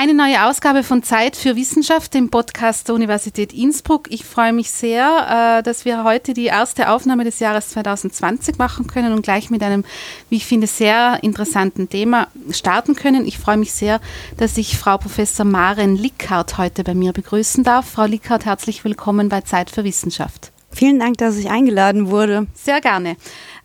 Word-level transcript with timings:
Eine 0.00 0.14
neue 0.14 0.46
Ausgabe 0.46 0.84
von 0.84 1.02
Zeit 1.02 1.34
für 1.34 1.56
Wissenschaft, 1.56 2.14
dem 2.14 2.30
Podcast 2.30 2.86
der 2.86 2.94
Universität 2.94 3.52
Innsbruck. 3.52 4.06
Ich 4.12 4.24
freue 4.24 4.52
mich 4.52 4.70
sehr, 4.70 5.58
äh, 5.58 5.62
dass 5.64 5.84
wir 5.84 6.04
heute 6.04 6.34
die 6.34 6.44
erste 6.44 6.90
Aufnahme 6.90 7.24
des 7.24 7.40
Jahres 7.40 7.70
2020 7.70 8.58
machen 8.58 8.86
können 8.86 9.12
und 9.12 9.22
gleich 9.22 9.50
mit 9.50 9.60
einem, 9.60 9.84
wie 10.30 10.36
ich 10.36 10.46
finde, 10.46 10.68
sehr 10.68 11.18
interessanten 11.22 11.88
Thema 11.88 12.28
starten 12.52 12.94
können. 12.94 13.26
Ich 13.26 13.38
freue 13.38 13.56
mich 13.56 13.72
sehr, 13.72 14.00
dass 14.36 14.56
ich 14.56 14.78
Frau 14.78 14.98
Professor 14.98 15.44
Maren 15.44 15.96
Lickhardt 15.96 16.58
heute 16.58 16.84
bei 16.84 16.94
mir 16.94 17.12
begrüßen 17.12 17.64
darf. 17.64 17.90
Frau 17.90 18.04
Lickhardt, 18.04 18.44
herzlich 18.44 18.84
willkommen 18.84 19.28
bei 19.28 19.40
Zeit 19.40 19.68
für 19.68 19.82
Wissenschaft. 19.82 20.52
Vielen 20.70 21.00
Dank, 21.00 21.18
dass 21.18 21.36
ich 21.36 21.50
eingeladen 21.50 22.08
wurde. 22.08 22.46
Sehr 22.54 22.80
gerne. 22.80 23.16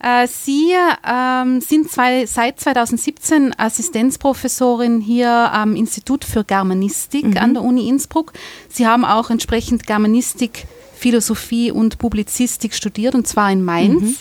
Äh, 0.03 0.27
Sie 0.27 0.73
ähm, 1.07 1.61
sind 1.61 1.89
zwei, 1.89 2.25
seit 2.25 2.59
2017 2.59 3.57
Assistenzprofessorin 3.57 4.99
hier 4.99 5.29
am 5.29 5.77
Institut 5.77 6.25
für 6.25 6.43
Germanistik 6.43 7.25
mhm. 7.25 7.37
an 7.37 7.53
der 7.53 7.63
Uni 7.63 7.87
Innsbruck. 7.87 8.33
Sie 8.67 8.85
haben 8.85 9.05
auch 9.05 9.29
entsprechend 9.29 9.87
Germanistik, 9.87 10.67
Philosophie 10.93 11.71
und 11.71 11.99
Publizistik 11.99 12.73
studiert, 12.73 13.15
und 13.15 13.27
zwar 13.27 13.49
in 13.49 13.63
Mainz. 13.63 14.01
Mhm. 14.01 14.15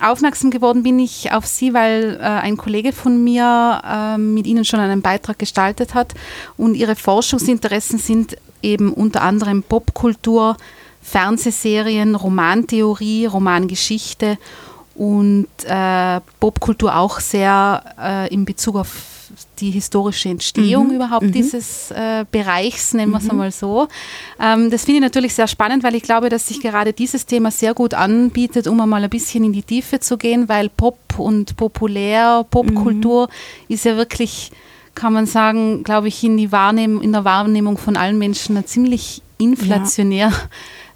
Aufmerksam 0.00 0.50
geworden 0.50 0.82
bin 0.82 0.98
ich 0.98 1.32
auf 1.32 1.46
Sie, 1.46 1.72
weil 1.72 2.18
äh, 2.20 2.24
ein 2.24 2.58
Kollege 2.58 2.92
von 2.92 3.24
mir 3.24 3.80
äh, 3.84 4.18
mit 4.18 4.46
Ihnen 4.46 4.66
schon 4.66 4.78
einen 4.78 5.00
Beitrag 5.00 5.38
gestaltet 5.38 5.94
hat 5.94 6.12
und 6.58 6.74
Ihre 6.74 6.96
Forschungsinteressen 6.96 7.98
sind 7.98 8.36
eben 8.62 8.92
unter 8.92 9.22
anderem 9.22 9.62
Popkultur, 9.62 10.56
Fernsehserien, 11.02 12.14
Romantheorie, 12.14 13.24
Romangeschichte 13.26 14.36
und 14.98 15.46
äh, 15.64 16.20
Popkultur 16.40 16.96
auch 16.96 17.20
sehr 17.20 17.82
äh, 18.02 18.34
in 18.34 18.44
Bezug 18.44 18.76
auf 18.76 18.88
die 19.60 19.70
historische 19.70 20.28
Entstehung 20.28 20.88
mhm. 20.88 20.94
überhaupt 20.96 21.26
mhm. 21.26 21.32
dieses 21.32 21.92
äh, 21.92 22.24
Bereichs, 22.30 22.94
nennen 22.94 23.12
wir 23.12 23.18
es 23.18 23.24
mhm. 23.24 23.30
einmal 23.30 23.52
so. 23.52 23.86
Ähm, 24.40 24.70
das 24.70 24.84
finde 24.84 24.96
ich 24.96 25.02
natürlich 25.02 25.34
sehr 25.34 25.46
spannend, 25.46 25.84
weil 25.84 25.94
ich 25.94 26.02
glaube, 26.02 26.28
dass 26.28 26.48
sich 26.48 26.60
gerade 26.60 26.92
dieses 26.92 27.26
Thema 27.26 27.52
sehr 27.52 27.74
gut 27.74 27.94
anbietet, 27.94 28.66
um 28.66 28.80
einmal 28.80 29.04
ein 29.04 29.10
bisschen 29.10 29.44
in 29.44 29.52
die 29.52 29.62
Tiefe 29.62 30.00
zu 30.00 30.18
gehen, 30.18 30.48
weil 30.48 30.68
Pop 30.68 30.98
und 31.16 31.56
populär, 31.56 32.44
Popkultur 32.50 33.28
mhm. 33.28 33.74
ist 33.74 33.84
ja 33.84 33.96
wirklich, 33.96 34.50
kann 34.96 35.12
man 35.12 35.26
sagen, 35.26 35.84
glaube 35.84 36.08
ich, 36.08 36.24
in, 36.24 36.36
die 36.36 36.50
Wahrnehm 36.50 37.00
in 37.00 37.12
der 37.12 37.24
Wahrnehmung 37.24 37.78
von 37.78 37.96
allen 37.96 38.18
Menschen 38.18 38.64
ziemlich 38.66 39.22
inflationär. 39.38 40.30
Ja 40.30 40.48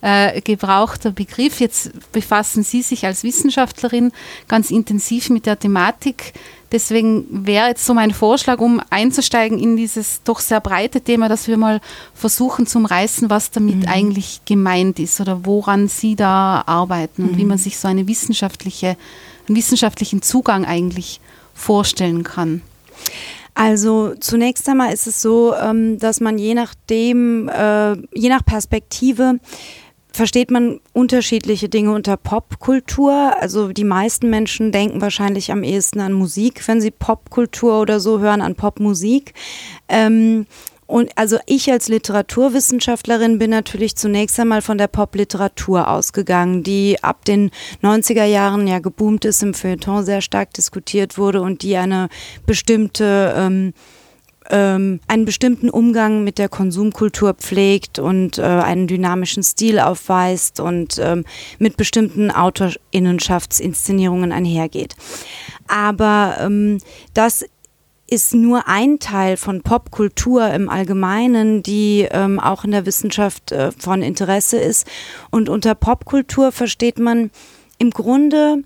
äh, 0.02 0.40
gebrauchter 0.42 1.12
Begriff. 1.12 1.60
Jetzt 1.60 1.90
befassen 2.12 2.62
Sie 2.62 2.82
sich 2.82 3.06
als 3.06 3.22
Wissenschaftlerin 3.22 4.12
ganz 4.48 4.70
intensiv 4.70 5.30
mit 5.30 5.46
der 5.46 5.58
Thematik. 5.58 6.34
Deswegen 6.72 7.26
wäre 7.30 7.68
jetzt 7.68 7.86
so 7.86 7.94
mein 7.94 8.12
Vorschlag, 8.12 8.58
um 8.58 8.80
einzusteigen 8.90 9.58
in 9.58 9.76
dieses 9.76 10.22
doch 10.24 10.40
sehr 10.40 10.60
breite 10.60 11.02
Thema, 11.02 11.28
dass 11.28 11.46
wir 11.46 11.56
mal 11.56 11.80
versuchen 12.14 12.66
zu 12.66 12.78
umreißen, 12.78 13.30
was 13.30 13.50
damit 13.50 13.76
mhm. 13.76 13.88
eigentlich 13.88 14.40
gemeint 14.44 14.98
ist 14.98 15.20
oder 15.20 15.44
woran 15.44 15.88
Sie 15.88 16.16
da 16.16 16.64
arbeiten 16.66 17.24
und 17.24 17.32
mhm. 17.32 17.36
wie 17.36 17.44
man 17.44 17.58
sich 17.58 17.78
so 17.78 17.88
eine 17.88 18.08
wissenschaftliche, 18.08 18.96
einen 19.46 19.56
wissenschaftlichen 19.56 20.22
Zugang 20.22 20.64
eigentlich 20.64 21.20
vorstellen 21.54 22.24
kann. 22.24 22.62
Also 23.54 24.14
zunächst 24.18 24.66
einmal 24.66 24.94
ist 24.94 25.06
es 25.06 25.20
so, 25.20 25.54
ähm, 25.54 25.98
dass 25.98 26.20
man 26.20 26.38
je 26.38 26.54
nachdem, 26.54 27.48
äh, 27.50 27.92
je 28.14 28.30
nach 28.30 28.44
Perspektive 28.44 29.38
versteht 30.12 30.50
man 30.50 30.80
unterschiedliche 30.92 31.68
Dinge 31.68 31.92
unter 31.92 32.16
Popkultur. 32.16 33.34
Also 33.40 33.72
die 33.72 33.84
meisten 33.84 34.30
Menschen 34.30 34.72
denken 34.72 35.00
wahrscheinlich 35.00 35.50
am 35.50 35.62
ehesten 35.62 36.00
an 36.00 36.12
Musik, 36.12 36.66
wenn 36.68 36.80
sie 36.80 36.90
Popkultur 36.90 37.80
oder 37.80 38.00
so 38.00 38.20
hören, 38.20 38.42
an 38.42 38.54
Popmusik. 38.54 39.34
Ähm, 39.88 40.46
und 40.92 41.10
also 41.16 41.38
ich 41.46 41.70
als 41.72 41.88
Literaturwissenschaftlerin 41.88 43.38
bin 43.38 43.48
natürlich 43.48 43.96
zunächst 43.96 44.38
einmal 44.38 44.60
von 44.60 44.76
der 44.76 44.88
Popliteratur 44.88 45.88
ausgegangen, 45.88 46.62
die 46.62 47.02
ab 47.02 47.24
den 47.24 47.50
90er 47.82 48.24
Jahren 48.24 48.66
ja 48.66 48.78
geboomt 48.78 49.24
ist, 49.24 49.42
im 49.42 49.54
Feuilleton 49.54 50.04
sehr 50.04 50.20
stark 50.20 50.52
diskutiert 50.52 51.16
wurde 51.16 51.40
und 51.40 51.62
die 51.62 51.78
eine 51.78 52.10
bestimmte 52.44 53.32
ähm, 53.34 53.72
ähm, 54.50 55.00
einen 55.08 55.24
bestimmten 55.24 55.70
Umgang 55.70 56.24
mit 56.24 56.38
der 56.38 56.48
Konsumkultur 56.48 57.34
pflegt 57.34 57.98
und 57.98 58.38
äh, 58.38 58.42
einen 58.42 58.86
dynamischen 58.86 59.42
Stil 59.42 59.78
aufweist 59.78 60.60
und 60.60 60.98
ähm, 60.98 61.24
mit 61.58 61.76
bestimmten 61.76 62.30
Autorinnenschaftsinszenierungen 62.30 64.32
einhergeht. 64.32 64.96
Aber 65.68 66.36
ähm, 66.40 66.78
das 67.14 67.44
ist 68.12 68.34
nur 68.34 68.68
ein 68.68 68.98
Teil 68.98 69.38
von 69.38 69.62
Popkultur 69.62 70.50
im 70.50 70.68
Allgemeinen, 70.68 71.62
die 71.62 72.06
ähm, 72.10 72.38
auch 72.38 72.64
in 72.64 72.72
der 72.72 72.84
Wissenschaft 72.84 73.52
äh, 73.52 73.72
von 73.72 74.02
Interesse 74.02 74.58
ist. 74.58 74.86
Und 75.30 75.48
unter 75.48 75.74
Popkultur 75.74 76.52
versteht 76.52 76.98
man 76.98 77.30
im 77.78 77.90
Grunde 77.90 78.64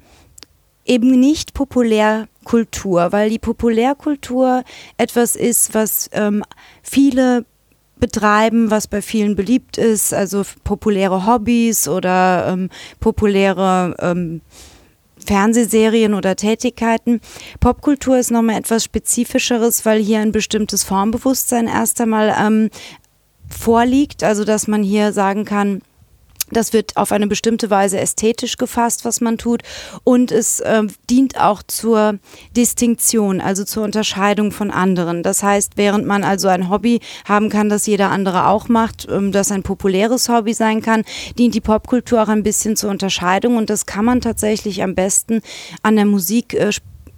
eben 0.87 1.19
nicht 1.19 1.55
Populärkultur, 1.55 3.13
weil 3.13 3.31
die 3.31 3.39
Populärkultur 3.39 4.63
etwas 4.97 5.37
ist, 5.37 5.75
was 5.75 6.09
ähm, 6.13 6.43
viele 6.83 7.45
betreiben, 7.99 8.71
was 8.71 8.87
bei 8.87 9.03
vielen 9.03 9.37
beliebt 9.37 9.79
ist, 9.79 10.13
also 10.13 10.43
populäre 10.65 11.27
Hobbys 11.27 11.89
oder 11.89 12.49
ähm, 12.49 12.71
populäre 13.01 13.97
ähm, 14.01 14.43
Fernsehserien 15.25 16.15
oder 16.15 16.37
Tätigkeiten. 16.37 17.21
Popkultur 17.59 18.19
ist 18.19 18.31
nochmal 18.31 18.59
etwas 18.59 18.85
Spezifischeres, 18.85 19.85
weil 19.85 20.01
hier 20.01 20.21
ein 20.21 20.33
bestimmtes 20.33 20.85
Formbewusstsein 20.85 21.67
erst 21.67 22.01
einmal 22.01 22.35
ähm, 22.39 22.71
vorliegt, 23.49 24.23
also 24.23 24.45
dass 24.45 24.69
man 24.69 24.83
hier 24.83 25.13
sagen 25.13 25.45
kann, 25.45 25.83
das 26.51 26.73
wird 26.73 26.97
auf 26.97 27.13
eine 27.13 27.27
bestimmte 27.27 27.71
Weise 27.71 27.99
ästhetisch 27.99 28.57
gefasst, 28.57 29.05
was 29.05 29.21
man 29.21 29.39
tut. 29.39 29.63
Und 30.05 30.31
es 30.31 30.61
äh, 30.61 30.85
dient 31.11 31.41
auch 31.41 31.63
zur 31.63 32.19
Distinktion, 32.57 33.41
also 33.41 33.65
zur 33.65 33.85
Unterscheidung 33.85 34.53
von 34.53 34.71
anderen. 34.71 35.23
Das 35.23 35.43
heißt, 35.43 35.73
während 35.77 36.07
man 36.07 36.23
also 36.23 36.49
ein 36.49 36.71
Hobby 36.71 37.01
haben 37.25 37.49
kann, 37.49 37.69
das 37.69 37.87
jeder 37.87 38.11
andere 38.11 38.47
auch 38.47 38.69
macht, 38.69 39.09
ähm, 39.11 39.33
das 39.33 39.51
ein 39.51 39.65
populäres 39.65 40.29
Hobby 40.29 40.55
sein 40.55 40.83
kann, 40.83 41.05
dient 41.37 41.55
die 41.55 41.61
Popkultur 41.61 42.23
auch 42.23 42.29
ein 42.29 42.45
bisschen 42.45 42.77
zur 42.77 42.91
Unterscheidung. 42.91 43.57
Und 43.57 43.69
das 43.69 43.87
kann 43.87 44.05
man 44.05 44.21
tatsächlich 44.21 44.83
am 44.83 44.95
besten 44.95 45.41
an 45.83 45.97
der 45.97 46.07
Musik 46.07 46.55
äh, 46.55 46.71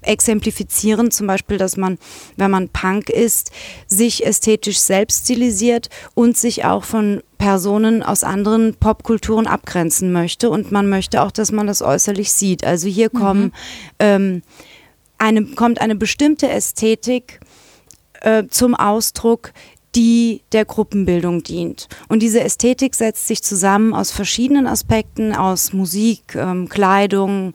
exemplifizieren, 0.03 1.11
zum 1.11 1.27
Beispiel, 1.27 1.59
dass 1.59 1.77
man, 1.77 1.99
wenn 2.37 2.51
man 2.51 2.69
Punk 2.69 3.11
ist, 3.11 3.51
sich 3.87 4.25
ästhetisch 4.25 4.79
selbst 4.79 5.25
stilisiert 5.25 5.91
und 6.15 6.37
sich 6.37 6.65
auch 6.65 6.85
von 6.85 7.21
Personen 7.39 8.03
aus 8.03 8.25
anderen 8.25 8.75
Popkulturen 8.75 9.47
abgrenzen 9.47 10.13
möchte. 10.13 10.51
Und 10.51 10.73
man 10.73 10.89
möchte 10.89 11.23
auch, 11.23 11.31
dass 11.31 11.53
man 11.53 11.67
das 11.67 11.83
äußerlich 11.83 12.33
sieht. 12.33 12.65
Also 12.65 12.89
hier 12.89 13.11
mhm. 13.13 13.19
kommen, 13.19 13.53
ähm, 13.99 14.43
eine, 15.17 15.45
kommt 15.45 15.81
eine 15.81 15.95
bestimmte 15.95 16.49
Ästhetik 16.49 17.41
äh, 18.21 18.45
zum 18.49 18.75
Ausdruck, 18.75 19.53
die 19.95 20.43
der 20.53 20.65
Gruppenbildung 20.65 21.43
dient. 21.43 21.89
Und 22.09 22.23
diese 22.23 22.41
Ästhetik 22.41 22.95
setzt 22.95 23.27
sich 23.27 23.43
zusammen 23.43 23.95
aus 23.95 24.11
verschiedenen 24.11 24.67
Aspekten, 24.67 25.35
aus 25.35 25.73
Musik, 25.73 26.35
ähm, 26.35 26.69
Kleidung, 26.69 27.55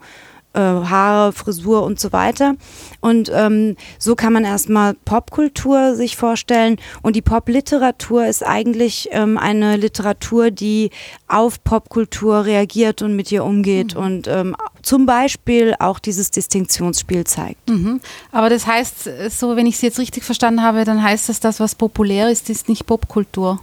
äh, 0.53 0.59
Haare, 0.59 1.33
Frisur 1.33 1.83
und 1.83 1.99
so 1.99 2.11
weiter. 2.11 2.55
Und 3.01 3.31
ähm, 3.33 3.75
so 3.99 4.15
kann 4.15 4.33
man 4.33 4.45
erstmal 4.45 4.93
Popkultur 4.93 5.95
sich 5.95 6.15
vorstellen. 6.15 6.77
Und 7.01 7.15
die 7.15 7.21
Popliteratur 7.21 8.25
ist 8.25 8.45
eigentlich 8.45 9.09
ähm, 9.11 9.37
eine 9.37 9.77
Literatur, 9.77 10.51
die 10.51 10.91
auf 11.27 11.63
Popkultur 11.63 12.45
reagiert 12.45 13.01
und 13.01 13.15
mit 13.15 13.31
ihr 13.31 13.43
umgeht 13.43 13.95
mhm. 13.95 14.01
und 14.01 14.27
ähm, 14.27 14.55
zum 14.81 15.05
Beispiel 15.05 15.75
auch 15.79 15.99
dieses 15.99 16.29
Distinktionsspiel 16.31 17.23
zeigt. 17.23 17.69
Mhm. 17.69 18.01
Aber 18.31 18.49
das 18.49 18.67
heißt, 18.67 19.09
so 19.29 19.55
wenn 19.55 19.65
ich 19.65 19.77
Sie 19.77 19.87
jetzt 19.87 19.99
richtig 19.99 20.23
verstanden 20.23 20.61
habe, 20.61 20.83
dann 20.83 21.01
heißt 21.01 21.29
das, 21.29 21.39
das, 21.39 21.59
was 21.59 21.75
populär 21.75 22.29
ist, 22.29 22.49
ist 22.49 22.69
nicht 22.69 22.85
Popkultur. 22.85 23.59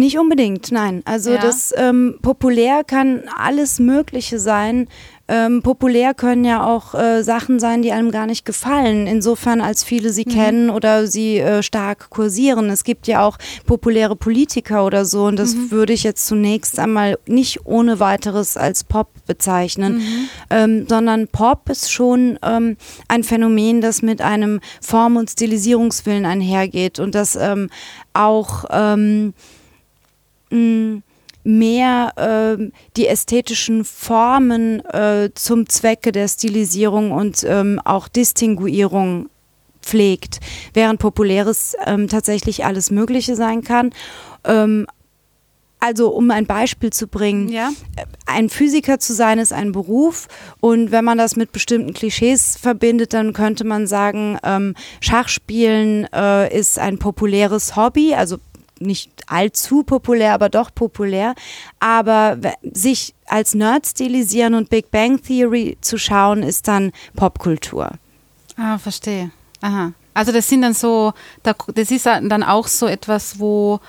Nicht 0.00 0.18
unbedingt, 0.18 0.72
nein. 0.72 1.02
Also 1.04 1.32
ja. 1.32 1.42
das 1.42 1.74
ähm, 1.76 2.18
populär 2.22 2.84
kann 2.84 3.24
alles 3.36 3.78
Mögliche 3.78 4.38
sein. 4.38 4.88
Ähm, 5.32 5.62
populär 5.62 6.12
können 6.12 6.44
ja 6.44 6.66
auch 6.66 6.92
äh, 6.92 7.22
Sachen 7.22 7.60
sein, 7.60 7.82
die 7.82 7.92
einem 7.92 8.10
gar 8.10 8.26
nicht 8.26 8.44
gefallen, 8.44 9.06
insofern 9.06 9.60
als 9.60 9.84
viele 9.84 10.10
sie 10.10 10.24
mhm. 10.26 10.32
kennen 10.32 10.70
oder 10.70 11.06
sie 11.06 11.38
äh, 11.38 11.62
stark 11.62 12.10
kursieren. 12.10 12.68
Es 12.68 12.82
gibt 12.82 13.06
ja 13.06 13.24
auch 13.24 13.38
populäre 13.64 14.16
Politiker 14.16 14.84
oder 14.84 15.04
so 15.04 15.26
und 15.26 15.38
das 15.38 15.54
mhm. 15.54 15.70
würde 15.70 15.92
ich 15.92 16.02
jetzt 16.02 16.26
zunächst 16.26 16.80
einmal 16.80 17.16
nicht 17.26 17.64
ohne 17.64 18.00
weiteres 18.00 18.56
als 18.56 18.82
Pop 18.82 19.08
bezeichnen, 19.28 19.98
mhm. 19.98 20.28
ähm, 20.50 20.86
sondern 20.88 21.28
Pop 21.28 21.68
ist 21.68 21.92
schon 21.92 22.36
ähm, 22.42 22.76
ein 23.06 23.22
Phänomen, 23.22 23.80
das 23.80 24.02
mit 24.02 24.20
einem 24.22 24.58
Form- 24.80 25.16
und 25.16 25.30
Stilisierungswillen 25.30 26.26
einhergeht 26.26 26.98
und 26.98 27.14
das 27.14 27.36
ähm, 27.36 27.70
auch 28.14 28.64
ähm, 28.72 29.32
mh, 30.50 31.02
mehr 31.42 32.58
äh, 32.58 32.70
die 32.96 33.06
ästhetischen 33.06 33.84
Formen 33.84 34.84
äh, 34.86 35.30
zum 35.34 35.68
Zwecke 35.68 36.12
der 36.12 36.28
Stilisierung 36.28 37.12
und 37.12 37.44
ähm, 37.44 37.80
auch 37.84 38.08
Distinguierung 38.08 39.28
pflegt, 39.82 40.40
während 40.74 41.00
populäres 41.00 41.74
ähm, 41.86 42.08
tatsächlich 42.08 42.64
alles 42.64 42.90
Mögliche 42.90 43.36
sein 43.36 43.62
kann. 43.62 43.92
Ähm, 44.44 44.86
also 45.82 46.10
um 46.10 46.30
ein 46.30 46.44
Beispiel 46.44 46.92
zu 46.92 47.08
bringen, 47.08 47.48
ja. 47.48 47.70
ein 48.26 48.50
Physiker 48.50 48.98
zu 48.98 49.14
sein 49.14 49.38
ist 49.38 49.54
ein 49.54 49.72
Beruf 49.72 50.28
und 50.60 50.92
wenn 50.92 51.06
man 51.06 51.16
das 51.16 51.36
mit 51.36 51.52
bestimmten 51.52 51.94
Klischees 51.94 52.58
verbindet, 52.58 53.14
dann 53.14 53.32
könnte 53.32 53.64
man 53.64 53.86
sagen, 53.86 54.38
ähm, 54.44 54.74
Schachspielen 55.00 56.06
äh, 56.12 56.54
ist 56.54 56.78
ein 56.78 56.98
populäres 56.98 57.76
Hobby, 57.76 58.14
also 58.14 58.36
nicht 58.80 59.10
allzu 59.26 59.84
populär, 59.84 60.34
aber 60.34 60.48
doch 60.48 60.74
populär. 60.74 61.34
Aber 61.78 62.38
sich 62.62 63.14
als 63.26 63.54
Nerd 63.54 63.86
stilisieren 63.86 64.54
und 64.54 64.70
Big 64.70 64.90
Bang 64.90 65.22
Theory 65.22 65.78
zu 65.80 65.98
schauen, 65.98 66.42
ist 66.42 66.66
dann 66.66 66.92
Popkultur. 67.14 67.92
Ah, 68.56 68.78
verstehe. 68.78 69.30
Aha. 69.60 69.92
Also 70.14 70.32
das 70.32 70.48
sind 70.48 70.62
dann 70.62 70.74
so, 70.74 71.12
das 71.42 71.90
ist 71.90 72.06
dann 72.06 72.42
auch 72.42 72.66
so 72.66 72.86
etwas, 72.86 73.38
wo 73.38 73.80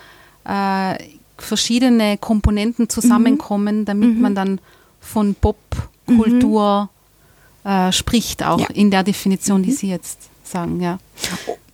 äh, 0.46 0.96
verschiedene 1.38 2.18
Komponenten 2.18 2.88
zusammenkommen, 2.90 3.80
mhm. 3.80 3.86
damit 3.86 4.16
mhm. 4.16 4.22
man 4.22 4.36
dann 4.36 4.62
von 5.00 5.36
Popkultur 5.36 6.90
mhm. 7.64 7.70
äh, 7.70 7.92
spricht, 7.92 8.44
auch 8.44 8.60
ja. 8.60 8.68
in 8.68 8.92
der 8.92 9.04
Definition, 9.04 9.64
die 9.64 9.72
mhm. 9.72 9.76
Sie 9.76 9.90
jetzt 9.90 10.30
sagen, 10.44 10.80
ja. 10.80 11.00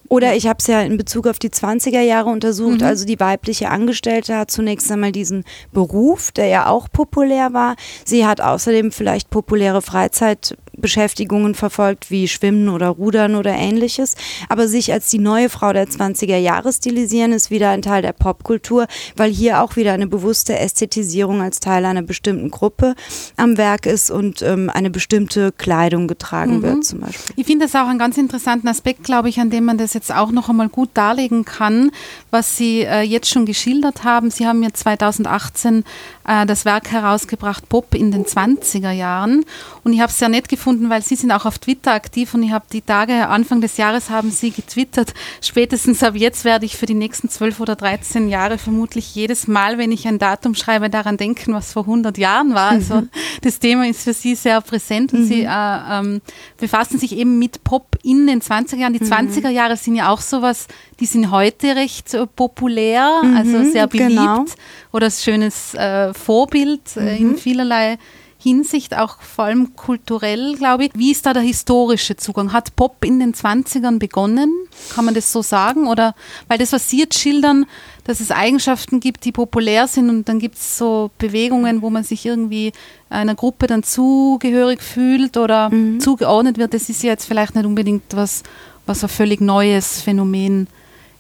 Oder 0.10 0.36
ich 0.36 0.48
habe 0.48 0.58
es 0.60 0.68
ja 0.68 0.82
in 0.82 0.98
Bezug 0.98 1.28
auf 1.28 1.40
die 1.40 1.50
20er 1.50 2.02
Jahre 2.02 2.30
untersucht. 2.30 2.82
Mhm. 2.82 2.88
Also 2.88 3.06
die 3.06 3.20
weibliche 3.20 3.70
Angestellte 3.70 4.38
hat 4.38 4.52
zunächst 4.52 4.92
einmal 4.92 5.12
diesen 5.12 5.44
Beruf, 5.72 6.32
der 6.32 6.48
ja 6.48 6.68
auch 6.68 6.88
populär 6.92 7.54
war. 7.54 7.76
Sie 8.06 8.26
hat 8.26 8.42
außerdem 8.42 8.92
vielleicht 8.92 9.30
populäre 9.30 9.82
Freizeit 9.82 10.58
Beschäftigungen 10.78 11.56
verfolgt, 11.56 12.12
wie 12.12 12.28
Schwimmen 12.28 12.70
oder 12.70 12.90
Rudern 12.90 13.36
oder 13.36 13.54
ähnliches. 13.54 14.16
Aber 14.50 14.68
sich 14.68 14.94
als 14.94 15.10
die 15.10 15.20
neue 15.20 15.50
Frau 15.50 15.74
der 15.74 15.88
20er 15.88 16.38
Jahre 16.38 16.72
stilisieren, 16.72 17.32
ist 17.32 17.52
wieder 17.52 17.70
ein 17.72 17.82
Teil 17.82 18.02
der 18.02 18.14
Popkultur, 18.14 18.88
weil 19.16 19.32
hier 19.32 19.62
auch 19.62 19.76
wieder 19.76 19.94
eine 19.94 20.08
bewusste 20.08 20.58
Ästhetisierung 20.58 21.42
als 21.42 21.60
Teil 21.60 21.86
einer 21.86 22.02
bestimmten 22.02 22.52
Gruppe 22.52 22.96
am 23.36 23.58
Werk 23.58 23.86
ist 23.86 24.12
und 24.12 24.42
ähm, 24.42 24.70
eine 24.70 24.90
bestimmte 24.90 25.52
Kleidung 25.52 26.08
getragen 26.08 26.58
mhm. 26.58 26.64
wird 26.64 26.86
zum 26.86 27.00
Beispiel. 27.02 27.36
Ich 27.36 27.46
finde 27.46 27.66
das 27.66 27.76
auch 27.76 27.88
einen 27.88 28.00
ganz 28.00 28.18
interessanten 28.18 28.68
Aspekt, 28.68 29.04
glaube 29.04 29.30
ich, 29.30 29.40
an 29.40 29.50
dem 29.50 29.66
man 29.66 29.78
das 29.78 29.94
jetzt 29.94 30.14
auch 30.14 30.32
noch 30.32 30.50
einmal 30.50 30.70
gut 30.70 30.90
darlegen 30.94 31.46
kann, 31.46 31.92
was 32.32 32.58
Sie 32.58 32.82
äh, 32.82 33.02
jetzt 33.02 33.30
schon 33.30 33.46
geschildert 33.46 34.04
haben. 34.04 34.30
Sie 34.30 34.46
haben 34.46 34.64
ja 34.64 34.70
2018 34.72 35.84
äh, 36.28 36.46
das 36.46 36.66
Werk 36.66 36.92
herausgebracht, 36.92 37.68
Pop 37.70 37.96
in 37.96 38.12
den 38.12 38.26
20er 38.26 38.92
Jahren. 38.92 39.46
Und 39.84 39.94
ich 39.94 40.02
habe 40.02 40.12
es 40.12 40.20
sehr 40.20 40.30
nett 40.30 40.50
gefunden, 40.50 40.67
weil 40.68 41.02
Sie 41.02 41.16
sind 41.16 41.32
auch 41.32 41.46
auf 41.46 41.60
Twitter 41.60 41.94
aktiv 41.94 42.34
und 42.34 42.44
ich 42.44 42.52
habe 42.52 42.66
die 42.72 42.82
Tage, 42.82 43.28
Anfang 43.28 43.62
des 43.62 43.78
Jahres 43.78 44.10
haben 44.10 44.32
Sie 44.32 44.52
getwittert, 44.52 45.14
spätestens 45.42 46.04
ab 46.04 46.16
jetzt 46.16 46.46
werde 46.46 46.66
ich 46.66 46.78
für 46.78 46.86
die 46.86 46.94
nächsten 46.94 47.30
12 47.30 47.60
oder 47.60 47.76
13 47.76 48.30
Jahre 48.30 48.58
vermutlich 48.58 49.16
jedes 49.16 49.48
Mal, 49.48 49.78
wenn 49.78 49.92
ich 49.92 50.08
ein 50.08 50.20
Datum 50.20 50.56
schreibe, 50.56 50.90
daran 50.90 51.18
denken, 51.18 51.54
was 51.54 51.74
vor 51.74 51.84
100 51.84 52.18
Jahren 52.18 52.54
war. 52.54 52.72
Also 52.72 53.02
mhm. 53.02 53.10
das 53.42 53.60
Thema 53.60 53.88
ist 53.88 54.04
für 54.04 54.14
Sie 54.14 54.36
sehr 54.36 54.62
präsent 54.62 55.14
und 55.14 55.22
mhm. 55.22 55.28
Sie 55.28 55.44
äh, 55.44 55.50
ähm, 55.50 56.22
befassen 56.58 57.00
sich 57.00 57.16
eben 57.16 57.40
mit 57.40 57.64
Pop 57.64 57.98
in 58.04 58.28
den 58.28 58.42
20er 58.42 58.78
Jahren. 58.78 58.94
Die 58.94 59.04
mhm. 59.04 59.12
20er 59.12 59.50
Jahre 59.50 59.78
sind 59.78 59.96
ja 59.96 60.10
auch 60.10 60.22
sowas, 60.22 60.68
die 61.00 61.06
sind 61.06 61.32
heute 61.32 61.76
recht 61.76 62.14
äh, 62.14 62.26
populär, 62.28 63.22
also 63.36 63.58
mhm, 63.58 63.72
sehr 63.72 63.88
beliebt 63.88 64.10
genau. 64.10 64.46
oder 64.92 65.10
schönes 65.12 65.74
äh, 65.74 66.14
Vorbild 66.14 66.96
äh, 66.98 67.18
in 67.18 67.30
mhm. 67.30 67.38
vielerlei 67.38 67.98
Hinsicht, 68.40 68.96
auch 68.96 69.20
vor 69.22 69.46
allem 69.46 69.76
kulturell, 69.76 70.56
glaube 70.58 70.86
ich. 70.86 70.92
Wie 70.94 71.12
ist 71.12 71.26
da 71.26 71.34
der 71.34 71.42
historische 71.42 72.16
Zugang? 72.16 72.54
Hat 72.54 72.76
Pop 72.76 73.04
in 73.04 73.20
den 73.20 73.34
20ern 73.34 73.98
begonnen? 73.98 74.54
Kann 74.94 75.06
man 75.06 75.14
das 75.14 75.32
so 75.32 75.42
sagen? 75.42 75.88
Oder 75.88 76.14
weil 76.48 76.58
das, 76.58 76.72
was 76.72 76.90
Sie 76.90 77.00
jetzt 77.00 77.18
schildern, 77.18 77.66
dass 78.04 78.20
es 78.20 78.32
Eigenschaften 78.32 79.00
gibt, 79.00 79.26
die 79.26 79.32
populär 79.32 79.88
sind 79.88 80.10
und 80.10 80.30
dann 80.30 80.40
gibt 80.40 80.56
es 80.56 80.78
so 80.78 81.10
Bewegungen, 81.18 81.82
wo 81.82 81.90
man 81.90 82.04
sich 82.04 82.26
irgendwie 82.26 82.72
einer 83.10 83.36
Gruppe 83.36 83.68
dann 83.68 83.84
zugehörig 83.84 84.82
fühlt 84.82 85.36
oder 85.38 85.70
mhm. 85.70 86.00
zugeordnet 86.00 86.58
wird, 86.58 86.74
das 86.74 86.90
ist 86.90 87.04
ja 87.04 87.12
jetzt 87.12 87.26
vielleicht 87.26 87.56
nicht 87.56 87.66
unbedingt 87.66 88.16
was, 88.16 88.44
was 88.86 89.04
ein 89.04 89.10
völlig 89.10 89.42
neues 89.42 90.02
Phänomen 90.02 90.68
ist 90.68 90.77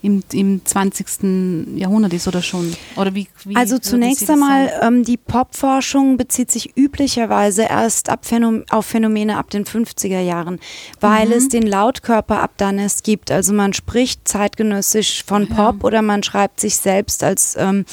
im, 0.07 0.24
im 0.31 0.65
20. 0.65 1.77
Jahrhundert 1.77 2.13
ist 2.13 2.27
oder 2.30 2.42
schon? 2.42 2.74
Oder 2.95 3.13
wie, 3.13 3.27
wie 3.44 3.56
also 3.57 3.77
zunächst 3.77 4.30
einmal, 4.30 4.71
ähm, 4.81 5.04
die 5.04 5.18
Popforschung 5.18 6.15
bezieht 6.15 6.50
sich 6.50 6.77
üblicherweise 6.77 7.63
erst 7.63 8.09
Phänom 8.21 8.63
auf 8.69 8.86
Phänomene 8.86 9.38
ab 9.38 9.50
den 9.50 9.65
50er 9.65 10.21
Jahren, 10.21 10.59
weil 11.01 11.27
mhm. 11.27 11.31
es 11.33 11.50
den 11.50 11.68
Lautkörper 11.68 12.42
ab 12.42 12.51
dann 12.56 12.80
erst 12.80 13.04
gibt. 13.04 13.31
Also 13.31 13.54
man 13.54 13.74
spricht 13.74 14.25
zeitgenössisch 14.27 15.25
von 15.25 15.48
Pop 15.48 15.75
ja. 15.80 15.83
oder 15.83 16.01
man 16.01 16.24
schreibt 16.24 16.62
sich 16.62 16.77
selbst 16.77 17.24
als 17.24 17.57
ähm, 17.59 17.86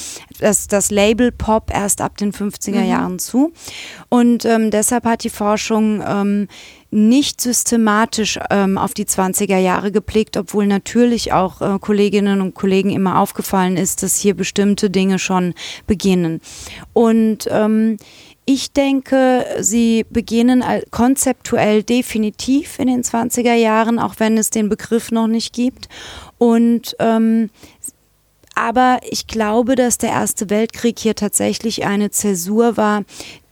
das, 0.45 0.69
das 0.69 0.91
Label 0.91 1.33
Pop 1.33 1.71
erst 1.73 2.03
ab 2.03 2.19
den 2.19 2.33
50er 2.33 2.83
mhm. 2.83 2.89
Jahren 2.89 3.19
zu. 3.19 3.53
Und 4.11 4.45
ähm, 4.45 4.71
deshalb 4.71 5.05
hat 5.05 5.25
die 5.25 5.31
Forschung 5.31 6.03
ähm, 6.07 6.49
nicht 6.91 7.41
systematisch 7.41 8.39
ähm, 8.51 8.77
auf 8.77 8.93
die 8.93 9.07
20er 9.07 9.57
Jahre 9.57 9.91
gepflegt, 9.91 10.37
obwohl 10.37 10.67
natürlich 10.67 11.33
auch 11.33 11.63
äh, 11.63 11.79
Kolleginnen 11.81 12.43
und 12.43 12.55
Kollegen 12.55 12.91
immer 12.91 13.19
aufgefallen 13.19 13.79
ist, 13.79 14.03
dass 14.03 14.17
hier 14.21 14.35
bestimmte 14.35 14.91
Dinge 14.91 15.19
schon 15.19 15.55
beginnen. 15.87 16.41
Und 16.93 17.49
ähm, 17.51 17.97
ich 18.47 18.73
denke, 18.73 19.47
sie 19.61 20.05
beginnen 20.11 20.63
konzeptuell 20.91 21.83
definitiv 21.83 22.79
in 22.79 22.89
den 22.89 23.03
20er 23.03 23.55
Jahren, 23.55 23.99
auch 23.99 24.17
wenn 24.19 24.37
es 24.37 24.51
den 24.51 24.69
Begriff 24.69 25.11
noch 25.11 25.29
nicht 25.29 25.55
gibt. 25.55 25.89
Und 26.37 26.95
ähm, 26.99 27.49
aber 28.55 29.01
ich 29.09 29.27
glaube, 29.27 29.75
dass 29.75 29.99
der 29.99 30.11
Erste 30.11 30.51
Weltkrieg 30.51 30.99
hier 30.99 31.15
tatsächlich 31.15 31.85
eine 31.85 32.11
Zäsur 32.11 32.77
war, 32.77 33.05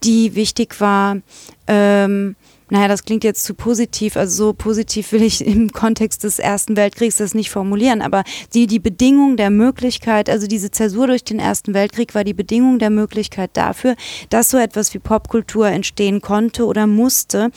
die 0.03 0.35
wichtig 0.35 0.79
war, 0.79 1.17
ähm, 1.67 2.35
naja, 2.73 2.87
das 2.87 3.03
klingt 3.03 3.23
jetzt 3.23 3.43
zu 3.43 3.53
positiv, 3.53 4.17
also 4.17 4.47
so 4.47 4.53
positiv 4.53 5.11
will 5.11 5.21
ich 5.21 5.45
im 5.45 5.71
Kontext 5.71 6.23
des 6.23 6.39
Ersten 6.39 6.75
Weltkriegs 6.75 7.17
das 7.17 7.35
nicht 7.35 7.51
formulieren, 7.51 8.01
aber 8.01 8.23
die, 8.55 8.65
die 8.65 8.79
Bedingung 8.79 9.37
der 9.37 9.51
Möglichkeit, 9.51 10.27
also 10.27 10.47
diese 10.47 10.71
Zäsur 10.71 11.05
durch 11.05 11.23
den 11.23 11.37
Ersten 11.37 11.75
Weltkrieg 11.75 12.15
war 12.15 12.23
die 12.23 12.33
Bedingung 12.33 12.79
der 12.79 12.89
Möglichkeit 12.89 13.51
dafür, 13.53 13.95
dass 14.31 14.49
so 14.49 14.57
etwas 14.57 14.91
wie 14.95 14.97
Popkultur 14.97 15.67
entstehen 15.67 16.19
konnte 16.21 16.65
oder 16.65 16.87
musste. 16.87 17.51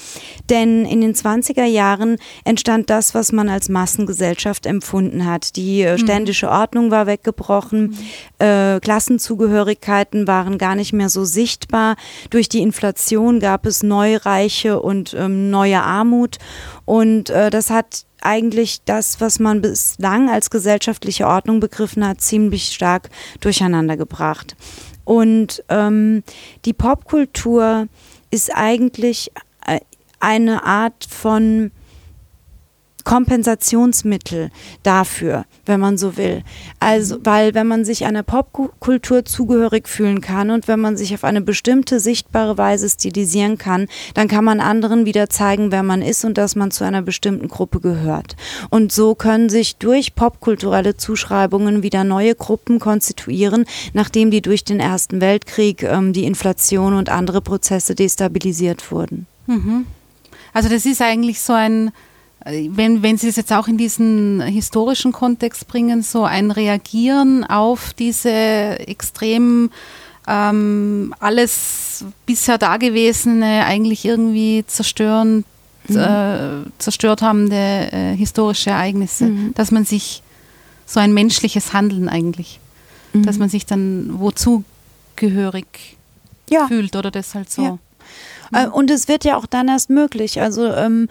Denn 0.50 0.84
in 0.84 1.00
den 1.00 1.14
20er 1.14 1.64
Jahren 1.64 2.18
entstand 2.44 2.90
das, 2.90 3.14
was 3.14 3.32
man 3.32 3.48
als 3.48 3.70
Massengesellschaft 3.70 4.66
empfunden 4.66 5.24
hat. 5.24 5.56
Die 5.56 5.80
äh, 5.80 5.92
mhm. 5.92 5.98
ständische 5.98 6.50
Ordnung 6.50 6.90
war 6.90 7.06
weggebrochen, 7.06 7.96
mhm. 8.38 8.46
äh, 8.46 8.80
Klassenzugehörigkeiten 8.80 10.26
waren 10.26 10.58
gar 10.58 10.74
nicht 10.74 10.92
mehr 10.92 11.08
so 11.08 11.24
sichtbar. 11.24 11.96
Durch 12.28 12.50
die 12.50 12.60
Inflation 12.60 13.40
gab 13.40 13.64
es 13.64 13.82
Neureiche 13.82 14.78
und 14.78 15.05
und 15.14 15.20
ähm, 15.20 15.50
neue 15.50 15.82
Armut. 15.82 16.38
Und 16.84 17.30
äh, 17.30 17.50
das 17.50 17.70
hat 17.70 18.04
eigentlich 18.20 18.82
das, 18.84 19.20
was 19.20 19.38
man 19.38 19.62
bislang 19.62 20.30
als 20.30 20.50
gesellschaftliche 20.50 21.26
Ordnung 21.26 21.60
begriffen 21.60 22.06
hat, 22.06 22.20
ziemlich 22.20 22.72
stark 22.72 23.10
durcheinander 23.40 23.96
gebracht. 23.96 24.56
Und 25.04 25.62
ähm, 25.68 26.22
die 26.64 26.72
Popkultur 26.72 27.86
ist 28.30 28.50
eigentlich 28.54 29.30
äh, 29.66 29.80
eine 30.18 30.64
Art 30.64 31.06
von 31.08 31.70
Kompensationsmittel 33.06 34.50
dafür, 34.82 35.44
wenn 35.64 35.78
man 35.78 35.96
so 35.96 36.16
will. 36.16 36.42
Also, 36.80 37.18
weil 37.22 37.54
wenn 37.54 37.68
man 37.68 37.84
sich 37.84 38.04
einer 38.04 38.24
Popkultur 38.24 39.24
zugehörig 39.24 39.88
fühlen 39.88 40.20
kann 40.20 40.50
und 40.50 40.66
wenn 40.66 40.80
man 40.80 40.96
sich 40.96 41.14
auf 41.14 41.22
eine 41.22 41.40
bestimmte 41.40 42.00
sichtbare 42.00 42.58
Weise 42.58 42.90
stilisieren 42.90 43.58
kann, 43.58 43.86
dann 44.14 44.26
kann 44.26 44.44
man 44.44 44.58
anderen 44.58 45.06
wieder 45.06 45.30
zeigen, 45.30 45.70
wer 45.70 45.84
man 45.84 46.02
ist 46.02 46.24
und 46.24 46.36
dass 46.36 46.56
man 46.56 46.72
zu 46.72 46.82
einer 46.82 47.00
bestimmten 47.00 47.46
Gruppe 47.46 47.78
gehört. 47.78 48.34
Und 48.70 48.90
so 48.90 49.14
können 49.14 49.50
sich 49.50 49.76
durch 49.76 50.16
popkulturelle 50.16 50.96
Zuschreibungen 50.96 51.84
wieder 51.84 52.02
neue 52.02 52.34
Gruppen 52.34 52.80
konstituieren, 52.80 53.66
nachdem 53.92 54.32
die 54.32 54.42
durch 54.42 54.64
den 54.64 54.80
Ersten 54.80 55.20
Weltkrieg, 55.20 55.84
ähm, 55.84 56.12
die 56.12 56.24
Inflation 56.24 56.92
und 56.94 57.08
andere 57.08 57.40
Prozesse 57.40 57.94
destabilisiert 57.94 58.90
wurden. 58.90 59.28
Mhm. 59.46 59.86
Also 60.52 60.68
das 60.68 60.86
ist 60.86 61.00
eigentlich 61.00 61.40
so 61.40 61.52
ein 61.52 61.92
wenn, 62.46 63.02
wenn 63.02 63.18
Sie 63.18 63.28
es 63.28 63.36
jetzt 63.36 63.52
auch 63.52 63.66
in 63.66 63.76
diesen 63.76 64.40
historischen 64.40 65.12
Kontext 65.12 65.66
bringen, 65.66 66.02
so 66.02 66.24
ein 66.24 66.50
Reagieren 66.50 67.44
auf 67.44 67.92
diese 67.92 68.30
extrem 68.30 69.70
ähm, 70.28 71.14
alles 71.18 72.04
bisher 72.24 72.58
Dagewesene 72.58 73.64
eigentlich 73.64 74.04
irgendwie 74.04 74.64
zerstören, 74.66 75.44
mhm. 75.88 75.96
äh, 75.96 76.48
zerstört 76.78 77.22
habende 77.22 77.56
äh, 77.56 78.16
historische 78.16 78.70
Ereignisse, 78.70 79.26
mhm. 79.26 79.54
dass 79.54 79.72
man 79.72 79.84
sich 79.84 80.22
so 80.84 81.00
ein 81.00 81.12
menschliches 81.12 81.72
Handeln 81.72 82.08
eigentlich, 82.08 82.60
mhm. 83.12 83.24
dass 83.24 83.38
man 83.38 83.48
sich 83.48 83.66
dann 83.66 84.20
wozu 84.20 84.62
gehörig 85.16 85.96
ja. 86.48 86.68
fühlt 86.68 86.94
oder 86.94 87.10
das 87.10 87.34
halt 87.34 87.50
so. 87.50 87.62
Ja. 87.62 87.78
Äh, 88.52 88.68
und 88.68 88.90
es 88.90 89.08
wird 89.08 89.24
ja 89.24 89.36
auch 89.36 89.46
dann 89.46 89.66
erst 89.66 89.90
möglich. 89.90 90.40
Also 90.40 90.66
ähm, 90.72 91.08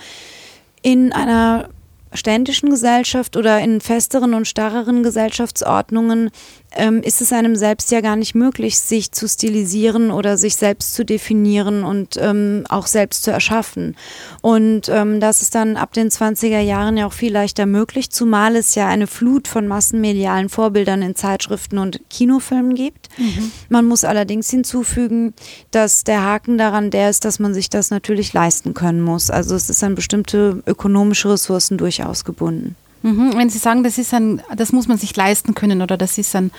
in 0.86 1.14
einer 1.14 1.70
ständischen 2.14 2.70
Gesellschaft 2.70 3.36
oder 3.38 3.60
in 3.60 3.82
festeren 3.82 4.36
und 4.36 4.48
starreren 4.48 5.02
Gesellschaftsordnungen 5.02 6.30
ähm, 6.76 7.02
ist 7.02 7.22
es 7.22 7.34
einem 7.34 7.56
selbst 7.56 7.92
ja 7.92 8.02
gar 8.02 8.16
nicht 8.16 8.36
möglich, 8.36 8.80
sich 8.80 9.12
zu 9.12 9.28
stilisieren 9.28 10.12
oder 10.12 10.38
sich 10.38 10.56
selbst 10.56 10.94
zu 10.94 11.06
definieren 11.06 11.84
und 11.84 12.18
ähm, 12.22 12.64
auch 12.70 12.88
selbst 12.88 13.24
zu 13.24 13.32
erschaffen. 13.32 13.96
Und 14.42 14.90
ähm, 14.90 15.20
das 15.20 15.42
ist 15.42 15.56
dann 15.56 15.78
ab 15.78 15.94
den 15.94 16.10
20er 16.10 16.60
Jahren 16.60 16.98
ja 16.98 17.08
auch 17.08 17.14
viel 17.14 17.34
leichter 17.34 17.66
möglich, 17.66 18.10
zumal 18.12 18.56
es 18.56 18.76
ja 18.76 18.88
eine 18.88 19.08
Flut 19.08 19.48
von 19.48 19.68
massenmedialen 19.68 20.50
Vorbildern 20.50 21.02
in 21.02 21.16
Zeitschriften 21.16 21.78
und 21.78 22.02
Kinofilmen 22.10 22.76
gibt. 22.76 23.10
Mhm. 23.18 23.52
Man 23.70 23.86
muss 23.86 24.04
allerdings 24.04 24.50
hinzufügen, 24.50 25.34
dass 25.72 26.04
der 26.04 26.24
Haken 26.24 26.58
daran 26.58 26.92
der 26.92 27.10
ist, 27.10 27.26
dass 27.26 27.40
man 27.40 27.54
sich 27.54 27.70
das 27.70 27.90
natürlich 27.90 28.34
leisten 28.34 28.74
können 28.74 29.02
muss. 29.02 29.30
Also 29.30 29.56
es 29.56 29.70
ist 29.70 29.84
an 29.84 29.96
bestimmte 29.96 30.62
ökonomische 30.66 31.32
Ressourcen 31.32 31.78
durchaus 31.78 32.26
gebunden. 32.26 32.76
Mhm. 33.06 33.38
Wenn 33.38 33.52
Sie 33.52 33.60
sagen, 33.60 33.84
das 33.84 34.00
ist 34.00 34.16
ein, 34.16 34.42
das 34.58 34.72
muss 34.72 34.88
man 34.88 34.98
sich 34.98 35.16
leisten 35.16 35.54
können 35.54 35.84
oder 35.84 35.96
das 35.96 36.18
ist 36.18 36.36
ein, 36.36 36.50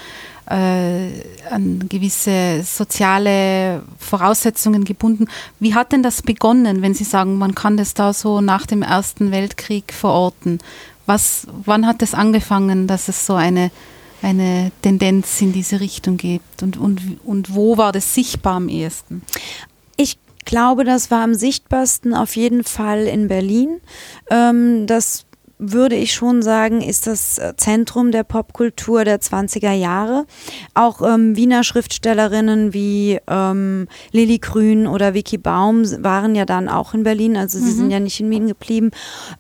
äh, 0.49 1.09
an 1.50 1.87
gewisse 1.88 2.62
soziale 2.62 3.83
Voraussetzungen 3.99 4.85
gebunden. 4.85 5.26
Wie 5.59 5.75
hat 5.75 5.91
denn 5.91 6.05
das 6.05 6.23
begonnen, 6.23 6.83
wenn 6.83 6.95
Sie 6.95 7.03
sagen, 7.03 7.37
man 7.37 7.57
kann 7.57 7.76
das 7.76 7.95
da 7.95 8.12
so 8.12 8.41
nach 8.41 8.65
dem 8.65 8.83
Ersten 8.83 9.33
Weltkrieg 9.33 9.93
verorten? 9.93 10.61
Was, 11.05 11.49
wann 11.65 11.85
hat 11.85 12.00
das 12.00 12.15
angefangen, 12.15 12.87
dass 12.87 13.09
es 13.09 13.26
so 13.26 13.35
eine, 13.35 13.73
eine 14.23 14.71
Tendenz 14.83 15.41
in 15.41 15.53
diese 15.53 15.81
Richtung 15.81 16.17
gibt? 16.17 16.62
Und, 16.62 16.76
und, 16.76 17.19
und 17.25 17.57
wo 17.57 17.76
war 17.76 17.91
das 17.91 18.15
sichtbar 18.15 18.55
am 18.55 18.69
ehesten? 18.69 19.23
Ich 19.97 20.17
glaube, 20.45 20.85
das 20.85 21.11
war 21.11 21.25
am 21.25 21.35
sichtbarsten 21.35 22.15
auf 22.15 22.37
jeden 22.37 22.62
Fall 22.62 23.09
in 23.09 23.26
Berlin. 23.26 23.81
Ähm, 24.31 24.87
das 24.87 25.25
würde 25.59 25.97
ich 25.97 26.13
schon 26.13 26.43
sagen, 26.43 26.83
ist 26.83 27.07
das 27.07 27.39
äh, 27.39 27.55
Zentrum 27.57 28.13
der 28.13 28.25
Popkultur 28.25 29.05
der 29.05 29.21
20er 29.21 29.73
Jahre. 29.73 30.27
Auch 30.75 31.01
ähm, 31.03 31.35
Wiener 31.37 31.65
Schriftstellerinnen 31.65 32.75
wie 32.75 33.19
ähm, 33.27 33.89
Lilly 34.13 34.39
Grün 34.39 34.87
oder 34.87 35.15
Vicky 35.15 35.39
Baum 35.39 35.85
waren 36.03 36.35
ja 36.35 36.45
dann 36.45 36.69
auch 36.69 36.93
in 36.93 37.05
Berlin, 37.05 37.37
also 37.37 37.59
sie 37.59 37.73
mhm. 37.73 37.77
sind 37.77 37.91
ja 37.91 38.01
nicht 38.01 38.21
in 38.21 38.31
Wien 38.31 38.49
geblieben. 38.49 38.91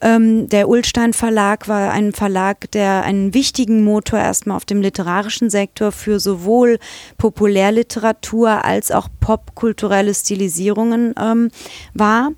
Ähm, 0.00 0.48
der 0.48 0.68
Ulstein 0.68 1.12
Verlag 1.12 1.68
war 1.68 1.90
ein 1.90 2.12
Verlag, 2.12 2.70
der 2.70 3.02
einen 3.02 3.34
wichtigen 3.34 3.84
Motor 3.84 4.18
erstmal 4.18 4.56
auf 4.56 4.64
dem 4.64 4.80
literarischen 4.80 5.50
Sektor 5.50 5.92
für 5.92 6.18
sowohl 6.18 6.78
Populärliteratur 7.18 8.64
als 8.64 8.90
auch 8.90 9.08
popkulturelle 9.20 10.14
Stilisierungen 10.14 11.14
ähm, 11.20 11.50
war. 11.92 12.30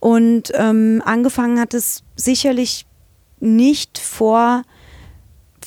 Und 0.00 0.52
ähm, 0.54 1.02
angefangen 1.04 1.60
hat 1.60 1.74
es 1.74 2.04
sicherlich 2.16 2.86
nicht 3.40 3.98
vor 3.98 4.62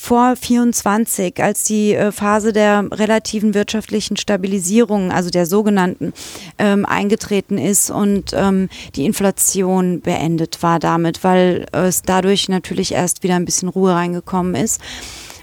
vor 0.01 0.35
24, 0.35 1.43
als 1.43 1.63
die 1.63 1.93
äh, 1.93 2.11
Phase 2.11 2.53
der 2.53 2.87
relativen 2.91 3.53
wirtschaftlichen 3.53 4.17
Stabilisierung, 4.17 5.11
also 5.11 5.29
der 5.29 5.45
sogenannten, 5.45 6.13
ähm, 6.57 6.87
eingetreten 6.87 7.59
ist 7.59 7.91
und 7.91 8.33
ähm, 8.33 8.67
die 8.95 9.05
Inflation 9.05 10.01
beendet 10.01 10.63
war 10.63 10.79
damit, 10.79 11.23
weil 11.23 11.67
es 11.71 12.01
dadurch 12.01 12.49
natürlich 12.49 12.93
erst 12.93 13.21
wieder 13.21 13.35
ein 13.35 13.45
bisschen 13.45 13.69
Ruhe 13.69 13.93
reingekommen 13.93 14.55
ist. 14.55 14.81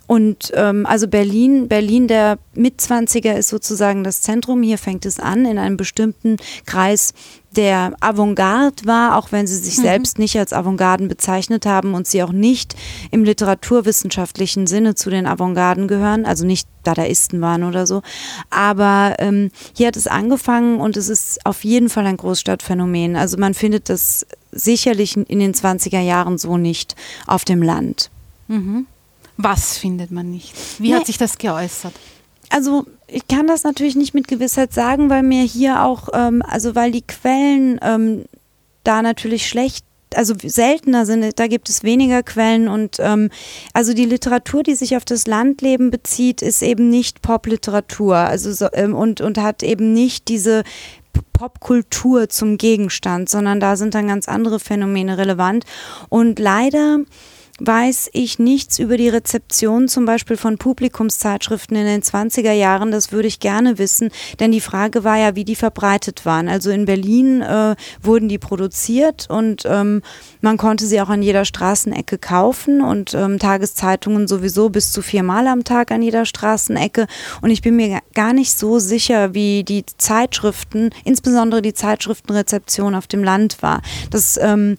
Und 0.08 0.52
ähm, 0.54 0.86
also 0.86 1.06
Berlin, 1.06 1.68
Berlin 1.68 2.08
der 2.08 2.38
Mitzwanziger 2.54 3.36
ist 3.36 3.50
sozusagen 3.50 4.02
das 4.02 4.22
Zentrum. 4.22 4.62
Hier 4.62 4.78
fängt 4.78 5.04
es 5.04 5.20
an 5.20 5.44
in 5.44 5.58
einem 5.58 5.76
bestimmten 5.76 6.38
Kreis 6.64 7.12
der 7.58 7.92
Avantgarde 7.98 8.86
war, 8.86 9.16
auch 9.16 9.32
wenn 9.32 9.48
sie 9.48 9.56
sich 9.56 9.78
mhm. 9.78 9.82
selbst 9.82 10.18
nicht 10.20 10.38
als 10.38 10.52
Avantgarden 10.52 11.08
bezeichnet 11.08 11.66
haben 11.66 11.94
und 11.94 12.06
sie 12.06 12.22
auch 12.22 12.30
nicht 12.30 12.76
im 13.10 13.24
literaturwissenschaftlichen 13.24 14.68
Sinne 14.68 14.94
zu 14.94 15.10
den 15.10 15.26
Avantgarden 15.26 15.88
gehören, 15.88 16.24
also 16.24 16.46
nicht 16.46 16.68
Dadaisten 16.84 17.40
waren 17.40 17.64
oder 17.64 17.84
so. 17.88 18.02
Aber 18.48 19.16
ähm, 19.18 19.50
hier 19.76 19.88
hat 19.88 19.96
es 19.96 20.06
angefangen 20.06 20.78
und 20.78 20.96
es 20.96 21.08
ist 21.08 21.44
auf 21.44 21.64
jeden 21.64 21.88
Fall 21.88 22.06
ein 22.06 22.16
Großstadtphänomen. 22.16 23.16
Also 23.16 23.36
man 23.38 23.54
findet 23.54 23.88
das 23.88 24.24
sicherlich 24.52 25.16
in 25.16 25.40
den 25.40 25.52
20er 25.52 26.00
Jahren 26.00 26.38
so 26.38 26.58
nicht 26.58 26.94
auf 27.26 27.44
dem 27.44 27.60
Land. 27.60 28.08
Mhm. 28.46 28.86
Was 29.36 29.78
findet 29.78 30.12
man 30.12 30.30
nicht? 30.30 30.54
Wie 30.78 30.90
nee. 30.90 30.94
hat 30.94 31.06
sich 31.06 31.18
das 31.18 31.38
geäußert? 31.38 31.94
Also 32.50 32.86
ich 33.08 33.26
kann 33.26 33.46
das 33.46 33.64
natürlich 33.64 33.96
nicht 33.96 34.14
mit 34.14 34.28
Gewissheit 34.28 34.72
sagen, 34.72 35.10
weil 35.10 35.22
mir 35.22 35.42
hier 35.42 35.82
auch, 35.82 36.08
ähm, 36.12 36.42
also 36.46 36.74
weil 36.74 36.92
die 36.92 37.02
Quellen 37.02 37.80
ähm, 37.82 38.24
da 38.84 39.02
natürlich 39.02 39.48
schlecht 39.48 39.84
also 40.14 40.34
seltener 40.42 41.04
sind, 41.04 41.38
da 41.38 41.48
gibt 41.48 41.68
es 41.68 41.82
weniger 41.82 42.22
Quellen 42.22 42.68
und 42.68 42.96
ähm, 42.98 43.28
also 43.74 43.92
die 43.92 44.06
Literatur, 44.06 44.62
die 44.62 44.74
sich 44.74 44.96
auf 44.96 45.04
das 45.04 45.26
Landleben 45.26 45.90
bezieht, 45.90 46.40
ist 46.40 46.62
eben 46.62 46.88
nicht 46.88 47.20
Popliteratur, 47.20 48.16
also 48.16 48.50
so, 48.52 48.68
ähm, 48.72 48.94
und 48.94 49.20
und 49.20 49.36
hat 49.36 49.62
eben 49.62 49.92
nicht 49.92 50.28
diese 50.28 50.62
Popkultur 51.34 52.28
zum 52.28 52.56
Gegenstand, 52.56 53.28
sondern 53.28 53.60
da 53.60 53.76
sind 53.76 53.94
dann 53.94 54.08
ganz 54.08 54.28
andere 54.28 54.60
Phänomene 54.60 55.18
relevant. 55.18 55.64
Und 56.08 56.38
leider 56.38 57.00
weiß 57.58 58.10
ich 58.12 58.38
nichts 58.38 58.78
über 58.78 58.96
die 58.96 59.08
Rezeption 59.08 59.88
zum 59.88 60.04
Beispiel 60.04 60.36
von 60.36 60.58
Publikumszeitschriften 60.58 61.76
in 61.76 61.86
den 61.86 62.02
20er 62.02 62.52
Jahren. 62.52 62.90
Das 62.92 63.10
würde 63.12 63.28
ich 63.28 63.40
gerne 63.40 63.78
wissen, 63.78 64.10
denn 64.38 64.52
die 64.52 64.60
Frage 64.60 65.04
war 65.04 65.16
ja, 65.16 65.34
wie 65.34 65.44
die 65.44 65.56
verbreitet 65.56 66.24
waren. 66.24 66.48
Also 66.48 66.70
in 66.70 66.84
Berlin 66.84 67.42
äh, 67.42 67.74
wurden 68.00 68.28
die 68.28 68.38
produziert 68.38 69.26
und 69.28 69.64
ähm, 69.66 70.02
man 70.40 70.56
konnte 70.56 70.86
sie 70.86 71.00
auch 71.00 71.08
an 71.08 71.22
jeder 71.22 71.44
Straßenecke 71.44 72.18
kaufen 72.18 72.80
und 72.80 73.14
ähm, 73.14 73.38
Tageszeitungen 73.38 74.28
sowieso 74.28 74.70
bis 74.70 74.92
zu 74.92 75.02
viermal 75.02 75.48
am 75.48 75.64
Tag 75.64 75.90
an 75.90 76.02
jeder 76.02 76.24
Straßenecke. 76.24 77.06
Und 77.40 77.50
ich 77.50 77.62
bin 77.62 77.76
mir 77.76 78.00
gar 78.14 78.32
nicht 78.32 78.56
so 78.56 78.78
sicher, 78.78 79.34
wie 79.34 79.64
die 79.64 79.84
Zeitschriften, 79.84 80.90
insbesondere 81.04 81.62
die 81.62 81.74
Zeitschriftenrezeption 81.74 82.94
auf 82.94 83.08
dem 83.08 83.24
Land 83.24 83.62
war. 83.62 83.82
Das 84.10 84.38
ähm, 84.40 84.76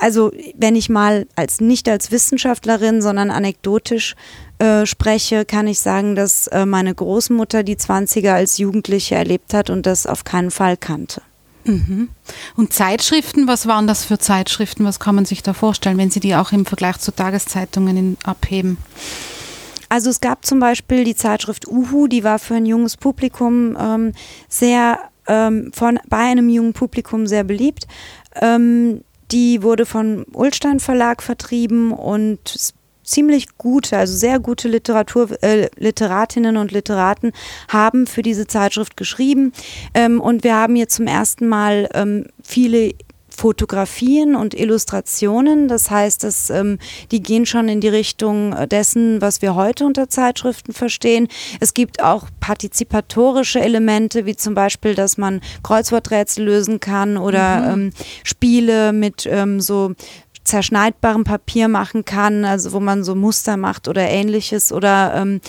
also 0.00 0.32
wenn 0.56 0.76
ich 0.76 0.88
mal 0.88 1.26
als 1.36 1.60
nicht 1.60 1.88
als 1.88 2.10
Wissenschaftlerin, 2.10 3.02
sondern 3.02 3.30
anekdotisch 3.30 4.14
äh, 4.58 4.86
spreche, 4.86 5.44
kann 5.44 5.66
ich 5.66 5.80
sagen, 5.80 6.14
dass 6.14 6.46
äh, 6.48 6.66
meine 6.66 6.94
Großmutter 6.94 7.62
die 7.62 7.76
20er 7.76 8.32
als 8.32 8.58
Jugendliche 8.58 9.14
erlebt 9.14 9.54
hat 9.54 9.70
und 9.70 9.86
das 9.86 10.06
auf 10.06 10.24
keinen 10.24 10.50
Fall 10.50 10.76
kannte. 10.76 11.22
Mhm. 11.64 12.08
Und 12.56 12.72
Zeitschriften, 12.72 13.46
was 13.46 13.66
waren 13.66 13.86
das 13.86 14.04
für 14.04 14.18
Zeitschriften? 14.18 14.84
Was 14.84 15.00
kann 15.00 15.14
man 15.14 15.24
sich 15.24 15.42
da 15.42 15.52
vorstellen, 15.52 15.98
wenn 15.98 16.10
Sie 16.10 16.20
die 16.20 16.34
auch 16.34 16.52
im 16.52 16.64
Vergleich 16.64 16.98
zu 16.98 17.12
Tageszeitungen 17.12 17.96
in, 17.96 18.16
abheben? 18.24 18.78
Also 19.88 20.10
es 20.10 20.20
gab 20.20 20.44
zum 20.44 20.60
Beispiel 20.60 21.04
die 21.04 21.14
Zeitschrift 21.14 21.66
Uhu, 21.66 22.08
die 22.08 22.24
war 22.24 22.38
für 22.38 22.54
ein 22.54 22.66
junges 22.66 22.96
Publikum 22.96 23.76
ähm, 23.80 24.12
sehr 24.48 24.98
ähm, 25.26 25.70
von 25.74 25.98
bei 26.08 26.18
einem 26.18 26.48
jungen 26.48 26.72
Publikum 26.72 27.26
sehr 27.26 27.44
beliebt. 27.44 27.86
Ähm, 28.40 29.02
die 29.30 29.62
wurde 29.62 29.86
vom 29.86 30.24
Ulstein 30.32 30.80
Verlag 30.80 31.22
vertrieben 31.22 31.92
und 31.92 32.74
ziemlich 33.08 33.56
gute, 33.56 33.96
also 33.96 34.14
sehr 34.14 34.38
gute 34.38 34.68
Literatur, 34.68 35.42
äh, 35.42 35.68
Literatinnen 35.76 36.56
und 36.56 36.72
Literaten 36.72 37.32
haben 37.68 38.06
für 38.06 38.22
diese 38.22 38.46
Zeitschrift 38.46 38.96
geschrieben. 38.96 39.52
Ähm, 39.94 40.20
und 40.20 40.44
wir 40.44 40.54
haben 40.54 40.76
hier 40.76 40.88
zum 40.88 41.06
ersten 41.06 41.48
Mal 41.48 41.88
ähm, 41.94 42.26
viele 42.42 42.92
Fotografien 43.38 44.34
und 44.34 44.52
Illustrationen. 44.52 45.68
Das 45.68 45.90
heißt, 45.90 46.24
dass, 46.24 46.50
ähm, 46.50 46.78
die 47.12 47.22
gehen 47.22 47.46
schon 47.46 47.68
in 47.68 47.80
die 47.80 47.88
Richtung 47.88 48.54
dessen, 48.68 49.20
was 49.20 49.42
wir 49.42 49.54
heute 49.54 49.86
unter 49.86 50.08
Zeitschriften 50.08 50.72
verstehen. 50.72 51.28
Es 51.60 51.72
gibt 51.72 52.02
auch 52.02 52.26
partizipatorische 52.40 53.60
Elemente, 53.60 54.26
wie 54.26 54.34
zum 54.34 54.54
Beispiel, 54.54 54.96
dass 54.96 55.18
man 55.18 55.40
Kreuzworträtsel 55.62 56.44
lösen 56.44 56.80
kann 56.80 57.16
oder 57.16 57.76
mhm. 57.76 57.82
ähm, 57.82 57.92
Spiele 58.24 58.92
mit 58.92 59.24
ähm, 59.30 59.60
so 59.60 59.94
zerschneidbarem 60.42 61.24
Papier 61.24 61.68
machen 61.68 62.04
kann, 62.04 62.44
also 62.44 62.72
wo 62.72 62.80
man 62.80 63.04
so 63.04 63.14
Muster 63.14 63.56
macht 63.56 63.86
oder 63.86 64.02
ähnliches 64.08 64.72
oder 64.72 65.14
ähm, 65.14 65.40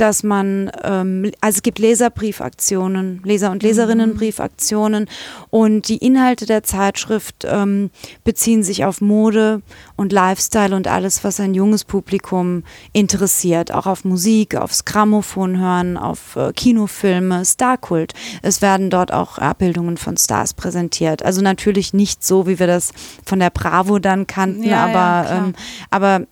dass 0.00 0.22
man, 0.22 0.70
ähm, 0.82 1.30
also 1.40 1.56
es 1.56 1.62
gibt 1.62 1.78
Leserbriefaktionen, 1.78 3.20
Leser- 3.24 3.50
und 3.50 3.62
Leserinnenbriefaktionen 3.62 5.08
und 5.50 5.88
die 5.88 5.98
Inhalte 5.98 6.46
der 6.46 6.62
Zeitschrift 6.62 7.44
ähm, 7.44 7.90
beziehen 8.24 8.62
sich 8.62 8.84
auf 8.84 9.00
Mode 9.00 9.60
und 9.96 10.12
Lifestyle 10.12 10.74
und 10.74 10.86
alles, 10.86 11.24
was 11.24 11.40
ein 11.40 11.52
junges 11.52 11.84
Publikum 11.84 12.62
interessiert, 12.92 13.72
auch 13.72 13.86
auf 13.86 14.04
Musik, 14.04 14.54
aufs 14.54 14.84
Grammophon 14.84 15.58
hören, 15.58 15.96
auf 15.96 16.36
äh, 16.36 16.52
Kinofilme, 16.52 17.44
Starkult. 17.44 18.14
Es 18.42 18.62
werden 18.62 18.90
dort 18.90 19.12
auch 19.12 19.38
Abbildungen 19.38 19.96
von 19.96 20.16
Stars 20.16 20.54
präsentiert. 20.54 21.24
Also 21.24 21.42
natürlich 21.42 21.92
nicht 21.92 22.24
so, 22.24 22.46
wie 22.46 22.58
wir 22.58 22.66
das 22.68 22.92
von 23.24 23.40
der 23.40 23.50
Bravo 23.50 23.98
dann 23.98 24.26
kannten, 24.26 24.62
ja, 24.62 24.84
aber, 24.84 25.30
ja, 25.30 25.36
ähm, 25.36 25.54
aber 25.90 26.26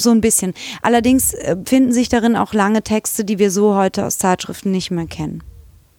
so 0.00 0.10
ein 0.10 0.20
bisschen. 0.20 0.54
Allerdings 0.82 1.34
äh, 1.34 1.56
finden 1.64 1.92
sich 1.92 2.08
darin 2.08 2.36
auch 2.36 2.54
lange 2.54 2.82
Texte, 2.82 3.24
die 3.24 3.38
wir 3.38 3.50
so 3.50 3.74
heute 3.74 4.06
aus 4.06 4.18
Zeitschriften 4.18 4.70
nicht 4.70 4.90
mehr 4.90 5.06
kennen. 5.06 5.42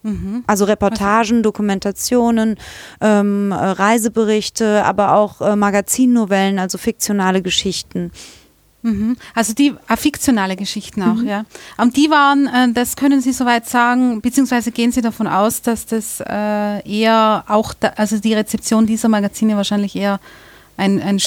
Mhm. 0.03 0.43
Also 0.47 0.65
Reportagen, 0.65 1.43
Dokumentationen, 1.43 2.57
ähm, 3.01 3.51
Reiseberichte, 3.51 4.83
aber 4.85 5.15
auch 5.15 5.41
äh, 5.41 5.55
Magazinnovellen, 5.55 6.57
also 6.57 6.77
fiktionale 6.77 7.41
Geschichten. 7.41 8.11
Mhm. 8.81 9.17
Also 9.35 9.53
die 9.53 9.75
äh, 9.89 9.97
fiktionale 9.97 10.55
Geschichten 10.55 11.03
auch, 11.03 11.15
mhm. 11.15 11.27
ja. 11.27 11.45
Und 11.77 11.97
die 11.97 12.09
waren, 12.09 12.47
äh, 12.47 12.71
das 12.71 12.95
können 12.95 13.19
Sie 13.19 13.33
soweit 13.33 13.67
sagen, 13.67 14.21
beziehungsweise 14.21 14.71
gehen 14.71 14.93
Sie 14.93 15.01
davon 15.01 15.27
aus, 15.27 15.61
dass 15.61 15.85
das 15.85 16.21
äh, 16.21 16.89
eher 16.89 17.43
auch, 17.47 17.73
da, 17.73 17.89
also 17.97 18.19
die 18.19 18.33
Rezeption 18.33 18.85
dieser 18.85 19.09
Magazine 19.09 19.57
wahrscheinlich 19.57 19.97
eher 19.97 20.21
ein, 20.77 21.01
ein 21.01 21.19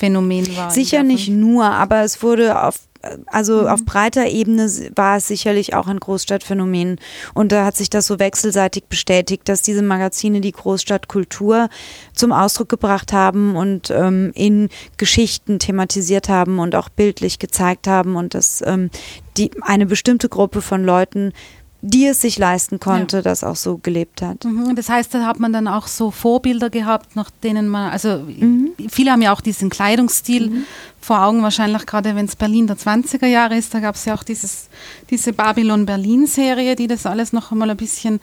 Stadtphänomen 0.00 0.56
war. 0.56 0.70
Sicher 0.70 1.02
nicht 1.02 1.28
nur, 1.28 1.64
aber 1.64 2.02
es 2.02 2.22
wurde 2.22 2.62
auf 2.62 2.80
also 3.28 3.62
mhm. 3.62 3.68
auf 3.68 3.86
breiter 3.86 4.26
Ebene 4.26 4.70
war 4.94 5.16
es 5.16 5.26
sicherlich 5.26 5.72
auch 5.72 5.86
ein 5.86 5.98
Großstadtphänomen. 5.98 6.98
Und 7.32 7.50
da 7.50 7.64
hat 7.64 7.74
sich 7.74 7.88
das 7.88 8.06
so 8.06 8.18
wechselseitig 8.18 8.84
bestätigt, 8.90 9.48
dass 9.48 9.62
diese 9.62 9.80
Magazine 9.80 10.42
die 10.42 10.52
Großstadtkultur 10.52 11.70
zum 12.12 12.32
Ausdruck 12.32 12.68
gebracht 12.68 13.14
haben 13.14 13.56
und 13.56 13.90
ähm, 13.90 14.32
in 14.34 14.68
Geschichten 14.98 15.58
thematisiert 15.58 16.28
haben 16.28 16.58
und 16.58 16.74
auch 16.74 16.90
bildlich 16.90 17.38
gezeigt 17.38 17.86
haben 17.86 18.16
und 18.16 18.34
dass 18.34 18.62
ähm, 18.66 18.90
die 19.38 19.50
eine 19.62 19.86
bestimmte 19.86 20.28
Gruppe 20.28 20.60
von 20.60 20.84
Leuten 20.84 21.32
die 21.82 22.06
es 22.06 22.20
sich 22.20 22.38
leisten 22.38 22.78
konnte, 22.78 23.18
ja. 23.18 23.22
das 23.22 23.42
auch 23.42 23.56
so 23.56 23.78
gelebt 23.78 24.22
hat. 24.22 24.44
Mhm. 24.44 24.76
Das 24.76 24.90
heißt, 24.90 25.14
da 25.14 25.24
hat 25.24 25.40
man 25.40 25.52
dann 25.52 25.66
auch 25.66 25.86
so 25.86 26.10
Vorbilder 26.10 26.68
gehabt, 26.68 27.16
nach 27.16 27.30
denen 27.42 27.68
man, 27.68 27.90
also 27.90 28.18
mhm. 28.18 28.72
viele 28.88 29.12
haben 29.12 29.22
ja 29.22 29.32
auch 29.32 29.40
diesen 29.40 29.70
Kleidungsstil 29.70 30.50
mhm. 30.50 30.64
vor 31.00 31.22
Augen, 31.22 31.42
wahrscheinlich 31.42 31.86
gerade 31.86 32.14
wenn 32.14 32.26
es 32.26 32.36
Berlin 32.36 32.66
der 32.66 32.76
20er 32.76 33.26
Jahre 33.26 33.56
ist, 33.56 33.72
da 33.72 33.80
gab 33.80 33.94
es 33.94 34.04
ja 34.04 34.14
auch 34.14 34.22
dieses, 34.22 34.68
diese 35.08 35.32
Babylon-Berlin-Serie, 35.32 36.76
die 36.76 36.86
das 36.86 37.06
alles 37.06 37.32
noch 37.32 37.50
einmal 37.50 37.70
ein 37.70 37.78
bisschen 37.78 38.20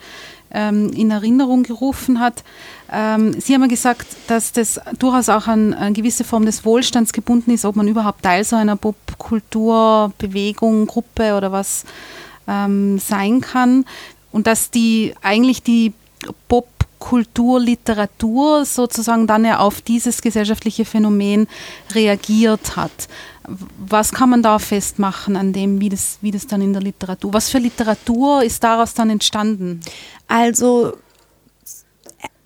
ähm, 0.50 0.90
in 0.92 1.10
Erinnerung 1.10 1.64
gerufen 1.64 2.20
hat. 2.20 2.44
Ähm, 2.92 3.40
Sie 3.40 3.54
haben 3.54 3.62
ja 3.62 3.68
gesagt, 3.68 4.06
dass 4.28 4.52
das 4.52 4.80
durchaus 4.98 5.28
auch 5.28 5.48
an 5.48 5.74
eine 5.74 5.92
gewisse 5.92 6.22
Form 6.24 6.46
des 6.46 6.64
Wohlstands 6.64 7.12
gebunden 7.12 7.50
ist, 7.50 7.64
ob 7.64 7.74
man 7.76 7.88
überhaupt 7.88 8.22
Teil 8.22 8.44
so 8.44 8.56
einer 8.56 8.76
Popkulturbewegung, 8.76 10.86
Gruppe 10.86 11.34
oder 11.34 11.52
was 11.52 11.84
ähm, 12.48 12.98
sein 12.98 13.40
kann 13.40 13.84
und 14.32 14.46
dass 14.46 14.70
die 14.70 15.14
eigentlich 15.22 15.62
die 15.62 15.92
Popkultur, 16.48 17.60
Literatur 17.60 18.64
sozusagen 18.64 19.26
dann 19.26 19.44
ja 19.44 19.58
auf 19.58 19.80
dieses 19.82 20.20
gesellschaftliche 20.20 20.84
Phänomen 20.84 21.46
reagiert 21.92 22.76
hat. 22.76 23.08
Was 23.78 24.12
kann 24.12 24.30
man 24.30 24.42
da 24.42 24.58
festmachen 24.58 25.36
an 25.36 25.52
dem, 25.52 25.80
wie 25.80 25.88
das, 25.88 26.18
wie 26.20 26.30
das 26.30 26.46
dann 26.46 26.60
in 26.60 26.72
der 26.72 26.82
Literatur, 26.82 27.32
was 27.32 27.48
für 27.48 27.58
Literatur 27.58 28.42
ist 28.42 28.62
daraus 28.62 28.94
dann 28.94 29.10
entstanden? 29.10 29.80
Also 30.26 30.94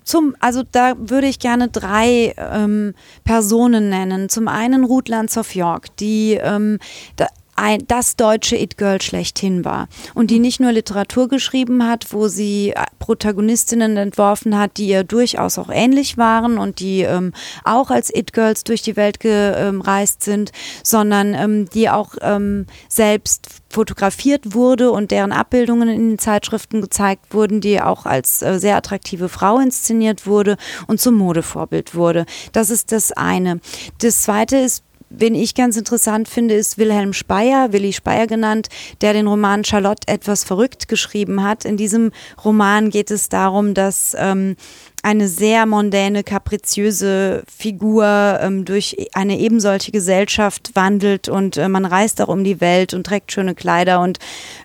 zum, 0.03 0.35
also 0.39 0.63
da 0.69 0.93
würde 0.97 1.27
ich 1.27 1.39
gerne 1.39 1.69
drei 1.69 2.33
ähm, 2.37 2.93
Personen 3.23 3.89
nennen. 3.89 4.29
Zum 4.29 4.47
einen 4.47 4.83
Ruth 4.83 5.07
Lanz 5.07 5.37
of 5.37 5.55
York, 5.55 5.95
die 5.97 6.33
ähm, 6.41 6.79
da, 7.15 7.27
ein, 7.55 7.85
das 7.87 8.15
deutsche 8.15 8.55
It-Girl 8.55 9.01
schlechthin 9.01 9.65
war. 9.65 9.87
Und 10.13 10.31
die 10.31 10.39
nicht 10.39 10.59
nur 10.59 10.71
Literatur 10.71 11.27
geschrieben 11.27 11.87
hat, 11.87 12.11
wo 12.11 12.27
sie 12.27 12.71
äh, 12.71 12.83
Protagonistinnen 12.99 13.97
entworfen 13.97 14.57
hat, 14.57 14.77
die 14.77 14.87
ihr 14.87 15.03
durchaus 15.03 15.57
auch 15.57 15.69
ähnlich 15.69 16.17
waren 16.17 16.57
und 16.57 16.79
die 16.79 17.01
ähm, 17.01 17.33
auch 17.63 17.89
als 17.91 18.13
It-Girls 18.13 18.63
durch 18.63 18.81
die 18.81 18.95
Welt 18.95 19.19
gereist 19.19 20.23
sind, 20.23 20.51
sondern 20.83 21.33
ähm, 21.33 21.69
die 21.69 21.89
auch 21.89 22.15
ähm, 22.21 22.65
selbst 22.87 23.47
fotografiert 23.69 24.53
wurde 24.53 24.91
und 24.91 25.11
deren 25.11 25.31
Abbildungen 25.31 25.89
in 25.89 26.09
den 26.11 26.19
Zeitschriften 26.19 26.81
gezeigt 26.81 27.33
wurden, 27.33 27.59
die 27.59 27.81
auch 27.81 28.05
als 28.05 28.41
äh, 28.41 28.59
sehr 28.59 28.77
attraktive 28.77 29.29
Frau 29.29 29.59
inszeniert 29.59 30.25
wurde 30.27 30.57
und 30.87 31.01
zum 31.01 31.15
Modevorbild 31.15 31.95
wurde. 31.95 32.25
Das 32.51 32.69
ist 32.69 32.91
das 32.91 33.11
eine. 33.11 33.59
Das 33.99 34.21
zweite 34.21 34.57
ist 34.57 34.83
Wen 35.15 35.35
ich 35.35 35.53
ganz 35.53 35.77
interessant 35.77 36.27
finde, 36.27 36.55
ist 36.55 36.79
Wilhelm 36.79 37.13
Speyer, 37.13 37.71
Willi 37.71 37.93
Speyer 37.93 38.25
genannt, 38.25 38.67
der 39.01 39.13
den 39.13 39.27
Roman 39.27 39.63
Charlotte 39.63 40.07
etwas 40.07 40.43
verrückt 40.43 40.87
geschrieben 40.87 41.43
hat. 41.43 41.65
In 41.65 41.77
diesem 41.77 42.11
Roman 42.43 42.89
geht 42.89 43.11
es 43.11 43.29
darum, 43.29 43.75
dass 43.75 44.15
ähm, 44.17 44.55
eine 45.03 45.27
sehr 45.27 45.67
mondäne, 45.67 46.23
kapriziöse 46.23 47.43
Figur 47.47 48.39
ähm, 48.41 48.65
durch 48.65 48.95
eine 49.13 49.37
ebensolche 49.37 49.91
Gesellschaft 49.91 50.71
wandelt 50.73 51.29
und 51.29 51.57
äh, 51.57 51.69
man 51.69 51.85
reist 51.85 52.19
auch 52.21 52.29
um 52.29 52.43
die 52.43 52.59
Welt 52.59 52.93
und 52.95 53.05
trägt 53.05 53.31
schöne 53.31 53.53
Kleider 53.53 53.99
und 53.99 54.17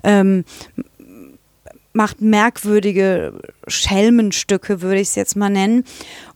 ähm, 0.03 0.45
macht 1.93 2.21
merkwürdige 2.21 3.33
Schelmenstücke, 3.67 4.83
würde 4.83 5.01
ich 5.01 5.09
es 5.09 5.15
jetzt 5.15 5.37
mal 5.37 5.51
nennen. 5.51 5.85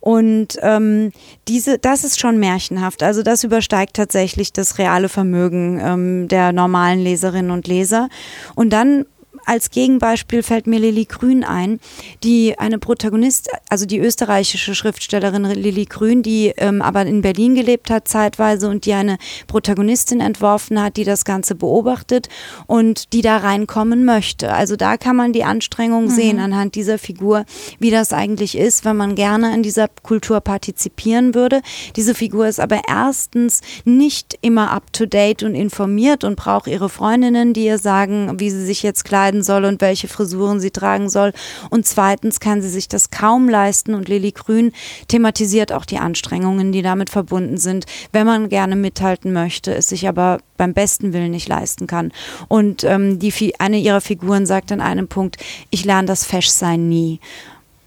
Und 0.01 0.59
ähm, 0.61 1.13
diese, 1.47 1.79
das 1.79 2.05
ist 2.05 2.19
schon 2.19 2.39
märchenhaft. 2.39 3.03
Also 3.03 3.23
das 3.23 3.45
übersteigt 3.45 3.95
tatsächlich 3.95 4.53
das 4.53 4.79
reale 4.79 5.09
Vermögen 5.09 5.81
ähm, 5.81 6.29
der 6.29 6.53
normalen 6.53 7.01
Leserinnen 7.01 7.51
und 7.51 7.69
Leser. 7.69 8.09
Und 8.55 8.71
dann 8.71 9.05
als 9.47 9.71
Gegenbeispiel 9.71 10.43
fällt 10.43 10.67
mir 10.67 10.79
Lilly 10.79 11.05
Grün 11.05 11.45
ein, 11.45 11.81
die 12.23 12.59
eine 12.59 12.79
Protagonist, 12.79 13.49
also 13.69 13.87
die 13.87 13.99
österreichische 13.99 14.75
Schriftstellerin 14.75 15.45
Lilly 15.45 15.85
Grün, 15.85 16.23
die 16.23 16.53
ähm, 16.57 16.83
aber 16.83 17.07
in 17.07 17.23
Berlin 17.23 17.55
gelebt 17.55 17.91
hat 17.91 18.09
zeitweise 18.09 18.69
und 18.69 18.87
die 18.87 18.93
eine 18.93 19.19
Protagonistin 19.47 20.21
entworfen 20.21 20.81
hat, 20.81 20.97
die 20.97 21.05
das 21.05 21.25
Ganze 21.25 21.55
beobachtet 21.55 22.29
und 22.67 23.13
die 23.13 23.23
da 23.23 23.39
reinkommen 23.39 24.05
möchte. 24.05 24.53
Also 24.53 24.77
da 24.77 24.97
kann 24.97 25.17
man 25.17 25.33
die 25.33 25.45
Anstrengung 25.45 26.05
mhm. 26.05 26.11
sehen 26.11 26.39
anhand 26.39 26.75
dieser 26.75 26.99
Figur, 26.99 27.45
wie 27.79 27.91
das 27.91 28.13
eigentlich 28.13 28.57
ist, 28.57 28.85
wenn 28.85 28.97
man 28.97 29.15
gerne 29.15 29.55
in 29.55 29.63
dieser 29.63 29.89
Kultur 30.03 30.41
partizipieren 30.41 31.35
würde. 31.35 31.63
Diese 31.97 32.15
Figur 32.15 32.47
ist 32.47 32.61
aber 32.61 32.83
erstens 32.89 33.61
nicht 33.85 34.39
immer 34.41 34.71
up-to-date 34.71 35.43
und 35.43 35.55
informiert 35.55 36.25
und 36.25 36.37
braucht 36.37 36.67
ihre 36.67 36.89
Freundinnen, 36.89 37.53
die 37.53 37.65
ihr 37.65 37.79
sagen, 37.79 38.39
wie 38.39 38.51
sie 38.51 38.65
sich 38.65 38.83
jetzt 38.83 39.05
kleiden 39.05 39.32
kleiden 39.33 39.43
soll 39.43 39.65
und 39.65 39.81
welche 39.81 40.09
Frisuren 40.09 40.61
sie 40.61 40.71
tragen 40.71 41.09
soll. 41.09 41.33
Und 41.71 41.87
zweitens 41.87 42.41
kann 42.41 42.63
sie 42.63 42.69
sich 42.69 42.89
das 42.89 43.11
kaum 43.11 43.49
leisten 43.49 43.95
und 43.95 44.09
Lilly 44.09 44.33
Grün 44.33 44.73
thematisiert 45.09 45.73
auch 45.73 45.85
die 45.85 45.99
Anstrengungen, 45.99 46.73
die 46.73 46.83
damit 46.83 47.11
verbunden 47.11 47.57
sind, 47.57 47.87
wenn 48.13 48.27
man 48.27 48.49
gerne 48.49 48.77
mithalten 48.77 49.33
möchte, 49.33 49.75
es 49.75 49.89
sich 49.89 50.07
aber 50.07 50.39
beim 50.57 50.75
besten 50.75 51.13
Willen 51.13 51.31
nicht 51.31 51.49
leisten 51.49 51.87
kann. 51.87 52.13
Und 52.49 52.85
ähm, 52.85 53.19
die, 53.19 53.33
eine 53.59 53.79
ihrer 53.79 54.01
Figuren 54.01 54.47
sagt 54.47 54.71
an 54.71 54.81
einem 54.81 55.09
Punkt, 55.09 55.37
ich 55.71 55.85
lerne 55.85 56.07
das 56.07 56.25
Feschsein 56.25 56.89
nie. 56.89 57.21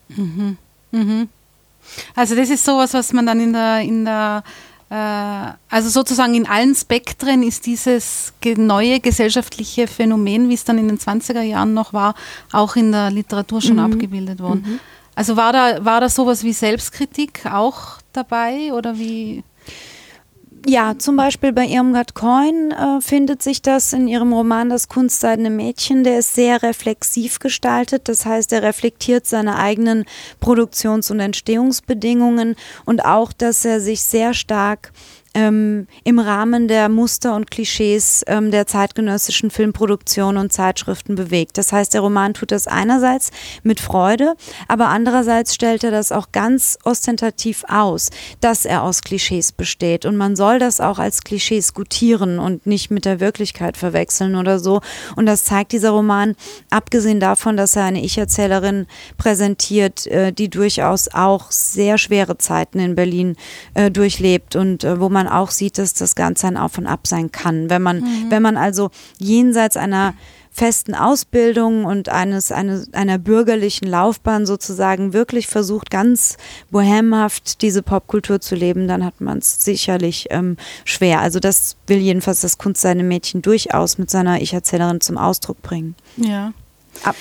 Mhm. 0.09 0.57
Mhm. 0.91 1.29
Also 2.15 2.35
das 2.35 2.49
ist 2.49 2.65
sowas, 2.65 2.93
was 2.93 3.13
man 3.13 3.25
dann 3.25 3.39
in 3.39 3.53
der, 3.53 3.79
in 3.81 4.05
der 4.05 4.43
also 4.87 5.89
sozusagen 5.89 6.35
in 6.35 6.47
allen 6.47 6.75
Spektren 6.75 7.41
ist 7.41 7.65
dieses 7.65 8.33
neue 8.55 8.99
gesellschaftliche 8.99 9.87
Phänomen, 9.87 10.47
wie 10.49 10.53
es 10.53 10.63
dann 10.63 10.77
in 10.77 10.87
den 10.87 10.99
20er 10.99 11.41
Jahren 11.41 11.73
noch 11.73 11.91
war, 11.91 12.13
auch 12.51 12.75
in 12.75 12.91
der 12.91 13.09
Literatur 13.09 13.61
schon 13.61 13.77
mhm. 13.77 13.93
abgebildet 13.93 14.39
worden. 14.39 14.63
Mhm. 14.65 14.79
Also 15.15 15.37
war 15.37 15.53
da, 15.53 15.83
war 15.83 16.01
da 16.01 16.09
sowas 16.09 16.43
wie 16.43 16.53
Selbstkritik 16.53 17.45
auch 17.45 17.97
dabei 18.13 18.73
oder 18.73 18.99
wie? 18.99 19.43
Ja, 20.67 20.97
zum 20.97 21.15
Beispiel 21.15 21.53
bei 21.53 21.67
Irmgard 21.67 22.15
Coin 22.15 22.71
äh, 22.71 22.99
findet 22.99 23.43
sich 23.43 23.61
das 23.61 23.93
in 23.93 24.07
ihrem 24.07 24.33
Roman 24.33 24.67
Das 24.69 24.87
kunstseidene 24.87 25.51
Mädchen. 25.51 26.03
Der 26.03 26.17
ist 26.17 26.33
sehr 26.33 26.63
reflexiv 26.63 27.37
gestaltet. 27.37 28.09
Das 28.09 28.25
heißt, 28.25 28.51
er 28.51 28.63
reflektiert 28.63 29.27
seine 29.27 29.57
eigenen 29.57 30.05
Produktions- 30.39 31.11
und 31.11 31.19
Entstehungsbedingungen 31.19 32.55
und 32.83 33.05
auch, 33.05 33.31
dass 33.31 33.63
er 33.63 33.79
sich 33.79 34.01
sehr 34.01 34.33
stark 34.33 34.91
ähm, 35.35 35.87
im 36.03 36.17
Rahmen 36.17 36.67
der 36.67 36.89
Muster 36.89 37.35
und 37.35 37.51
Klischees 37.51 38.23
ähm, 38.27 38.49
der 38.49 38.65
zeitgenössischen 38.65 39.51
Filmproduktion 39.51 40.37
und 40.37 40.51
Zeitschriften 40.51 41.15
bewegt. 41.15 41.57
Das 41.57 41.71
heißt, 41.71 41.93
der 41.93 42.01
Roman 42.01 42.33
tut 42.33 42.51
das 42.51 42.65
einerseits 42.67 43.31
mit 43.61 43.79
Freude, 43.79 44.35
aber 44.67 44.87
andererseits 44.87 45.53
stellt 45.53 45.83
er 45.83 45.91
das 45.91 46.11
auch 46.11 46.31
ganz 46.31 46.79
ostentativ 46.83 47.65
aus, 47.67 48.09
dass 48.39 48.65
er 48.65 48.81
aus 48.83 49.01
Klischees 49.01 49.51
besteht. 49.51 50.05
Und 50.05 50.15
man 50.15 50.35
soll 50.35 50.57
das 50.57 50.79
auch 50.79 50.97
als 50.97 51.21
Klischees 51.21 51.73
gutieren 51.73 52.39
und 52.39 52.65
nicht 52.65 52.89
mit 52.89 53.05
der 53.05 53.19
Wirklichkeit 53.19 53.77
verwechseln 53.77 54.35
oder 54.35 54.57
so. 54.57 54.79
Und 55.15 55.25
das 55.25 55.43
zeigt 55.43 55.73
dieser 55.73 55.91
Roman, 55.91 56.35
abgesehen 56.69 57.19
davon, 57.19 57.57
dass 57.57 57.75
er 57.75 57.83
eine 57.83 58.03
Ich-Erzählerin 58.03 58.87
präsentiert, 59.17 60.07
äh, 60.07 60.31
die 60.31 60.49
durchaus 60.49 61.09
auch 61.13 61.51
sehr 61.51 61.97
schwere 61.97 62.37
Zeiten 62.37 62.79
in 62.79 62.95
Berlin 62.95 63.35
äh, 63.73 63.91
durchlebt 63.91 64.55
und 64.55 64.83
äh, 64.83 64.99
wo 65.01 65.09
man 65.09 65.24
man 65.25 65.33
auch 65.33 65.51
sieht, 65.51 65.77
dass 65.77 65.93
das 65.93 66.15
Ganze 66.15 66.47
ein 66.47 66.57
Auf 66.57 66.77
und 66.77 66.87
Ab 66.87 67.07
sein 67.07 67.31
kann. 67.31 67.69
Wenn 67.69 67.81
man, 67.81 68.01
mhm. 68.01 68.25
wenn 68.29 68.41
man 68.41 68.57
also 68.57 68.91
jenseits 69.17 69.77
einer 69.77 70.13
festen 70.51 70.95
Ausbildung 70.95 71.83
und 71.83 72.07
eines, 72.07 72.49
eine, 72.51 72.85
einer 72.93 73.17
bürgerlichen 73.17 73.89
Laufbahn 73.89 74.45
sozusagen 74.45 75.11
wirklich 75.11 75.47
versucht, 75.47 75.91
ganz 75.91 76.37
bohemhaft 76.71 77.61
diese 77.61 77.81
Popkultur 77.81 78.39
zu 78.39 78.55
leben, 78.55 78.87
dann 78.87 79.03
hat 79.03 79.19
man 79.19 79.39
es 79.39 79.65
sicherlich 79.65 80.27
ähm, 80.29 80.55
schwer. 80.85 81.19
Also 81.19 81.41
das 81.41 81.75
will 81.87 81.97
jedenfalls 81.97 82.39
das 82.39 82.57
Kunst 82.57 82.81
seine 82.81 83.03
Mädchen 83.03 83.41
durchaus 83.41 83.97
mit 83.97 84.09
seiner 84.09 84.41
Ich-Erzählerin 84.41 85.01
zum 85.01 85.17
Ausdruck 85.17 85.61
bringen. 85.61 85.95
Ja. 86.15 86.53
Ab 87.03 87.17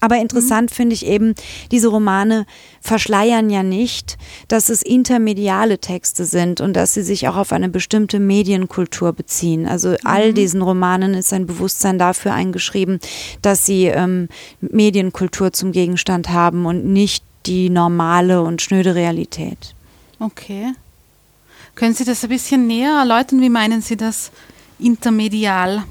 Aber 0.00 0.16
interessant 0.16 0.70
mhm. 0.70 0.74
finde 0.74 0.94
ich 0.94 1.06
eben, 1.06 1.34
diese 1.70 1.88
Romane 1.88 2.46
verschleiern 2.80 3.48
ja 3.48 3.62
nicht, 3.62 4.18
dass 4.48 4.68
es 4.68 4.82
intermediale 4.82 5.78
Texte 5.78 6.24
sind 6.24 6.60
und 6.60 6.74
dass 6.74 6.94
sie 6.94 7.02
sich 7.02 7.28
auch 7.28 7.36
auf 7.36 7.52
eine 7.52 7.68
bestimmte 7.68 8.20
Medienkultur 8.20 9.12
beziehen. 9.12 9.66
Also 9.66 9.90
mhm. 9.90 9.96
all 10.04 10.32
diesen 10.34 10.62
Romanen 10.62 11.14
ist 11.14 11.32
ein 11.32 11.46
Bewusstsein 11.46 11.98
dafür 11.98 12.34
eingeschrieben, 12.34 12.98
dass 13.40 13.64
sie 13.66 13.86
ähm, 13.86 14.28
Medienkultur 14.60 15.52
zum 15.52 15.72
Gegenstand 15.72 16.28
haben 16.28 16.66
und 16.66 16.84
nicht 16.84 17.24
die 17.46 17.70
normale 17.70 18.42
und 18.42 18.62
schnöde 18.62 18.94
Realität. 18.94 19.74
Okay. 20.18 20.72
Können 21.74 21.94
Sie 21.94 22.04
das 22.04 22.22
ein 22.22 22.30
bisschen 22.30 22.66
näher 22.66 22.92
erläutern? 22.98 23.40
Wie 23.40 23.50
meinen 23.50 23.82
Sie 23.82 23.96
das 23.96 24.30
intermedial? 24.78 25.84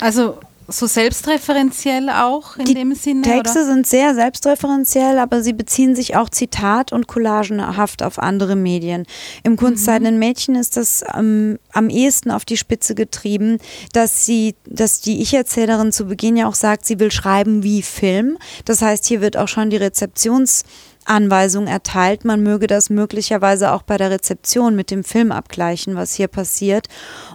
Also 0.00 0.38
so 0.68 0.86
selbstreferenziell 0.86 2.10
auch 2.10 2.56
in 2.56 2.64
die 2.64 2.74
dem 2.74 2.94
Sinne? 2.94 3.22
Texte 3.22 3.60
oder? 3.60 3.66
sind 3.66 3.86
sehr 3.86 4.14
selbstreferenziell, 4.14 5.18
aber 5.18 5.42
sie 5.42 5.52
beziehen 5.52 5.94
sich 5.94 6.16
auch 6.16 6.28
Zitat- 6.28 6.92
und 6.92 7.06
collagenhaft 7.06 8.02
auf 8.02 8.18
andere 8.18 8.56
Medien. 8.56 9.06
Im 9.42 9.56
Kunstzeitenden 9.56 10.14
mhm. 10.14 10.20
Mädchen 10.20 10.54
ist 10.54 10.76
das 10.76 11.04
ähm, 11.14 11.58
am 11.72 11.90
ehesten 11.90 12.30
auf 12.30 12.44
die 12.44 12.56
Spitze 12.56 12.94
getrieben, 12.94 13.58
dass 13.92 14.26
sie, 14.26 14.54
dass 14.66 15.00
die 15.00 15.20
Ich-Erzählerin 15.22 15.92
zu 15.92 16.06
Beginn 16.06 16.36
ja 16.36 16.46
auch 16.48 16.54
sagt, 16.54 16.86
sie 16.86 16.98
will 16.98 17.10
schreiben 17.10 17.62
wie 17.62 17.82
Film. 17.82 18.38
Das 18.64 18.82
heißt, 18.82 19.06
hier 19.06 19.20
wird 19.20 19.36
auch 19.36 19.48
schon 19.48 19.70
die 19.70 19.78
Rezeptions- 19.78 20.64
Anweisung 21.04 21.66
erteilt. 21.66 22.24
Man 22.24 22.42
möge 22.42 22.66
das 22.66 22.90
möglicherweise 22.90 23.72
auch 23.72 23.82
bei 23.82 23.96
der 23.96 24.10
Rezeption 24.10 24.76
mit 24.76 24.90
dem 24.90 25.04
Film 25.04 25.32
abgleichen, 25.32 25.96
was 25.96 26.14
hier 26.14 26.28
passiert. 26.28 26.88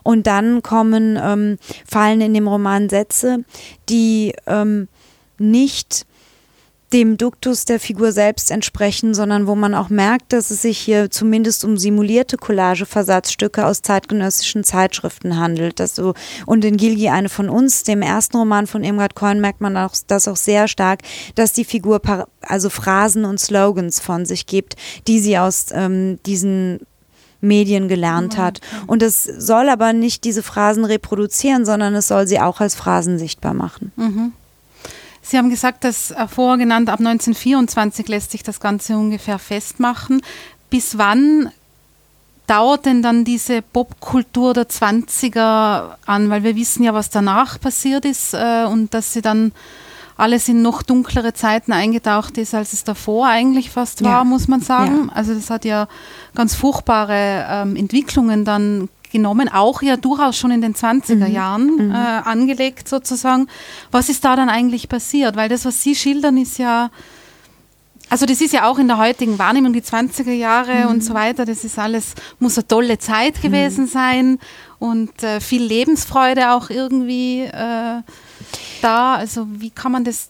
Und 0.03 0.27
dann 0.27 0.61
kommen, 0.61 1.19
ähm, 1.21 1.57
fallen 1.87 2.21
in 2.21 2.33
dem 2.33 2.47
Roman 2.47 2.89
Sätze, 2.89 3.43
die 3.89 4.33
ähm, 4.47 4.87
nicht 5.37 6.05
dem 6.93 7.17
Duktus 7.17 7.65
der 7.65 7.79
Figur 7.79 8.11
selbst 8.11 8.49
entsprechen, 8.49 9.13
sondern 9.13 9.45
wo 9.45 9.55
man 9.55 9.75
auch 9.75 9.89
merkt, 9.89 10.33
dass 10.33 10.49
es 10.49 10.63
sich 10.63 10.79
hier 10.79 11.11
zumindest 11.11 11.63
um 11.63 11.77
simulierte 11.77 12.37
Collage-Versatzstücke 12.37 13.65
aus 13.65 13.81
zeitgenössischen 13.81 14.63
Zeitschriften 14.63 15.37
handelt. 15.37 15.79
Das 15.79 15.95
so, 15.95 16.15
und 16.47 16.65
in 16.65 16.77
Gilgi, 16.77 17.09
eine 17.09 17.29
von 17.29 17.49
uns, 17.49 17.83
dem 17.83 18.01
ersten 18.01 18.37
Roman 18.37 18.65
von 18.65 18.83
Irmgard 18.83 19.15
Cohen, 19.15 19.39
merkt 19.39 19.61
man 19.61 19.77
auch, 19.77 19.93
das 20.07 20.27
auch 20.27 20.37
sehr 20.37 20.67
stark, 20.67 21.01
dass 21.35 21.53
die 21.53 21.65
Figur 21.65 22.01
also 22.41 22.69
Phrasen 22.69 23.25
und 23.25 23.39
Slogans 23.39 23.99
von 23.99 24.25
sich 24.25 24.47
gibt, 24.47 24.75
die 25.07 25.19
sie 25.19 25.37
aus 25.37 25.67
ähm, 25.71 26.19
diesen 26.25 26.79
Medien 27.41 27.87
gelernt 27.87 28.37
hat. 28.37 28.59
Und 28.87 29.01
es 29.01 29.23
soll 29.23 29.69
aber 29.69 29.93
nicht 29.93 30.23
diese 30.23 30.43
Phrasen 30.43 30.85
reproduzieren, 30.85 31.65
sondern 31.65 31.95
es 31.95 32.07
soll 32.07 32.27
sie 32.27 32.39
auch 32.39 32.59
als 32.59 32.75
Phrasen 32.75 33.17
sichtbar 33.17 33.53
machen. 33.53 33.91
Mhm. 33.95 34.33
Sie 35.29 35.37
haben 35.37 35.51
gesagt, 35.51 35.83
dass 35.83 36.09
äh, 36.09 36.27
vorher 36.27 36.57
genannt, 36.57 36.89
ab 36.89 36.97
1924 36.97 38.07
lässt 38.07 38.31
sich 38.31 38.41
das 38.41 38.59
Ganze 38.59 38.97
ungefähr 38.97 39.37
festmachen. 39.37 40.23
Bis 40.71 40.97
wann 40.97 41.51
dauert 42.47 42.87
denn 42.87 43.03
dann 43.03 43.25
diese 43.25 43.61
Popkultur 43.61 44.55
der 44.55 44.67
20er 44.67 45.97
an? 46.07 46.31
Weil 46.31 46.43
wir 46.43 46.55
wissen 46.55 46.83
ja, 46.83 46.95
was 46.95 47.11
danach 47.11 47.61
passiert 47.61 48.05
ist 48.05 48.33
äh, 48.33 48.65
und 48.65 48.95
dass 48.95 49.13
sie 49.13 49.21
dann 49.21 49.51
alles 50.17 50.49
in 50.49 50.63
noch 50.63 50.81
dunklere 50.81 51.33
Zeiten 51.33 51.73
eingetaucht 51.73 52.39
ist, 52.39 52.55
als 52.55 52.73
es 52.73 52.83
davor 52.83 53.27
eigentlich 53.27 53.69
fast 53.69 54.03
war, 54.03 54.19
ja. 54.19 54.23
muss 54.23 54.47
man 54.47 54.61
sagen. 54.61 55.09
Ja. 55.09 55.15
Also 55.15 55.35
das 55.35 55.51
hat 55.51 55.63
ja 55.63 55.87
ganz 56.33 56.55
furchtbare 56.55 57.45
ähm, 57.47 57.75
Entwicklungen 57.75 58.45
dann 58.45 58.89
genommen, 59.11 59.49
auch 59.49 59.81
ja 59.81 59.97
durchaus 59.97 60.37
schon 60.37 60.51
in 60.51 60.61
den 60.61 60.75
20er 60.75 61.27
mhm. 61.27 61.33
Jahren 61.33 61.87
mhm. 61.87 61.91
Äh, 61.91 61.95
angelegt 61.95 62.87
sozusagen. 62.87 63.47
Was 63.91 64.09
ist 64.09 64.23
da 64.25 64.35
dann 64.35 64.49
eigentlich 64.49 64.89
passiert? 64.89 65.35
Weil 65.35 65.49
das, 65.49 65.65
was 65.65 65.81
Sie 65.83 65.95
schildern, 65.95 66.37
ist 66.37 66.57
ja, 66.57 66.91
also 68.09 68.25
das 68.25 68.41
ist 68.41 68.53
ja 68.53 68.69
auch 68.69 68.79
in 68.79 68.87
der 68.87 68.97
heutigen 68.97 69.37
Wahrnehmung, 69.39 69.73
die 69.73 69.81
20er 69.81 70.31
Jahre 70.31 70.85
mhm. 70.85 70.91
und 70.91 71.03
so 71.03 71.13
weiter, 71.13 71.45
das 71.45 71.63
ist 71.63 71.77
alles, 71.77 72.13
muss 72.39 72.57
eine 72.57 72.67
tolle 72.67 72.97
Zeit 72.97 73.37
mhm. 73.37 73.41
gewesen 73.41 73.87
sein 73.87 74.39
und 74.79 75.23
äh, 75.23 75.39
viel 75.41 75.63
Lebensfreude 75.63 76.51
auch 76.51 76.69
irgendwie 76.69 77.41
äh, 77.41 78.01
da. 78.81 79.15
Also 79.15 79.47
wie 79.49 79.69
kann 79.69 79.91
man 79.91 80.03
das 80.03 80.29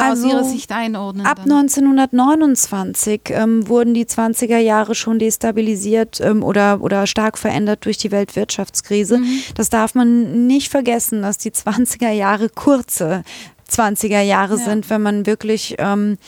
also 0.00 0.26
aus 0.26 0.32
Ihrer 0.32 0.44
Sicht 0.44 0.72
einordnen? 0.72 1.26
Ab 1.26 1.40
dann? 1.44 1.52
1929 1.52 3.22
ähm, 3.30 3.68
wurden 3.68 3.94
die 3.94 4.06
20er 4.06 4.58
Jahre 4.58 4.94
schon 4.94 5.18
destabilisiert 5.18 6.20
ähm, 6.20 6.42
oder, 6.42 6.80
oder 6.80 7.06
stark 7.06 7.38
verändert 7.38 7.84
durch 7.84 7.98
die 7.98 8.10
Weltwirtschaftskrise. 8.10 9.18
Mhm. 9.18 9.42
Das 9.54 9.68
darf 9.68 9.94
man 9.94 10.46
nicht 10.46 10.70
vergessen, 10.70 11.22
dass 11.22 11.38
die 11.38 11.50
20er 11.50 12.10
Jahre 12.10 12.48
kurze 12.48 13.22
20er 13.70 14.20
Jahre 14.20 14.58
ja. 14.58 14.64
sind, 14.64 14.90
wenn 14.90 15.02
man 15.02 15.26
wirklich 15.26 15.76
ähm, 15.78 16.18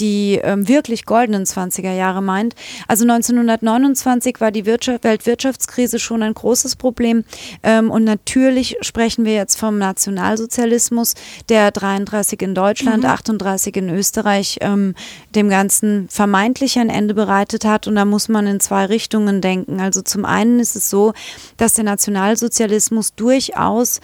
die 0.00 0.40
ähm, 0.42 0.66
wirklich 0.66 1.04
goldenen 1.04 1.44
20er 1.44 1.92
Jahre 1.92 2.22
meint. 2.22 2.54
Also 2.88 3.04
1929 3.04 4.40
war 4.40 4.50
die 4.50 4.66
Wirtschaft, 4.66 5.04
Weltwirtschaftskrise 5.04 5.98
schon 5.98 6.22
ein 6.22 6.34
großes 6.34 6.76
Problem. 6.76 7.24
Ähm, 7.62 7.90
und 7.90 8.04
natürlich 8.04 8.76
sprechen 8.80 9.24
wir 9.24 9.34
jetzt 9.34 9.58
vom 9.58 9.78
Nationalsozialismus, 9.78 11.14
der 11.48 11.70
33 11.70 12.40
in 12.42 12.54
Deutschland, 12.54 13.04
mhm. 13.04 13.10
38 13.10 13.76
in 13.76 13.90
Österreich 13.90 14.58
ähm, 14.62 14.94
dem 15.34 15.50
Ganzen 15.50 16.08
vermeintlich 16.08 16.78
ein 16.78 16.88
Ende 16.88 17.14
bereitet 17.14 17.64
hat. 17.64 17.86
Und 17.86 17.96
da 17.96 18.04
muss 18.04 18.28
man 18.28 18.46
in 18.46 18.60
zwei 18.60 18.86
Richtungen 18.86 19.40
denken. 19.40 19.80
Also 19.80 20.02
zum 20.02 20.24
einen 20.24 20.60
ist 20.60 20.76
es 20.76 20.88
so, 20.88 21.12
dass 21.56 21.74
der 21.74 21.84
Nationalsozialismus 21.84 23.14
durchaus 23.14 24.00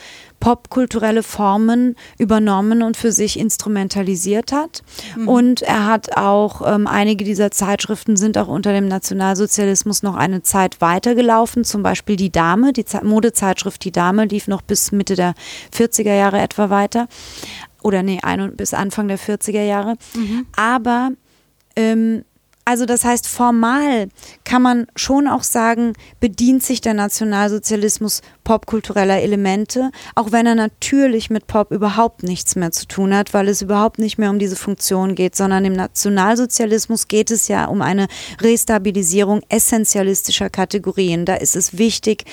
popkulturelle 0.47 1.25
Formen 1.25 1.97
übernommen 2.19 2.85
und 2.85 2.97
für 2.97 3.11
sich 3.11 3.37
instrumentalisiert 3.37 4.53
hat. 4.53 4.85
Mhm. 5.17 5.27
Und 5.27 5.63
er 5.63 5.87
hat 5.87 6.17
auch, 6.17 6.63
ähm, 6.65 6.87
einige 6.87 7.25
dieser 7.25 7.51
Zeitschriften 7.51 8.17
sind 8.17 8.39
auch 8.39 8.47
unter 8.47 8.73
dem 8.73 8.87
Nationalsozialismus 8.87 10.05
noch 10.05 10.15
eine 10.15 10.43
Zeit 10.43 10.81
weitergelaufen. 10.81 11.65
Zum 11.65 11.83
Beispiel 11.83 12.15
Die 12.15 12.31
Dame, 12.31 12.73
die 12.73 12.85
Ze 12.85 13.05
Modezeitschrift 13.05 13.83
Die 13.83 13.91
Dame 13.91 14.27
lief 14.27 14.47
noch 14.47 14.63
bis 14.63 14.93
Mitte 14.93 15.17
der 15.17 15.35
40er 15.77 16.15
Jahre 16.15 16.39
etwa 16.39 16.71
weiter. 16.71 17.09
Oder 17.83 18.05
nee, 18.05 18.21
ein, 18.23 18.55
bis 18.55 18.73
Anfang 18.73 19.09
der 19.09 19.19
40er 19.19 19.65
Jahre. 19.65 19.97
Mhm. 20.15 20.47
Aber 20.55 21.11
ähm, 21.75 22.23
also 22.69 22.85
das 22.85 23.05
heißt, 23.05 23.29
formal 23.29 24.09
kann 24.43 24.61
man 24.61 24.89
schon 24.97 25.29
auch 25.29 25.45
sagen, 25.45 25.93
bedient 26.19 26.65
sich 26.65 26.81
der 26.81 26.95
Nationalsozialismus 26.95 28.23
popkultureller 28.43 29.23
Elemente, 29.23 29.93
auch 30.17 30.33
wenn 30.33 30.47
er 30.47 30.57
natürlich 30.57 31.31
mit 31.31 31.47
Pop 31.47 31.71
überhaupt 31.71 32.25
nichts 32.25 32.57
mehr 32.57 32.73
zu 32.73 32.87
tun 32.87 33.15
hat, 33.15 33.33
weil 33.33 33.47
es 33.49 33.63
überhaupt 33.63 34.01
nicht 34.01 34.19
mehr 34.19 34.31
um 34.31 34.41
diese 34.41 34.57
Funktion 34.57 35.15
geht, 35.15 35.37
sondern 35.37 35.65
im 35.65 35.75
Nationalsozialismus 35.75 37.07
geht 37.07 37.31
es 37.31 37.47
ja 37.47 37.67
um 37.67 37.83
eine 37.83 38.09
Restabilisierung 38.41 39.43
essentialistischer 39.49 40.51
Kategorien. 40.51 41.25
Da 41.25 41.37
ist 41.37 41.55
es 41.55 41.79
wichtig, 41.79 42.25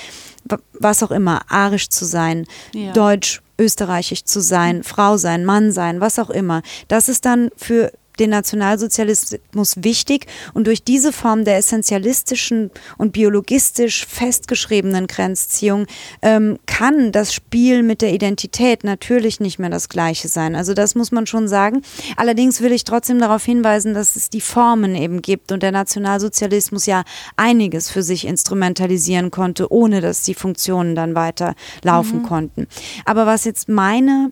was 0.79 1.03
auch 1.03 1.11
immer, 1.11 1.41
arisch 1.47 1.89
zu 1.89 2.05
sein, 2.05 2.47
ja. 2.73 2.91
deutsch, 2.93 3.43
österreichisch 3.59 4.25
zu 4.25 4.41
sein, 4.41 4.83
Frau 4.83 5.17
sein, 5.17 5.45
Mann 5.45 5.71
sein, 5.71 6.01
was 6.01 6.17
auch 6.17 6.31
immer. 6.31 6.63
Das 6.87 7.07
ist 7.07 7.23
dann 7.25 7.51
für 7.55 7.91
den 8.19 8.29
Nationalsozialismus 8.29 9.75
wichtig 9.83 10.27
und 10.53 10.67
durch 10.67 10.83
diese 10.83 11.11
Form 11.11 11.45
der 11.45 11.57
essentialistischen 11.57 12.71
und 12.97 13.11
biologistisch 13.13 14.05
festgeschriebenen 14.05 15.07
Grenzziehung 15.07 15.87
ähm, 16.21 16.59
kann 16.65 17.11
das 17.11 17.33
Spiel 17.33 17.83
mit 17.83 18.01
der 18.01 18.13
Identität 18.13 18.83
natürlich 18.83 19.39
nicht 19.39 19.59
mehr 19.59 19.69
das 19.69 19.89
gleiche 19.89 20.27
sein. 20.27 20.55
Also 20.55 20.73
das 20.73 20.95
muss 20.95 21.11
man 21.11 21.27
schon 21.27 21.47
sagen. 21.47 21.81
Allerdings 22.17 22.61
will 22.61 22.71
ich 22.71 22.83
trotzdem 22.83 23.19
darauf 23.19 23.43
hinweisen, 23.43 23.93
dass 23.93 24.15
es 24.15 24.29
die 24.29 24.41
Formen 24.41 24.95
eben 24.95 25.21
gibt 25.21 25.51
und 25.51 25.63
der 25.63 25.71
Nationalsozialismus 25.71 26.85
ja 26.85 27.03
einiges 27.35 27.89
für 27.89 28.03
sich 28.03 28.25
instrumentalisieren 28.25 29.31
konnte, 29.31 29.71
ohne 29.71 30.01
dass 30.01 30.23
die 30.23 30.33
Funktionen 30.33 30.95
dann 30.95 31.15
weiter 31.15 31.55
laufen 31.83 32.19
mhm. 32.19 32.23
konnten. 32.23 32.67
Aber 33.05 33.25
was 33.25 33.45
jetzt 33.45 33.69
meine 33.69 34.31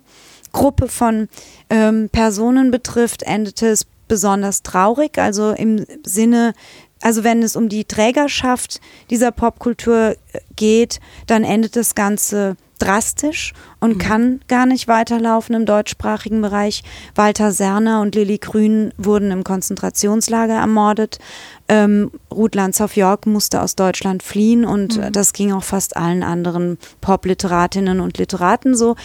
Gruppe 0.52 0.88
von 0.88 1.28
ähm, 1.70 2.10
Personen 2.12 2.72
betrifft, 2.72 3.24
endete 3.24 3.68
es 3.68 3.86
besonders 4.08 4.64
traurig. 4.64 5.18
Also 5.18 5.52
im 5.52 5.86
Sinne, 6.06 6.54
also 7.02 7.24
wenn 7.24 7.44
es 7.44 7.56
um 7.56 7.70
die 7.70 7.86
Trägerschaft 7.86 8.82
dieser 9.10 9.32
Popkultur 9.32 10.16
äh, 10.34 10.40
geht, 10.56 11.00
dann 11.28 11.44
endet 11.44 11.76
das 11.76 11.96
Ganze 11.96 12.58
drastisch 12.82 13.54
und 13.80 13.96
mhm. 13.96 13.98
kann 14.00 14.40
gar 14.48 14.66
nicht 14.66 14.88
weiterlaufen 14.88 15.56
im 15.56 15.66
deutschsprachigen 15.66 16.42
Bereich. 16.42 16.84
Walter 17.16 17.52
Serner 17.52 18.02
und 18.02 18.16
Lilly 18.16 18.40
Grün 18.40 18.92
wurden 18.98 19.32
im 19.32 19.44
Konzentrationslager 19.44 20.56
ermordet. 20.56 21.20
Ähm, 21.68 22.12
Ruth 22.32 22.56
Landshoff-York 22.56 23.28
musste 23.28 23.62
aus 23.62 23.76
Deutschland 23.76 24.24
fliehen 24.24 24.66
und 24.66 24.98
mhm. 24.98 25.12
das 25.12 25.34
ging 25.34 25.54
auch 25.54 25.64
fast 25.64 25.96
allen 25.96 26.24
anderen 26.24 26.78
Pop-Literatinnen 27.02 28.00
und 28.00 28.18
Literaten 28.18 28.76
so. 28.76 28.96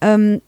Ähm, 0.00 0.40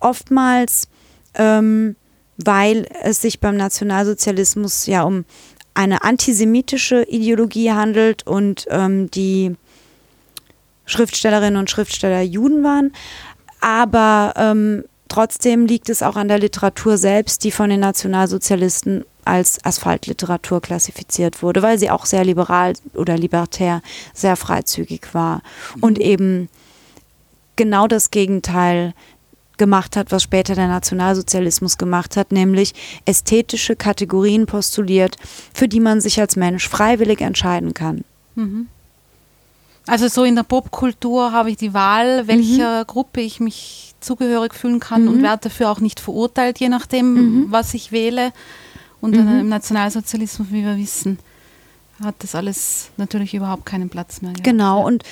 oftmals, 0.00 0.88
ähm, 1.34 1.96
weil 2.36 2.86
es 3.02 3.20
sich 3.20 3.40
beim 3.40 3.56
Nationalsozialismus 3.56 4.86
ja 4.86 5.02
um 5.02 5.24
eine 5.74 6.02
antisemitische 6.02 7.04
Ideologie 7.04 7.70
handelt 7.70 8.26
und 8.26 8.66
ähm, 8.70 9.10
die 9.10 9.54
Schriftstellerinnen 10.86 11.56
und 11.58 11.70
Schriftsteller 11.70 12.22
Juden 12.22 12.64
waren. 12.64 12.92
Aber 13.60 14.34
ähm, 14.36 14.84
trotzdem 15.08 15.66
liegt 15.66 15.88
es 15.88 16.02
auch 16.02 16.16
an 16.16 16.28
der 16.28 16.38
Literatur 16.38 16.96
selbst, 16.96 17.44
die 17.44 17.50
von 17.50 17.70
den 17.70 17.80
Nationalsozialisten 17.80 19.04
als 19.24 19.64
Asphaltliteratur 19.64 20.60
klassifiziert 20.60 21.42
wurde, 21.42 21.62
weil 21.62 21.78
sie 21.78 21.90
auch 21.90 22.06
sehr 22.06 22.24
liberal 22.24 22.72
oder 22.94 23.16
libertär, 23.16 23.82
sehr 24.14 24.36
freizügig 24.36 25.12
war 25.12 25.42
mhm. 25.76 25.82
und 25.82 25.98
eben 26.00 26.48
genau 27.56 27.86
das 27.86 28.10
Gegenteil 28.10 28.94
gemacht 29.58 29.96
hat, 29.96 30.10
was 30.10 30.22
später 30.22 30.54
der 30.54 30.68
Nationalsozialismus 30.68 31.78
gemacht 31.78 32.16
hat, 32.16 32.32
nämlich 32.32 32.74
ästhetische 33.04 33.76
Kategorien 33.76 34.46
postuliert, 34.46 35.16
für 35.52 35.68
die 35.68 35.80
man 35.80 36.00
sich 36.00 36.20
als 36.20 36.36
Mensch 36.36 36.68
freiwillig 36.68 37.20
entscheiden 37.20 37.74
kann. 37.74 38.04
Mhm. 38.34 38.68
Also 39.86 40.08
so 40.08 40.24
in 40.24 40.36
der 40.36 40.42
Popkultur 40.42 41.32
habe 41.32 41.50
ich 41.50 41.56
die 41.56 41.72
Wahl, 41.72 42.26
welcher 42.26 42.80
mhm. 42.80 42.86
Gruppe 42.86 43.20
ich 43.22 43.40
mich 43.40 43.94
zugehörig 44.00 44.54
fühlen 44.54 44.80
kann 44.80 45.02
mhm. 45.02 45.08
und 45.08 45.22
werde 45.22 45.48
dafür 45.48 45.70
auch 45.70 45.80
nicht 45.80 45.98
verurteilt, 45.98 46.60
je 46.60 46.68
nachdem, 46.68 47.14
mhm. 47.14 47.46
was 47.50 47.74
ich 47.74 47.90
wähle. 47.90 48.32
Und 49.00 49.16
mhm. 49.16 49.40
im 49.40 49.48
Nationalsozialismus, 49.48 50.48
wie 50.50 50.64
wir 50.64 50.76
wissen, 50.76 51.18
hat 52.02 52.14
das 52.20 52.34
alles 52.34 52.90
natürlich 52.96 53.34
überhaupt 53.34 53.66
keinen 53.66 53.88
Platz 53.88 54.22
mehr. 54.22 54.32
Gehabt. 54.32 54.44
Genau, 54.44 54.86
und 54.86 55.02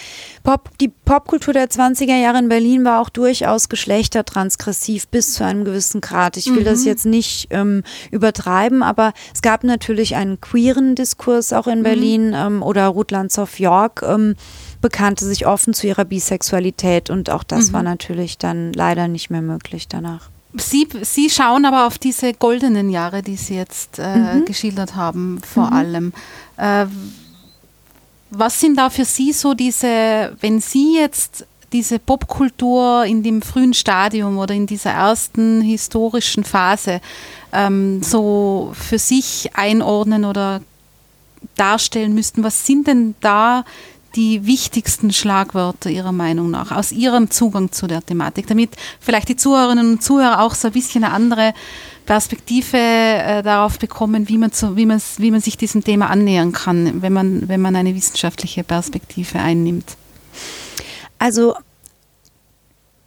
Pop, 0.44 0.70
die 0.81 0.88
Popkultur 0.88 1.53
der 1.53 1.68
20er 1.68 2.16
Jahre 2.16 2.38
in 2.38 2.49
Berlin 2.49 2.85
war 2.85 3.01
auch 3.01 3.09
durchaus 3.09 3.68
geschlechtertransgressiv 3.68 5.09
bis 5.09 5.35
zu 5.35 5.44
einem 5.44 5.64
gewissen 5.64 6.01
Grad. 6.01 6.37
Ich 6.37 6.46
will 6.46 6.61
mhm. 6.61 6.64
das 6.64 6.85
jetzt 6.85 7.05
nicht 7.05 7.49
ähm, 7.51 7.83
übertreiben, 8.11 8.83
aber 8.83 9.12
es 9.35 9.42
gab 9.42 9.64
natürlich 9.64 10.14
einen 10.14 10.40
queeren 10.40 10.94
Diskurs 10.94 11.53
auch 11.53 11.66
in 11.66 11.81
mhm. 11.81 11.85
Berlin 11.85 12.33
ähm, 12.35 12.62
oder 12.62 12.87
Ruth 12.87 13.11
Landshoff 13.11 13.59
York 13.59 14.03
ähm, 14.07 14.37
bekannte 14.81 15.25
sich 15.25 15.46
offen 15.46 15.75
zu 15.75 15.87
ihrer 15.87 16.05
Bisexualität 16.05 17.11
und 17.11 17.31
auch 17.31 17.42
das 17.42 17.68
mhm. 17.68 17.72
war 17.72 17.83
natürlich 17.83 18.38
dann 18.38 18.72
leider 18.72 19.09
nicht 19.09 19.31
mehr 19.31 19.42
möglich 19.42 19.88
danach. 19.88 20.31
Sie, 20.55 20.89
Sie 21.03 21.29
schauen 21.29 21.65
aber 21.65 21.87
auf 21.87 21.99
diese 21.99 22.33
goldenen 22.33 22.91
Jahre, 22.91 23.23
die 23.23 23.37
Sie 23.37 23.57
jetzt 23.57 23.99
äh, 23.99 24.17
mhm. 24.17 24.45
geschildert 24.45 24.97
haben, 24.97 25.41
vor 25.43 25.67
mhm. 25.67 25.73
allem. 25.73 26.13
Äh, 26.57 26.87
was 28.31 28.61
sind 28.61 28.77
da 28.77 28.91
für 28.91 29.05
Sie 29.05 29.33
so 29.33 29.55
diese, 29.55 30.37
wenn 30.41 30.61
Sie 30.61 30.97
jetzt 30.97 31.47
diese 31.73 31.99
Popkultur 31.99 33.05
in 33.05 33.23
dem 33.23 33.43
frühen 33.43 33.75
Stadium 33.75 34.39
oder 34.39 34.55
in 34.55 34.67
dieser 34.67 34.93
ersten 34.93 35.61
historischen 35.61 36.45
Phase 36.45 37.01
ähm, 37.53 38.03
so 38.03 38.73
für 38.75 38.99
sich 38.99 39.51
einordnen 39.55 40.25
oder 40.25 40.61
darstellen 41.57 42.15
müssten, 42.15 42.43
was 42.43 42.67
sind 42.67 42.87
denn 42.87 43.15
da 43.21 43.65
die 44.16 44.46
wichtigsten 44.46 45.12
Schlagwörter 45.12 45.90
Ihrer 45.90 46.12
Meinung 46.12 46.50
nach 46.50 46.72
aus 46.72 46.90
Ihrem 46.90 47.31
Zugang 47.31 47.70
zu 47.70 47.87
der 47.87 48.05
Thematik, 48.05 48.46
damit 48.46 48.70
vielleicht 48.98 49.29
die 49.29 49.37
Zuhörerinnen 49.37 49.92
und 49.92 50.02
Zuhörer 50.02 50.42
auch 50.42 50.55
so 50.55 50.68
ein 50.68 50.72
bisschen 50.72 51.05
eine 51.05 51.12
andere 51.12 51.52
Perspektive 52.07 52.79
äh, 52.79 53.42
darauf 53.42 53.79
bekommen, 53.79 54.29
wie 54.29 54.38
man, 54.38 54.52
zu, 54.52 54.76
wie, 54.76 54.87
man, 54.87 55.00
wie 55.18 55.31
man 55.31 55.40
sich 55.40 55.57
diesem 55.57 55.85
Thema 55.85 56.09
annähern 56.09 56.52
kann, 56.52 57.02
wenn 57.02 57.12
man, 57.12 57.48
wenn 57.48 57.61
man 57.61 57.76
eine 57.76 57.94
wissenschaftliche 57.94 58.64
Perspektive 58.64 59.38
einnimmt? 59.38 59.96
Also 61.18 61.55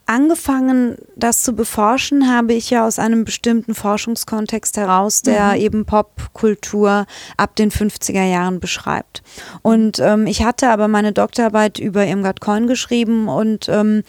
angefangen, 0.09 0.97
das 1.15 1.43
zu 1.43 1.53
beforschen, 1.53 2.33
habe 2.33 2.53
ich 2.53 2.71
ja 2.71 2.87
aus 2.87 2.97
einem 2.97 3.25
bestimmten 3.25 3.75
Forschungskontext 3.75 4.75
heraus, 4.75 5.21
der 5.21 5.49
mhm. 5.49 5.61
eben 5.61 5.85
Popkultur 5.85 7.05
ab 7.37 7.55
den 7.55 7.69
50er 7.69 8.23
Jahren 8.23 8.59
beschreibt. 8.59 9.21
Und 9.61 9.99
ähm, 9.99 10.25
ich 10.25 10.43
hatte 10.43 10.69
aber 10.69 10.87
meine 10.87 11.13
Doktorarbeit 11.13 11.77
über 11.77 12.07
Irmgard 12.07 12.41
Coin 12.41 12.65
geschrieben 12.65 13.27
und 13.27 13.69
ähm, 13.69 14.01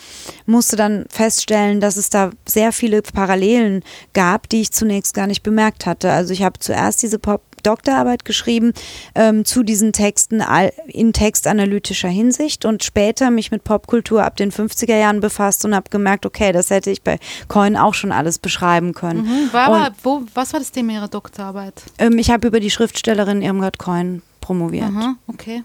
musste 0.46 0.76
dann 0.76 1.04
feststellen, 1.10 1.80
dass 1.80 1.98
es 1.98 2.08
da 2.08 2.30
sehr 2.48 2.72
viele 2.72 3.02
Parallelen 3.02 3.82
gab, 4.14 4.48
die 4.48 4.62
ich 4.62 4.72
zunächst 4.72 5.12
gar 5.12 5.26
nicht 5.26 5.42
bemerkt 5.42 5.84
hatte. 5.84 6.10
Also 6.10 6.32
ich 6.32 6.42
habe 6.42 6.58
zuerst 6.60 7.02
diese 7.02 7.18
Pop 7.18 7.42
Doktorarbeit 7.62 8.24
geschrieben 8.24 8.72
ähm, 9.14 9.44
zu 9.44 9.62
diesen 9.62 9.92
Texten 9.92 10.42
in 10.86 11.12
textanalytischer 11.12 12.08
Hinsicht 12.08 12.64
und 12.64 12.84
später 12.84 13.30
mich 13.30 13.50
mit 13.50 13.64
Popkultur 13.64 14.24
ab 14.24 14.36
den 14.36 14.50
50er 14.50 14.96
Jahren 14.96 15.20
befasst 15.20 15.64
und 15.64 15.74
habe 15.74 15.90
gemerkt, 15.90 16.26
okay, 16.26 16.52
das 16.52 16.70
hätte 16.70 16.90
ich 16.90 17.02
bei 17.02 17.18
Coin 17.48 17.76
auch 17.76 17.94
schon 17.94 18.12
alles 18.12 18.38
beschreiben 18.38 18.94
können. 18.94 19.22
Mhm. 19.22 19.52
War 19.52 19.66
aber, 19.68 19.94
wo, 20.02 20.22
was 20.34 20.52
war 20.52 20.60
das 20.60 20.72
Thema 20.72 20.92
Ihrer 20.92 21.08
Doktorarbeit? 21.08 21.74
Ähm, 21.98 22.18
ich 22.18 22.30
habe 22.30 22.46
über 22.46 22.60
die 22.60 22.70
Schriftstellerin 22.70 23.42
Irmgard 23.42 23.78
Coin 23.78 24.22
promoviert. 24.40 24.90
Mhm, 24.90 25.16
okay. 25.26 25.62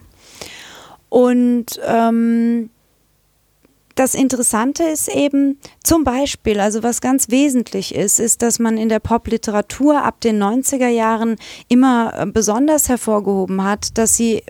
Und 1.10 1.79
ähm, 1.86 2.69
das 3.95 4.13
Interessante 4.13 4.84
ist 4.84 5.08
eben 5.08 5.58
zum 5.81 6.03
Beispiel, 6.03 6.60
also 6.60 6.84
was 6.84 6.99
ganz 6.99 7.29
wesentlich 7.29 7.95
ist, 7.95 8.19
ist, 8.19 8.41
dass 8.41 8.60
man 8.60 8.77
in 8.77 8.89
der 8.89 8.99
Popliteratur 8.99 10.03
ab 10.03 10.19
den 10.21 10.41
90er 10.41 10.89
Jahren 10.89 11.38
immer 11.69 12.13
äh, 12.13 12.25
besonders 12.25 12.89
hervorgehoben 12.89 13.63
hat, 13.63 13.97
dass 13.97 14.17
sie 14.17 14.43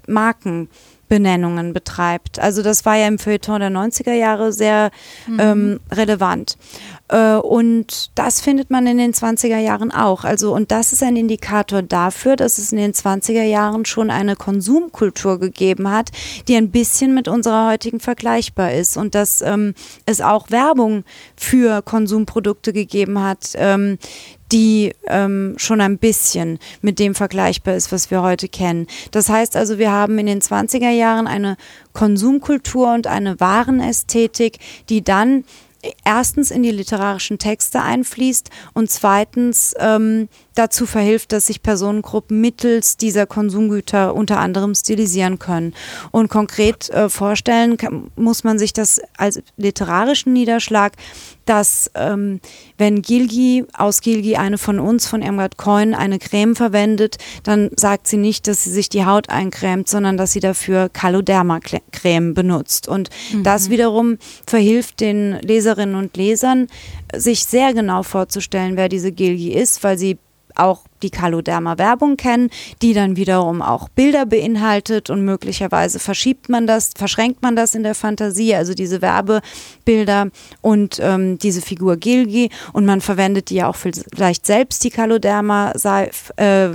Markenbenennungen 1.05 1.73
betreibt. 1.73 2.39
Also 2.39 2.61
das 2.61 2.85
war 2.85 2.95
ja 2.95 3.07
im 3.07 3.19
Feuilleton 3.19 3.59
der 3.59 3.69
90er 3.69 4.13
Jahre 4.13 4.51
sehr 4.51 4.91
mhm. 5.27 5.39
ähm, 5.39 5.79
relevant. 5.91 6.57
Äh, 7.07 7.35
und 7.35 8.11
das 8.15 8.41
findet 8.41 8.69
man 8.71 8.87
in 8.87 8.97
den 8.97 9.13
20er 9.13 9.57
Jahren 9.57 9.91
auch. 9.91 10.23
Also, 10.23 10.53
und 10.53 10.71
das 10.71 10.93
ist 10.93 11.03
ein 11.03 11.15
Indikator 11.15 11.81
dafür, 11.81 12.35
dass 12.35 12.57
es 12.57 12.71
in 12.71 12.77
den 12.77 12.93
20er 12.93 13.43
Jahren 13.43 13.85
schon 13.85 14.09
eine 14.09 14.35
Konsumkultur 14.35 15.39
gegeben 15.39 15.89
hat, 15.91 16.09
die 16.47 16.55
ein 16.55 16.71
bisschen 16.71 17.13
mit 17.13 17.27
unserer 17.27 17.67
heutigen 17.67 17.99
vergleichbar 17.99 18.73
ist. 18.73 18.97
Und 18.97 19.15
dass 19.15 19.41
ähm, 19.41 19.73
es 20.05 20.21
auch 20.21 20.49
Werbung 20.49 21.03
für 21.35 21.81
Konsumprodukte 21.81 22.73
gegeben 22.73 23.21
hat, 23.21 23.51
ähm, 23.55 23.97
die 24.55 24.93
ähm, 25.07 25.55
schon 25.57 25.81
ein 25.81 25.97
bisschen 25.97 26.59
mit 26.81 26.97
dem 26.97 27.13
vergleichbar 27.13 27.75
ist, 27.75 27.91
was 27.91 28.09
wir 28.09 28.21
heute 28.21 28.47
kennen. 28.47 28.87
Das 29.11 29.27
heißt 29.27 29.57
also, 29.57 29.79
wir 29.79 29.91
haben 29.91 30.17
in 30.17 30.27
den 30.27 30.39
20er 30.39 30.91
Jahren 30.91 31.27
eine 31.27 31.57
Konsumkultur 31.91 32.93
und 32.93 33.05
eine 33.05 33.37
Warenästhetik, 33.41 34.59
die 34.87 35.03
dann 35.03 35.43
erstens 36.05 36.51
in 36.51 36.63
die 36.63 36.71
literarischen 36.71 37.37
Texte 37.37 37.81
einfließt 37.81 38.49
und 38.73 38.89
zweitens 38.89 39.73
ähm, 39.77 40.29
dazu 40.55 40.85
verhilft, 40.85 41.31
dass 41.31 41.47
sich 41.47 41.61
Personengruppen 41.61 42.39
mittels 42.41 42.97
dieser 42.97 43.25
Konsumgüter 43.25 44.15
unter 44.15 44.39
anderem 44.39 44.73
stilisieren 44.73 45.37
können. 45.37 45.73
Und 46.11 46.29
konkret 46.29 46.89
äh, 46.89 47.09
vorstellen 47.09 47.77
kann, 47.77 48.09
muss 48.15 48.43
man 48.43 48.57
sich 48.57 48.73
das 48.73 49.01
als 49.17 49.41
literarischen 49.57 50.33
Niederschlag, 50.33 50.93
dass 51.45 51.91
ähm, 51.93 52.39
wenn 52.77 53.01
Gilgi 53.01 53.65
aus 53.73 54.01
Gilgi 54.01 54.35
eine 54.35 54.57
von 54.57 54.79
uns, 54.79 55.07
von 55.07 55.21
Irmgard 55.21 55.57
Coin, 55.57 55.93
eine 55.93 56.19
Creme 56.19 56.55
verwendet, 56.55 57.17
dann 57.43 57.69
sagt 57.75 58.07
sie 58.07 58.17
nicht, 58.17 58.47
dass 58.47 58.63
sie 58.63 58.71
sich 58.71 58.89
die 58.89 59.05
Haut 59.05 59.29
eincremt, 59.29 59.87
sondern 59.87 60.17
dass 60.17 60.31
sie 60.31 60.39
dafür 60.39 60.89
Caloderma-Creme 60.89 62.33
benutzt. 62.33 62.87
Und 62.87 63.09
mhm. 63.31 63.43
das 63.43 63.69
wiederum 63.69 64.17
verhilft 64.47 65.01
den 65.01 65.33
Leserinnen 65.41 65.95
und 65.95 66.17
Lesern, 66.17 66.67
sich 67.15 67.45
sehr 67.45 67.73
genau 67.73 68.03
vorzustellen, 68.03 68.75
wer 68.75 68.89
diese 68.89 69.11
Gilgi 69.11 69.53
ist, 69.53 69.83
weil 69.83 69.97
sie 69.97 70.17
auch 70.55 70.85
die 71.01 71.09
Kaloderma 71.09 71.77
Werbung 71.77 72.17
kennen, 72.17 72.49
die 72.81 72.93
dann 72.93 73.15
wiederum 73.15 73.61
auch 73.61 73.89
Bilder 73.89 74.25
beinhaltet 74.25 75.09
und 75.09 75.23
möglicherweise 75.23 75.99
verschiebt 75.99 76.49
man 76.49 76.67
das, 76.67 76.91
verschränkt 76.95 77.41
man 77.41 77.55
das 77.55 77.75
in 77.75 77.83
der 77.83 77.95
Fantasie, 77.95 78.55
also 78.55 78.73
diese 78.73 79.01
Werbebilder 79.01 80.29
und 80.61 80.99
ähm, 81.01 81.37
diese 81.37 81.61
Figur 81.61 81.97
Gilgi. 81.97 82.49
Und 82.73 82.85
man 82.85 83.01
verwendet 83.01 83.49
die 83.49 83.55
ja 83.55 83.67
auch 83.67 83.75
vielleicht 83.75 84.45
selbst 84.45 84.83
die 84.83 84.89
Kaloderma 84.89 85.73
äh, 86.37 86.69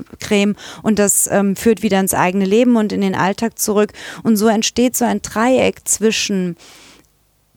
und 0.82 0.98
das 0.98 1.28
ähm, 1.30 1.56
führt 1.56 1.82
wieder 1.82 2.00
ins 2.00 2.14
eigene 2.14 2.44
Leben 2.44 2.76
und 2.76 2.92
in 2.92 3.00
den 3.00 3.14
Alltag 3.14 3.58
zurück. 3.58 3.92
Und 4.22 4.36
so 4.36 4.48
entsteht 4.48 4.96
so 4.96 5.04
ein 5.04 5.22
Dreieck 5.22 5.88
zwischen 5.88 6.56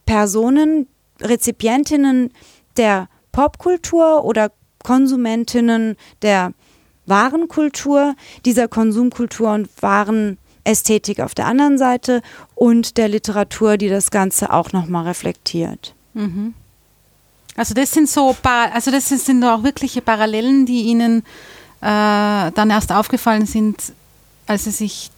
Personen, 0.06 0.86
Rezipientinnen 1.20 2.32
der 2.76 3.08
Popkultur 3.32 4.24
oder 4.24 4.50
Konsumentinnen 4.84 5.96
der 6.22 6.52
Warenkultur, 7.06 8.14
dieser 8.44 8.68
Konsumkultur 8.68 9.52
und 9.52 9.68
Warenästhetik 9.80 11.18
auf 11.20 11.34
der 11.34 11.46
anderen 11.46 11.76
Seite 11.76 12.22
und 12.54 12.96
der 12.96 13.08
Literatur, 13.08 13.76
die 13.76 13.88
das 13.88 14.12
Ganze 14.12 14.52
auch 14.52 14.72
nochmal 14.72 15.04
reflektiert. 15.04 15.94
Mhm. 16.14 16.54
Also 17.56 17.74
das 17.74 17.90
sind 17.90 18.08
so, 18.08 18.36
also 18.42 18.90
das 18.90 19.08
sind 19.08 19.44
auch 19.44 19.62
wirkliche 19.62 20.00
Parallelen, 20.00 20.66
die 20.66 20.82
Ihnen 20.82 21.20
äh, 21.80 22.50
dann 22.52 22.70
erst 22.70 22.92
aufgefallen 22.92 23.46
sind, 23.46 23.92
als 24.46 24.64
Sie 24.64 24.70
sich 24.70 25.10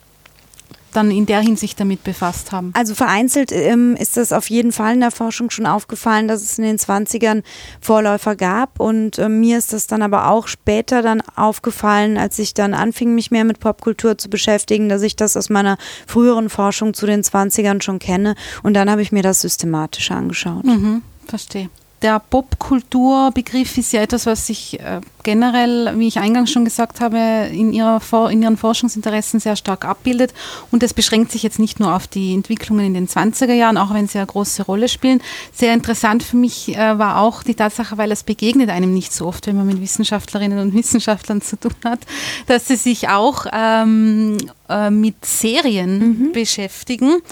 dann 0.96 1.10
in 1.10 1.26
der 1.26 1.40
Hinsicht 1.40 1.78
damit 1.78 2.02
befasst 2.02 2.52
haben? 2.52 2.72
Also 2.74 2.94
vereinzelt 2.94 3.52
ähm, 3.52 3.96
ist 3.96 4.16
das 4.16 4.32
auf 4.32 4.48
jeden 4.50 4.72
Fall 4.72 4.94
in 4.94 5.00
der 5.00 5.10
Forschung 5.10 5.50
schon 5.50 5.66
aufgefallen, 5.66 6.28
dass 6.28 6.42
es 6.42 6.58
in 6.58 6.64
den 6.64 6.78
20ern 6.78 7.42
Vorläufer 7.80 8.34
gab 8.36 8.80
und 8.80 9.18
äh, 9.18 9.28
mir 9.28 9.58
ist 9.58 9.72
das 9.72 9.86
dann 9.86 10.02
aber 10.02 10.30
auch 10.30 10.48
später 10.48 11.02
dann 11.02 11.22
aufgefallen, 11.36 12.16
als 12.16 12.38
ich 12.38 12.54
dann 12.54 12.74
anfing, 12.74 13.14
mich 13.14 13.30
mehr 13.30 13.44
mit 13.44 13.60
Popkultur 13.60 14.18
zu 14.18 14.30
beschäftigen, 14.30 14.88
dass 14.88 15.02
ich 15.02 15.16
das 15.16 15.36
aus 15.36 15.50
meiner 15.50 15.78
früheren 16.06 16.48
Forschung 16.48 16.94
zu 16.94 17.06
den 17.06 17.22
20ern 17.22 17.82
schon 17.82 17.98
kenne 17.98 18.34
und 18.62 18.74
dann 18.74 18.90
habe 18.90 19.02
ich 19.02 19.12
mir 19.12 19.22
das 19.22 19.42
systematisch 19.42 20.10
angeschaut. 20.10 20.64
Mhm, 20.64 21.02
verstehe. 21.26 21.68
Der 22.02 22.20
Popkulturbegriff 22.20 23.78
ist 23.78 23.92
ja 23.92 24.02
etwas, 24.02 24.26
was 24.26 24.46
sich 24.46 24.78
äh, 24.80 25.00
generell, 25.22 25.98
wie 25.98 26.08
ich 26.08 26.18
eingangs 26.18 26.50
schon 26.50 26.64
gesagt 26.64 27.00
habe, 27.00 27.48
in, 27.50 27.72
ihrer, 27.72 28.00
in 28.30 28.42
ihren 28.42 28.56
Forschungsinteressen 28.56 29.40
sehr 29.40 29.56
stark 29.56 29.84
abbildet. 29.84 30.34
Und 30.70 30.82
das 30.82 30.92
beschränkt 30.92 31.32
sich 31.32 31.42
jetzt 31.42 31.58
nicht 31.58 31.80
nur 31.80 31.94
auf 31.94 32.06
die 32.06 32.34
Entwicklungen 32.34 32.86
in 32.86 32.94
den 32.94 33.08
20er 33.08 33.54
Jahren, 33.54 33.78
auch 33.78 33.94
wenn 33.94 34.08
sie 34.08 34.18
eine 34.18 34.26
große 34.26 34.64
Rolle 34.64 34.88
spielen. 34.88 35.22
Sehr 35.52 35.72
interessant 35.72 36.22
für 36.22 36.36
mich 36.36 36.76
äh, 36.76 36.98
war 36.98 37.20
auch 37.20 37.42
die 37.42 37.54
Tatsache, 37.54 37.96
weil 37.96 38.12
es 38.12 38.22
begegnet 38.22 38.68
einem 38.68 38.92
nicht 38.92 39.12
so 39.12 39.26
oft, 39.26 39.46
wenn 39.46 39.56
man 39.56 39.66
mit 39.66 39.80
Wissenschaftlerinnen 39.80 40.58
und 40.58 40.74
Wissenschaftlern 40.74 41.40
zu 41.40 41.58
tun 41.58 41.74
hat, 41.84 42.00
dass 42.46 42.68
sie 42.68 42.76
sich 42.76 43.08
auch 43.08 43.46
ähm, 43.52 44.36
äh, 44.68 44.90
mit 44.90 45.24
Serien 45.24 45.98
mhm. 45.98 46.32
beschäftigen 46.32 47.22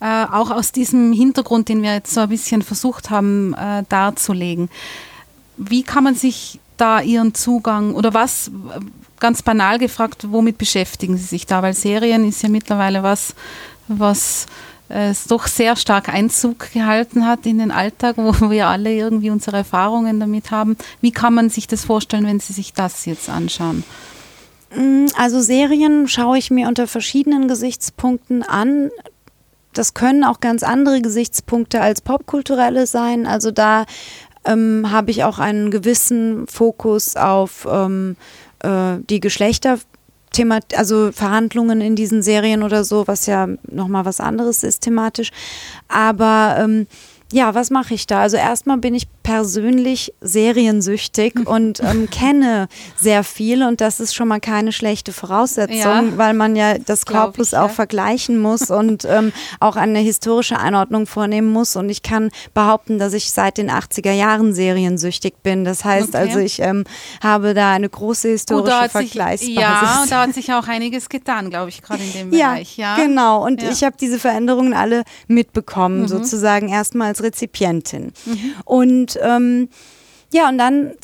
äh, 0.00 0.24
auch 0.24 0.50
aus 0.50 0.72
diesem 0.72 1.12
Hintergrund, 1.12 1.68
den 1.68 1.82
wir 1.82 1.94
jetzt 1.94 2.14
so 2.14 2.20
ein 2.20 2.28
bisschen 2.28 2.62
versucht 2.62 3.10
haben 3.10 3.54
äh, 3.54 3.84
darzulegen. 3.88 4.68
Wie 5.56 5.82
kann 5.82 6.04
man 6.04 6.14
sich 6.14 6.60
da 6.76 7.00
Ihren 7.00 7.34
Zugang 7.34 7.94
oder 7.94 8.14
was, 8.14 8.50
ganz 9.20 9.42
banal 9.42 9.78
gefragt, 9.78 10.26
womit 10.30 10.58
beschäftigen 10.58 11.16
Sie 11.16 11.24
sich 11.24 11.46
da? 11.46 11.62
Weil 11.62 11.74
Serien 11.74 12.28
ist 12.28 12.42
ja 12.42 12.48
mittlerweile 12.48 13.02
was, 13.02 13.34
was 13.88 14.46
äh, 14.88 15.10
es 15.10 15.24
doch 15.24 15.46
sehr 15.46 15.76
stark 15.76 16.08
Einzug 16.08 16.72
gehalten 16.72 17.26
hat 17.26 17.46
in 17.46 17.58
den 17.58 17.70
Alltag, 17.70 18.16
wo 18.18 18.50
wir 18.50 18.68
alle 18.68 18.92
irgendwie 18.92 19.30
unsere 19.30 19.58
Erfahrungen 19.58 20.20
damit 20.20 20.50
haben. 20.50 20.76
Wie 21.00 21.12
kann 21.12 21.34
man 21.34 21.50
sich 21.50 21.66
das 21.66 21.84
vorstellen, 21.84 22.26
wenn 22.26 22.40
Sie 22.40 22.52
sich 22.52 22.72
das 22.72 23.06
jetzt 23.06 23.28
anschauen? 23.28 23.84
Mm, 24.74 25.06
also 25.16 25.40
Serien 25.40 26.08
schaue 26.08 26.38
ich 26.38 26.50
mir 26.50 26.68
unter 26.68 26.86
verschiedenen 26.86 27.48
Gesichtspunkten 27.48 28.42
an 28.42 28.90
das 29.74 29.94
können 29.94 30.24
auch 30.24 30.40
ganz 30.40 30.62
andere 30.62 31.02
Gesichtspunkte 31.02 31.80
als 31.80 32.00
popkulturelle 32.00 32.86
sein. 32.86 33.26
Also 33.26 33.50
da 33.50 33.84
ähm, 34.44 34.90
habe 34.90 35.10
ich 35.10 35.24
auch 35.24 35.38
einen 35.38 35.70
gewissen 35.70 36.46
Fokus 36.46 37.16
auf 37.16 37.66
ähm, 37.70 38.16
äh, 38.60 38.96
die 39.08 39.20
Geschlechter. 39.20 39.78
Thema, 40.32 40.58
also 40.74 41.12
Verhandlungen 41.12 41.80
in 41.80 41.94
diesen 41.94 42.20
Serien 42.20 42.64
oder 42.64 42.82
so, 42.82 43.06
was 43.06 43.26
ja 43.26 43.46
nochmal 43.70 44.04
was 44.04 44.18
anderes 44.18 44.64
ist 44.64 44.80
thematisch. 44.80 45.30
Aber 45.86 46.56
ähm, 46.58 46.88
ja, 47.32 47.54
was 47.54 47.70
mache 47.70 47.94
ich 47.94 48.06
da? 48.06 48.20
Also 48.20 48.36
erstmal 48.36 48.78
bin 48.78 48.94
ich 48.94 49.08
persönlich 49.24 50.12
seriensüchtig 50.20 51.48
und 51.48 51.80
ähm, 51.82 52.08
kenne 52.12 52.68
sehr 52.96 53.24
viel 53.24 53.64
und 53.64 53.80
das 53.80 53.98
ist 53.98 54.14
schon 54.14 54.28
mal 54.28 54.38
keine 54.38 54.70
schlechte 54.70 55.12
Voraussetzung, 55.12 55.76
ja, 55.76 56.18
weil 56.18 56.34
man 56.34 56.54
ja 56.54 56.78
das 56.78 57.06
Korpus 57.06 57.48
ich, 57.48 57.58
auch 57.58 57.68
ja. 57.68 57.74
vergleichen 57.74 58.38
muss 58.38 58.70
und 58.70 59.06
ähm, 59.06 59.32
auch 59.60 59.76
eine 59.76 59.98
historische 59.98 60.60
Einordnung 60.60 61.06
vornehmen 61.06 61.50
muss 61.50 61.74
und 61.74 61.88
ich 61.88 62.02
kann 62.02 62.30
behaupten, 62.52 62.98
dass 62.98 63.14
ich 63.14 63.32
seit 63.32 63.56
den 63.56 63.70
80er 63.70 64.12
Jahren 64.12 64.52
seriensüchtig 64.52 65.36
bin. 65.42 65.64
Das 65.64 65.84
heißt 65.86 66.10
okay. 66.10 66.18
also, 66.18 66.38
ich 66.38 66.60
ähm, 66.60 66.84
habe 67.22 67.54
da 67.54 67.72
eine 67.72 67.88
große 67.88 68.28
historische 68.28 68.90
Vergleichsbasis. 68.90 69.56
ja, 69.58 70.02
und 70.02 70.10
da 70.10 70.22
hat 70.22 70.34
sich 70.34 70.52
auch 70.52 70.68
einiges 70.68 71.08
getan, 71.08 71.48
glaube 71.48 71.70
ich, 71.70 71.80
gerade 71.80 72.02
in 72.02 72.12
dem 72.12 72.30
Bereich. 72.30 72.76
Ja, 72.76 72.96
genau. 72.96 73.42
Und 73.42 73.62
ich 73.62 73.84
habe 73.84 73.96
diese 73.98 74.18
Veränderungen 74.18 74.74
alle 74.74 75.04
mitbekommen, 75.28 76.02
mhm. 76.02 76.08
sozusagen 76.08 76.68
erstmal 76.68 77.08
als 77.08 77.22
Rezipientin. 77.22 78.12
Mhm. 78.26 78.54
Und 78.66 79.13
ähm, 79.22 79.68
ja, 80.34 80.48
und 80.48 80.58
dann 80.58 80.94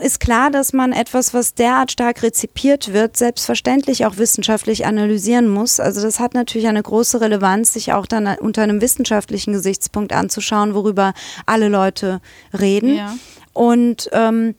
ist 0.00 0.20
klar, 0.20 0.52
dass 0.52 0.72
man 0.72 0.92
etwas, 0.92 1.34
was 1.34 1.54
derart 1.54 1.90
stark 1.90 2.22
rezipiert 2.22 2.92
wird, 2.92 3.16
selbstverständlich 3.16 4.06
auch 4.06 4.16
wissenschaftlich 4.16 4.86
analysieren 4.86 5.48
muss. 5.48 5.80
Also 5.80 6.02
das 6.02 6.20
hat 6.20 6.34
natürlich 6.34 6.68
eine 6.68 6.84
große 6.84 7.20
Relevanz, 7.20 7.72
sich 7.72 7.92
auch 7.92 8.06
dann 8.06 8.28
unter 8.38 8.62
einem 8.62 8.80
wissenschaftlichen 8.80 9.52
Gesichtspunkt 9.52 10.12
anzuschauen, 10.12 10.74
worüber 10.74 11.14
alle 11.46 11.68
Leute 11.68 12.20
reden. 12.56 12.94
Ja. 12.94 13.16
Und, 13.54 14.08
ähm, 14.12 14.54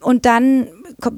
und 0.00 0.24
dann 0.24 0.68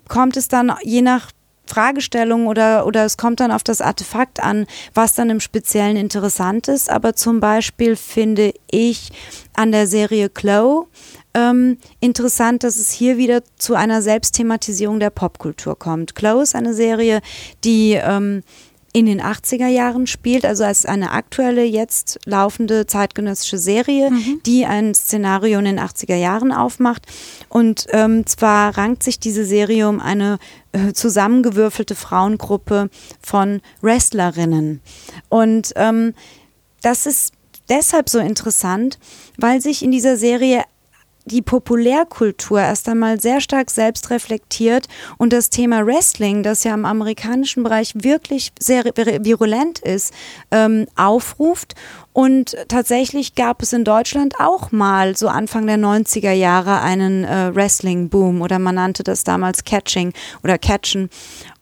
kommt 0.09 0.37
es 0.37 0.49
dann 0.49 0.73
je 0.83 1.03
nach 1.03 1.31
Fragestellung 1.71 2.47
oder, 2.47 2.85
oder 2.87 3.05
es 3.05 3.17
kommt 3.17 3.41
dann 3.41 3.53
auf 3.53 3.63
das 3.63 3.81
Artefakt 3.81 4.43
an, 4.43 4.67
was 4.93 5.15
dann 5.15 5.31
im 5.31 5.41
Speziellen 5.41 5.97
interessant 5.97 6.69
ist. 6.69 6.91
Aber 6.91 7.15
zum 7.15 7.41
Beispiel 7.41 7.97
finde 7.97 8.53
ich 8.71 9.11
an 9.55 9.73
der 9.73 9.87
Serie 9.87 10.29
Chloe 10.29 10.87
ähm, 11.33 11.79
interessant, 12.01 12.65
dass 12.65 12.77
es 12.77 12.91
hier 12.91 13.17
wieder 13.17 13.43
zu 13.57 13.75
einer 13.75 14.03
Selbstthematisierung 14.03 14.99
der 14.99 15.11
Popkultur 15.11 15.79
kommt. 15.79 16.15
Chloe 16.15 16.43
ist 16.43 16.57
eine 16.57 16.75
Serie, 16.75 17.21
die 17.63 17.93
ähm, 17.93 18.43
in 18.93 19.07
den 19.07 19.21
80er 19.21 19.69
Jahren 19.69 20.07
spielt, 20.07 20.45
also 20.45 20.65
als 20.65 20.85
eine 20.85 21.13
aktuelle, 21.13 21.65
jetzt 21.65 22.19
laufende 22.25 22.87
zeitgenössische 22.87 23.59
Serie, 23.59 24.11
mhm. 24.11 24.41
die 24.45 24.67
ein 24.67 24.95
Szenario 24.95 25.59
in 25.61 25.65
den 25.65 25.81
80er 25.81 26.17
Jahren 26.17 26.53
aufmacht. 26.53 27.07
Und 27.49 27.87
ähm, 27.91 28.27
zwar 28.27 28.77
rankt 28.77 29.03
sich 29.03 29.21
diese 29.21 29.45
Serie 29.45 29.89
um 29.89 30.01
eine 30.01 30.39
äh, 30.73 30.93
zusammengewürfelte 30.93 31.95
Frauengruppe 31.95 32.91
von 33.21 33.61
Wrestlerinnen. 33.81 34.81
Und 35.29 35.73
ähm, 35.77 36.15
das 36.83 37.07
ist 37.07 37.33
deshalb 37.69 38.09
so 38.09 38.19
interessant, 38.19 38.99
weil 39.37 39.61
sich 39.61 39.85
in 39.85 39.93
dieser 39.93 40.17
Serie 40.17 40.65
die 41.31 41.43
Populärkultur 41.43 42.61
erst 42.61 42.89
einmal 42.89 43.21
sehr 43.21 43.41
stark 43.41 43.71
selbst 43.71 44.11
reflektiert 44.11 44.89
und 45.17 45.33
das 45.33 45.51
Thema 45.51 45.87
Wrestling, 45.87 46.43
das 46.43 46.65
ja 46.65 46.75
im 46.75 46.85
amerikanischen 46.85 47.63
Bereich 47.63 47.93
wirklich 47.95 48.53
sehr 48.59 48.85
virulent 48.85 49.79
ist, 49.79 50.13
ähm, 50.51 50.87
aufruft. 50.97 51.75
Und 52.13 52.57
tatsächlich 52.69 53.37
gab 53.37 53.63
es 53.63 53.73
in 53.73 53.85
Deutschland 53.85 54.41
auch 54.41 54.73
mal 54.73 55.17
so 55.17 55.29
Anfang 55.29 55.67
der 55.67 55.79
90er 55.79 56.33
Jahre 56.33 56.81
einen 56.81 57.25
äh, 57.25 57.55
Wrestling-Boom 57.55 58.43
oder 58.43 58.59
man 58.59 58.75
nannte 58.75 59.05
das 59.05 59.23
damals 59.23 59.65
Catching 59.65 60.13
oder 60.43 60.59
Catchen. 60.59 61.09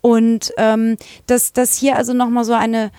Und 0.01 0.53
ähm, 0.57 0.97
dass, 1.27 1.53
dass 1.53 1.77
hier 1.77 1.97
also 1.97 2.15
nochmal 2.15 2.45
so 2.45 2.55
eine 2.55 2.91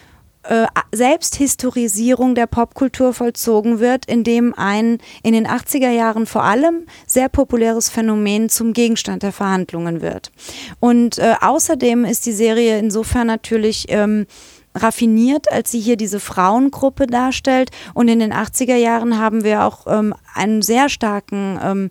äh, 0.43 0.65
Selbsthistorisierung 0.91 2.33
der 2.33 2.47
Popkultur 2.47 3.13
vollzogen 3.13 3.79
wird, 3.79 4.05
indem 4.05 4.53
ein 4.55 4.99
in 5.21 5.33
den 5.33 5.47
80er 5.47 5.89
Jahren 5.89 6.25
vor 6.25 6.43
allem 6.43 6.85
sehr 7.05 7.29
populäres 7.29 7.89
Phänomen 7.89 8.49
zum 8.49 8.73
Gegenstand 8.73 9.23
der 9.23 9.33
Verhandlungen 9.33 10.01
wird. 10.01 10.31
Und 10.79 11.17
äh, 11.17 11.35
außerdem 11.41 12.05
ist 12.05 12.25
die 12.25 12.31
Serie 12.31 12.79
insofern 12.79 13.27
natürlich 13.27 13.85
ähm, 13.89 14.27
raffiniert, 14.75 15.51
als 15.51 15.71
sie 15.71 15.79
hier 15.79 15.97
diese 15.97 16.19
Frauengruppe 16.19 17.07
darstellt. 17.07 17.71
Und 17.93 18.07
in 18.07 18.19
den 18.19 18.33
80er 18.33 18.75
Jahren 18.75 19.17
haben 19.17 19.43
wir 19.43 19.65
auch 19.65 19.87
ähm, 19.87 20.13
einen 20.33 20.61
sehr 20.61 20.89
starken 20.89 21.59
ähm, 21.61 21.89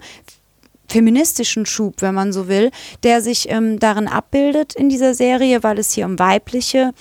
feministischen 0.88 1.66
Schub, 1.66 1.96
wenn 2.00 2.14
man 2.14 2.32
so 2.32 2.48
will, 2.48 2.70
der 3.02 3.20
sich 3.20 3.50
ähm, 3.50 3.78
darin 3.78 4.08
abbildet 4.08 4.74
in 4.74 4.88
dieser 4.88 5.14
Serie, 5.14 5.62
weil 5.62 5.78
es 5.78 5.92
hier 5.92 6.06
um 6.06 6.18
weibliche 6.18 6.92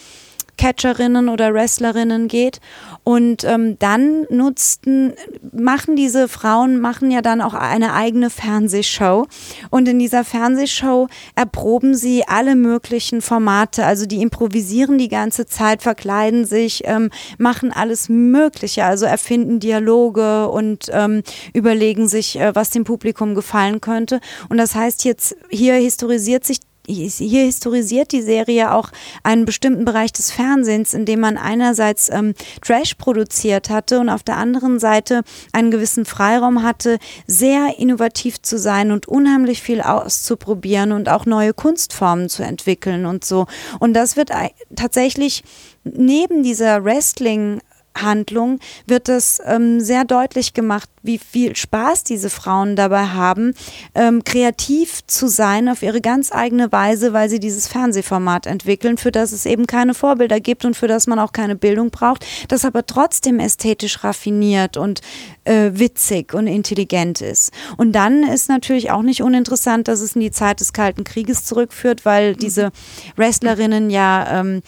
Catcherinnen 0.57 1.29
oder 1.29 1.53
Wrestlerinnen 1.53 2.27
geht. 2.27 2.59
Und 3.03 3.43
ähm, 3.45 3.79
dann 3.79 4.25
nutzten, 4.29 5.13
machen 5.53 5.95
diese 5.95 6.27
Frauen, 6.27 6.79
machen 6.79 7.09
ja 7.09 7.21
dann 7.21 7.41
auch 7.41 7.53
eine 7.53 7.93
eigene 7.93 8.29
Fernsehshow. 8.29 9.27
Und 9.69 9.87
in 9.87 9.99
dieser 9.99 10.23
Fernsehshow 10.23 11.07
erproben 11.35 11.95
sie 11.95 12.27
alle 12.27 12.55
möglichen 12.55 13.21
Formate. 13.21 13.85
Also 13.85 14.05
die 14.05 14.21
improvisieren 14.21 14.97
die 14.97 15.07
ganze 15.07 15.45
Zeit, 15.45 15.81
verkleiden 15.83 16.45
sich, 16.45 16.83
ähm, 16.85 17.09
machen 17.37 17.71
alles 17.71 18.09
Mögliche. 18.09 18.83
Also 18.83 19.05
erfinden 19.05 19.59
Dialoge 19.59 20.49
und 20.49 20.89
ähm, 20.91 21.23
überlegen 21.53 22.07
sich, 22.07 22.39
äh, 22.39 22.53
was 22.55 22.71
dem 22.71 22.83
Publikum 22.83 23.35
gefallen 23.35 23.79
könnte. 23.79 24.19
Und 24.49 24.57
das 24.57 24.75
heißt 24.75 25.05
jetzt, 25.05 25.35
hier 25.49 25.75
historisiert 25.75 26.45
sich 26.45 26.66
hier 26.87 27.43
historisiert 27.43 28.11
die 28.13 28.21
Serie 28.21 28.73
auch 28.73 28.89
einen 29.23 29.45
bestimmten 29.45 29.83
Bereich 29.83 30.13
des 30.13 30.31
Fernsehens, 30.31 30.93
in 30.93 31.05
dem 31.05 31.19
man 31.19 31.37
einerseits 31.37 32.09
ähm, 32.09 32.33
Trash 32.61 32.95
produziert 32.95 33.69
hatte 33.69 33.99
und 33.99 34.09
auf 34.09 34.23
der 34.23 34.37
anderen 34.37 34.79
Seite 34.79 35.23
einen 35.51 35.69
gewissen 35.69 36.05
Freiraum 36.05 36.63
hatte, 36.63 36.97
sehr 37.25 37.77
innovativ 37.77 38.41
zu 38.41 38.57
sein 38.57 38.91
und 38.91 39.07
unheimlich 39.07 39.61
viel 39.61 39.81
auszuprobieren 39.81 40.93
und 40.93 41.09
auch 41.09 41.25
neue 41.25 41.53
Kunstformen 41.53 42.29
zu 42.29 42.43
entwickeln 42.43 43.05
und 43.05 43.25
so. 43.25 43.47
Und 43.79 43.93
das 43.93 44.15
wird 44.15 44.31
tatsächlich 44.75 45.43
neben 45.83 46.43
dieser 46.43 46.83
Wrestling 46.83 47.61
Handlung 48.01 48.59
wird 48.85 49.09
es 49.09 49.41
ähm, 49.45 49.79
sehr 49.79 50.05
deutlich 50.05 50.53
gemacht, 50.53 50.89
wie 51.03 51.17
viel 51.17 51.55
Spaß 51.55 52.03
diese 52.03 52.29
Frauen 52.29 52.75
dabei 52.75 53.07
haben, 53.07 53.53
ähm, 53.95 54.23
kreativ 54.23 55.05
zu 55.07 55.27
sein 55.27 55.69
auf 55.69 55.81
ihre 55.81 56.01
ganz 56.01 56.31
eigene 56.31 56.71
Weise, 56.71 57.13
weil 57.13 57.29
sie 57.29 57.39
dieses 57.39 57.67
Fernsehformat 57.67 58.45
entwickeln, 58.45 58.97
für 58.97 59.11
das 59.11 59.31
es 59.31 59.45
eben 59.45 59.67
keine 59.67 59.93
Vorbilder 59.93 60.39
gibt 60.39 60.65
und 60.65 60.75
für 60.75 60.87
das 60.87 61.07
man 61.07 61.17
auch 61.19 61.31
keine 61.31 61.55
Bildung 61.55 61.89
braucht, 61.89 62.25
das 62.49 62.65
aber 62.65 62.85
trotzdem 62.85 63.39
ästhetisch 63.39 64.03
raffiniert 64.03 64.77
und 64.77 65.01
äh, 65.45 65.71
witzig 65.73 66.33
und 66.33 66.47
intelligent 66.47 67.21
ist. 67.21 67.51
Und 67.77 67.93
dann 67.93 68.23
ist 68.23 68.49
natürlich 68.49 68.91
auch 68.91 69.01
nicht 69.01 69.21
uninteressant, 69.21 69.87
dass 69.87 70.01
es 70.01 70.15
in 70.15 70.21
die 70.21 70.31
Zeit 70.31 70.59
des 70.59 70.73
Kalten 70.73 71.03
Krieges 71.03 71.45
zurückführt, 71.45 72.05
weil 72.05 72.35
diese 72.35 72.71
Wrestlerinnen 73.15 73.89
ja 73.89 74.41
ähm, 74.41 74.61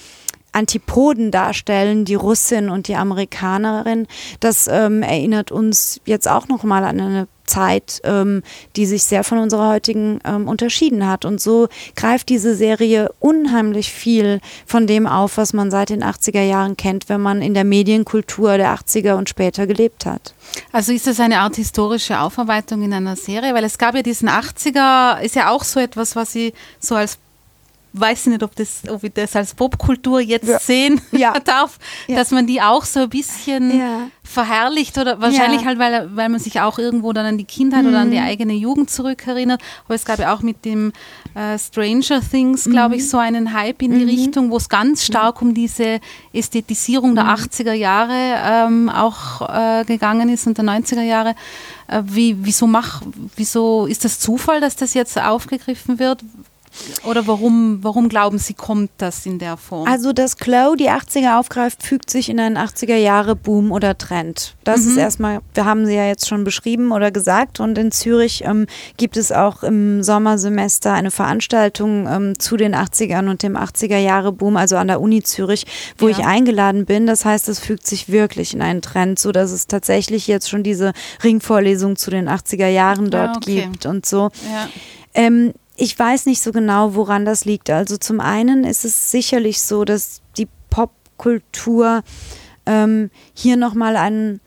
Antipoden 0.60 1.32
darstellen, 1.32 2.06
die 2.06 2.16
Russin 2.16 2.70
und 2.70 2.88
die 2.88 2.96
Amerikanerin. 2.96 4.08
Das 4.40 4.68
ähm, 4.68 5.02
erinnert 5.02 5.52
uns 5.52 6.02
jetzt 6.06 6.28
auch 6.28 6.48
nochmal 6.48 6.84
an 6.84 7.00
eine 7.00 7.28
Zeit, 7.46 8.02
ähm, 8.04 8.44
die 8.76 8.86
sich 8.86 9.04
sehr 9.04 9.24
von 9.24 9.40
unserer 9.40 9.70
heutigen 9.70 10.20
ähm, 10.24 10.48
unterschieden 10.48 11.08
hat. 11.08 11.26
Und 11.26 11.42
so 11.42 11.68
greift 11.96 12.30
diese 12.30 12.56
Serie 12.56 13.12
unheimlich 13.20 13.92
viel 13.92 14.40
von 14.66 14.86
dem 14.86 15.08
auf, 15.08 15.38
was 15.38 15.54
man 15.54 15.72
seit 15.72 15.90
den 15.90 16.04
80er 16.04 16.44
Jahren 16.44 16.78
kennt, 16.78 17.10
wenn 17.10 17.22
man 17.22 17.42
in 17.42 17.54
der 17.54 17.64
Medienkultur 17.64 18.58
der 18.58 18.76
80er 18.76 19.16
und 19.16 19.30
später 19.30 19.66
gelebt 19.66 20.06
hat. 20.06 20.36
Also 20.72 20.94
ist 20.94 21.08
das 21.08 21.20
eine 21.20 21.40
Art 21.40 21.56
historische 21.56 22.20
Aufarbeitung 22.20 22.84
in 22.84 22.94
einer 22.94 23.16
Serie? 23.16 23.54
Weil 23.54 23.64
es 23.64 23.78
gab 23.78 23.96
ja 23.96 24.04
diesen 24.04 24.30
80er, 24.30 25.20
ist 25.22 25.36
ja 25.36 25.50
auch 25.50 25.64
so 25.64 25.80
etwas, 25.80 26.16
was 26.16 26.32
sie 26.32 26.54
so 26.80 26.96
als 26.96 27.18
weiß 27.94 28.28
nicht, 28.28 28.44
ob, 28.44 28.56
das, 28.56 28.84
ob 28.90 29.04
ich 29.04 29.14
das 29.14 29.36
als 29.36 29.54
Popkultur 29.54 30.20
jetzt 30.20 30.48
ja. 30.48 30.60
sehen 30.60 31.02
ja. 31.12 31.40
darf, 31.46 31.80
ja. 32.08 32.16
dass 32.16 32.32
man 32.32 32.48
die 32.48 32.62
auch 32.62 32.86
so 32.86 33.02
ein 33.02 33.10
bisschen 33.10 34.10
verherrlicht 34.30 34.98
oder 35.00 35.20
wahrscheinlich 35.20 35.66
halt, 35.66 35.80
weil, 35.80 36.16
weil 36.16 36.30
man 36.30 36.40
sich 36.40 36.62
auch 36.62 36.78
irgendwo 36.78 37.14
dann 37.14 37.26
an 37.26 37.38
die 37.40 37.46
Kindheit 37.46 37.84
mhm. 37.84 37.90
oder 37.90 38.00
an 38.00 38.12
die 38.12 38.20
mhm. 38.20 38.26
eigene 38.26 38.54
Jugend 38.54 38.92
zurückerinnert. 38.92 39.60
Aber 39.86 39.96
es 39.96 40.06
gab 40.06 40.20
ja 40.20 40.34
auch 40.34 40.42
mit 40.42 40.66
dem 40.66 40.94
äh, 41.34 41.58
Stranger 41.58 42.22
Things, 42.22 42.66
glaube 42.66 42.96
ich, 42.96 43.04
mhm. 43.04 43.08
so 43.08 43.18
einen 43.18 43.54
Hype 43.54 43.82
in 43.82 43.92
die 43.92 44.06
mhm. 44.06 44.10
Richtung, 44.10 44.52
wo 44.52 44.58
es 44.58 44.70
ganz 44.70 45.04
stark 45.04 45.42
um 45.42 45.56
diese 45.56 46.00
Ästhetisierung 46.32 47.16
der 47.16 47.26
80er 47.26 47.74
Jahre 47.74 48.14
ähm, 48.14 48.90
auch 48.90 49.50
äh, 49.50 49.84
gegangen 49.86 50.30
ist 50.30 50.46
und 50.46 50.58
der 50.58 50.66
90er 50.66 51.02
Jahre. 51.02 51.34
Äh, 51.88 52.04
wie, 52.06 52.38
wieso, 52.40 52.68
mach, 52.68 53.02
wieso 53.36 53.88
ist 53.88 54.06
das 54.06 54.20
Zufall, 54.20 54.62
dass 54.62 54.76
das 54.76 54.94
jetzt 54.94 55.20
aufgegriffen 55.20 55.98
wird? 55.98 56.24
Oder 57.04 57.28
warum, 57.28 57.80
warum 57.82 58.10
glauben 58.10 58.38
Sie, 58.38 58.54
kommt 58.54 58.92
das 58.98 59.26
in 59.26 59.40
der 59.40 59.58
Form? 59.58 59.88
Also, 59.88 60.14
dass 60.14 60.38
Chloe 60.38 60.76
die 60.78 60.90
80er 60.90 61.40
aufgreift, 61.40 61.84
fügt 61.84 62.10
sich 62.10 62.30
in 62.30 62.40
einen 62.40 62.58
80er-Jahre-Boom 62.58 63.72
oder 63.72 63.98
Trend. 63.98 64.56
Das 64.64 64.82
mhm. 64.82 64.92
ist 64.92 64.98
erstmal, 64.98 65.40
wir 65.54 65.66
haben 65.66 65.86
sie 65.86 65.96
ja 65.96 66.06
jetzt 66.06 66.28
schon 66.28 66.44
beschrieben 66.44 66.92
oder 66.92 67.12
gesagt. 67.12 67.60
Und 67.60 67.78
in 67.78 67.92
Zürich 67.92 68.44
ähm, 68.46 68.68
gibt 68.98 69.18
es 69.18 69.32
auch 69.32 69.64
im 69.64 70.04
Sommersemester 70.04 70.94
eine 70.94 71.12
Veranstaltung 71.12 72.08
ähm, 72.08 72.40
zu 72.40 72.58
den 72.58 72.76
80ern 72.76 73.30
und 73.30 73.44
dem 73.44 73.58
80er-Jahre-Boom, 73.58 74.58
also 74.58 74.78
an 74.78 74.88
der 74.88 75.02
Uni 75.02 75.24
Zürich, 75.24 75.66
wo 75.98 76.08
ja. 76.08 76.18
ich 76.18 76.26
eingeladen 76.26 76.86
bin. 76.86 77.08
Das 77.08 77.26
heißt, 77.26 77.50
es 77.50 77.60
fügt 77.60 77.88
sich 77.88 78.10
wirklich 78.10 78.54
in 78.54 78.62
einen 78.62 78.82
Trend, 78.82 79.20
sodass 79.20 79.52
es 79.52 79.68
tatsächlich 79.68 80.28
jetzt 80.28 80.50
schon 80.50 80.64
diese 80.64 80.94
Ringvorlesung 81.24 81.96
zu 81.96 82.12
den 82.12 82.30
80er 82.30 82.68
Jahren 82.68 83.10
dort 83.10 83.30
ah, 83.30 83.38
okay. 83.38 83.64
gibt 83.64 83.86
und 83.86 84.06
so. 84.06 84.30
Ja. 84.52 84.70
Ähm, 85.14 85.54
ich 85.80 85.98
weiß 85.98 86.26
nicht 86.26 86.42
so 86.42 86.52
genau, 86.52 86.94
woran 86.96 87.26
das 87.26 87.46
liegt. 87.46 87.70
Also 87.70 87.98
zum 87.98 88.20
einen 88.20 88.64
ist 88.66 88.84
es 88.84 89.12
sicherlich 89.12 89.62
so, 89.62 89.86
dass 89.86 90.22
die 90.38 90.48
Popkultur 90.70 92.04
ähm, 92.66 93.10
hier 93.34 93.56
nochmal 93.56 93.96
einen 93.96 94.42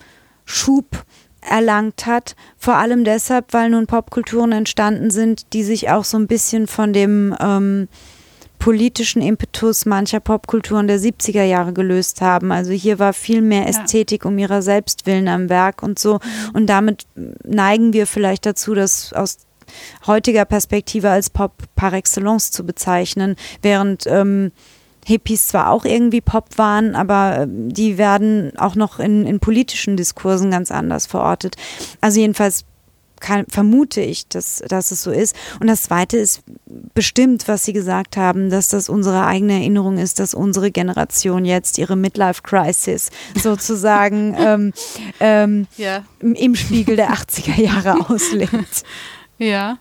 Schub 0.45 1.05
erlangt 1.41 2.07
hat. 2.07 2.37
Vor 2.59 2.75
allem 2.75 3.05
deshalb, 3.05 3.53
weil 3.53 3.71
nun 3.71 3.87
Popkulturen 3.87 4.53
entstanden 4.53 5.11
sind, 5.11 5.53
die 5.55 5.65
sich 5.65 5.89
auch 5.91 6.05
so 6.05 6.19
ein 6.19 6.27
bisschen 6.27 6.67
von 6.67 6.93
dem 6.93 7.35
ähm, 7.41 7.89
politischen 8.59 9.23
Impetus 9.23 9.87
mancher 9.87 10.21
Popkulturen 10.21 10.87
der 10.87 11.01
70er 11.01 11.43
Jahre 11.43 11.73
gelöst 11.73 12.21
haben. 12.21 12.53
Also 12.53 12.73
hier 12.73 12.99
war 12.99 13.13
viel 13.13 13.41
mehr 13.41 13.67
Ästhetik 13.67 14.25
um 14.25 14.39
ihrer 14.39 14.63
selbst 14.63 15.07
willen 15.07 15.29
am 15.29 15.49
Werk 15.49 15.83
und 15.83 15.99
so. 15.99 16.15
Mhm. 16.15 16.51
Und 16.53 16.67
damit 16.67 17.07
neigen 17.43 17.93
wir 17.93 18.07
vielleicht 18.07 18.47
dazu, 18.47 18.75
dass 18.75 19.13
aus 19.15 19.39
heutiger 20.07 20.45
Perspektive 20.45 21.11
als 21.11 21.31
Pop 21.31 21.53
par 21.77 21.93
excellence 21.93 22.51
zu 22.51 22.65
bezeichnen, 22.65 23.37
während 23.63 24.07
ähm, 24.07 24.53
Hippies 25.05 25.49
zwar 25.49 25.71
auch 25.71 25.85
irgendwie 25.85 26.21
Pop 26.21 26.47
waren, 26.57 26.95
aber 26.95 27.41
ähm, 27.41 27.73
die 27.73 27.99
werden 27.99 28.57
auch 28.57 28.77
noch 28.77 28.99
in, 28.99 29.27
in 29.27 29.41
politischen 29.41 29.97
Diskursen 29.97 30.51
ganz 30.51 30.71
anders 30.71 31.07
verortet. 31.07 31.57
Also 32.01 32.21
jedenfalls 32.21 32.65
kann, 33.23 33.47
vermute 33.49 34.03
ich, 34.03 34.29
dass, 34.29 34.63
dass 34.69 34.91
es 34.91 35.03
so 35.03 35.11
ist. 35.11 35.35
Und 35.61 35.69
das 35.69 35.83
Zweite 35.83 36.19
ist 36.19 36.43
bestimmt, 36.93 37.49
was 37.49 37.65
Sie 37.65 37.73
gesagt 37.73 38.17
haben, 38.19 38.51
dass 38.51 38.69
das 38.69 38.89
unsere 38.89 39.25
eigene 39.25 39.55
Erinnerung 39.55 39.97
ist, 39.97 40.19
dass 40.19 40.35
unsere 40.35 40.71
Generation 40.71 41.45
jetzt 41.45 41.79
ihre 41.79 41.97
Midlife-Crisis 41.97 43.11
sozusagen 43.41 44.35
ähm, 44.39 44.73
ähm, 45.21 45.67
ja. 45.79 46.05
im 46.21 46.55
Spiegel 46.55 46.97
der 46.97 47.13
80er 47.13 47.61
Jahre 47.61 48.11
auslebt. 48.11 48.83
Ja. 49.39 49.79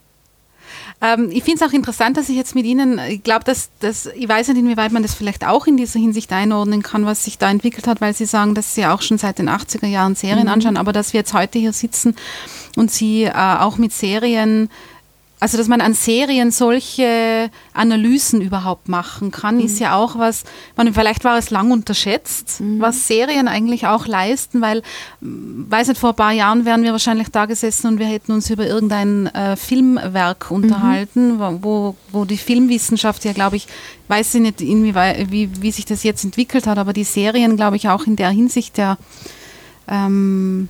Ähm, 1.02 1.30
ich 1.32 1.44
finde 1.44 1.64
es 1.64 1.70
auch 1.70 1.74
interessant, 1.74 2.18
dass 2.18 2.30
ich 2.30 2.36
jetzt 2.36 2.56
mit 2.56 2.66
Ihnen, 2.66 3.00
ich 3.00 3.24
glaube, 3.24 3.44
dass, 3.44 3.70
dass, 3.80 4.06
ich 4.06 4.30
weiß 4.30 4.50
nicht, 4.50 4.58
inwieweit 4.58 4.92
man 4.92 5.02
das 5.02 5.14
vielleicht 5.14 5.46
auch 5.46 5.68
in 5.68 5.78
dieser 5.78 6.00
Hinsicht 6.00 6.32
einordnen 6.32 6.84
kann, 6.84 7.06
was 7.06 7.24
sich 7.24 7.38
da 7.38 7.50
entwickelt 7.50 7.88
hat, 7.88 8.02
weil 8.02 8.14
Sie 8.14 8.26
sagen, 8.26 8.56
dass 8.56 8.76
Sie 8.76 8.86
auch 8.86 9.02
schon 9.02 9.18
seit 9.18 9.40
den 9.40 9.50
80er 9.50 9.88
Jahren 9.88 10.16
Serien 10.16 10.46
mhm. 10.46 10.54
anschauen, 10.54 10.78
aber 10.78 10.94
dass 10.94 11.14
wir 11.14 11.20
jetzt 11.20 11.34
heute 11.34 11.60
hier 11.60 11.74
sitzen 11.74 12.16
und 12.76 12.92
Sie 12.92 13.24
äh, 13.24 13.34
auch 13.34 13.78
mit 13.78 13.92
Serien 13.92 14.70
also, 15.42 15.58
dass 15.58 15.68
man 15.68 15.82
an 15.82 15.96
Serien 15.96 16.52
solche 16.52 17.50
Analysen 17.74 18.42
überhaupt 18.42 18.90
machen 18.90 19.32
kann, 19.32 19.56
mhm. 19.56 19.66
ist 19.66 19.80
ja 19.80 19.96
auch 19.96 20.20
was, 20.20 20.44
man, 20.78 20.94
vielleicht 20.94 21.24
war 21.24 21.36
es 21.40 21.50
lang 21.50 21.72
unterschätzt, 21.72 22.62
mhm. 22.62 22.80
was 22.80 23.08
Serien 23.08 23.48
eigentlich 23.48 23.88
auch 23.88 24.06
leisten, 24.06 24.62
weil, 24.62 24.84
weiß 25.20 25.88
nicht, 25.88 26.00
vor 26.00 26.12
ein 26.12 26.16
paar 26.16 26.32
Jahren 26.32 26.64
wären 26.66 26.84
wir 26.84 26.92
wahrscheinlich 26.92 27.30
da 27.30 27.48
gesessen 27.48 27.88
und 27.88 27.98
wir 27.98 28.06
hätten 28.06 28.34
uns 28.34 28.52
über 28.52 28.68
irgendein 28.68 29.26
äh, 29.34 29.56
Filmwerk 29.56 30.52
unterhalten, 30.52 31.38
mhm. 31.38 31.64
wo, 31.64 31.96
wo 32.12 32.26
die 32.26 32.38
Filmwissenschaft 32.38 33.26
ja, 33.26 33.34
glaube 33.34 33.56
ich, 33.56 33.66
weiß 34.10 34.36
ich 34.36 34.42
nicht, 34.42 34.62
inwieweit, 34.62 35.32
wie, 35.32 35.50
wie 35.60 35.72
sich 35.72 35.86
das 35.86 36.04
jetzt 36.04 36.24
entwickelt 36.24 36.68
hat, 36.68 36.78
aber 36.78 36.94
die 36.94 37.04
Serien, 37.04 37.58
glaube 37.58 37.78
ich, 37.78 37.90
auch 37.90 38.06
in 38.06 38.16
der 38.16 38.30
Hinsicht 38.30 38.78
ja 38.78 38.96
ähm, 39.88 40.68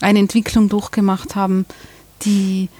eine 0.00 0.18
Entwicklung 0.18 0.70
durchgemacht 0.70 1.36
haben, 1.36 1.66
die 2.24 2.70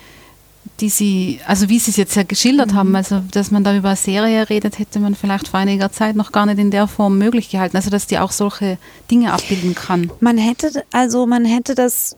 die 0.81 0.89
Sie, 0.89 1.41
also 1.47 1.69
wie 1.69 1.79
Sie 1.79 1.91
es 1.91 1.97
jetzt 1.97 2.17
ja 2.17 2.23
geschildert 2.25 2.73
mhm. 2.73 2.77
haben, 2.77 2.97
also 2.97 3.23
dass 3.31 3.51
man 3.51 3.65
da 3.65 3.77
über 3.77 3.89
eine 3.89 3.97
Serie 3.97 4.49
redet, 4.49 4.79
hätte 4.79 4.99
man 4.99 5.15
vielleicht 5.15 5.49
vor 5.49 5.61
einiger 5.61 5.93
Zeit 5.93 6.17
noch 6.17 6.33
gar 6.33 6.47
nicht 6.47 6.59
in 6.59 6.71
der 6.71 6.89
Form 6.89 7.19
möglich 7.19 7.51
gehalten. 7.51 7.77
Also 7.77 7.91
dass 7.91 8.07
die 8.07 8.19
auch 8.19 8.33
solche 8.33 8.79
Dinge 9.11 9.33
abbilden 9.33 9.75
kann. 9.75 10.11
Man 10.21 10.39
hätte, 10.39 10.85
also 10.93 11.27
man 11.27 11.45
hätte 11.45 11.75
das 11.75 12.17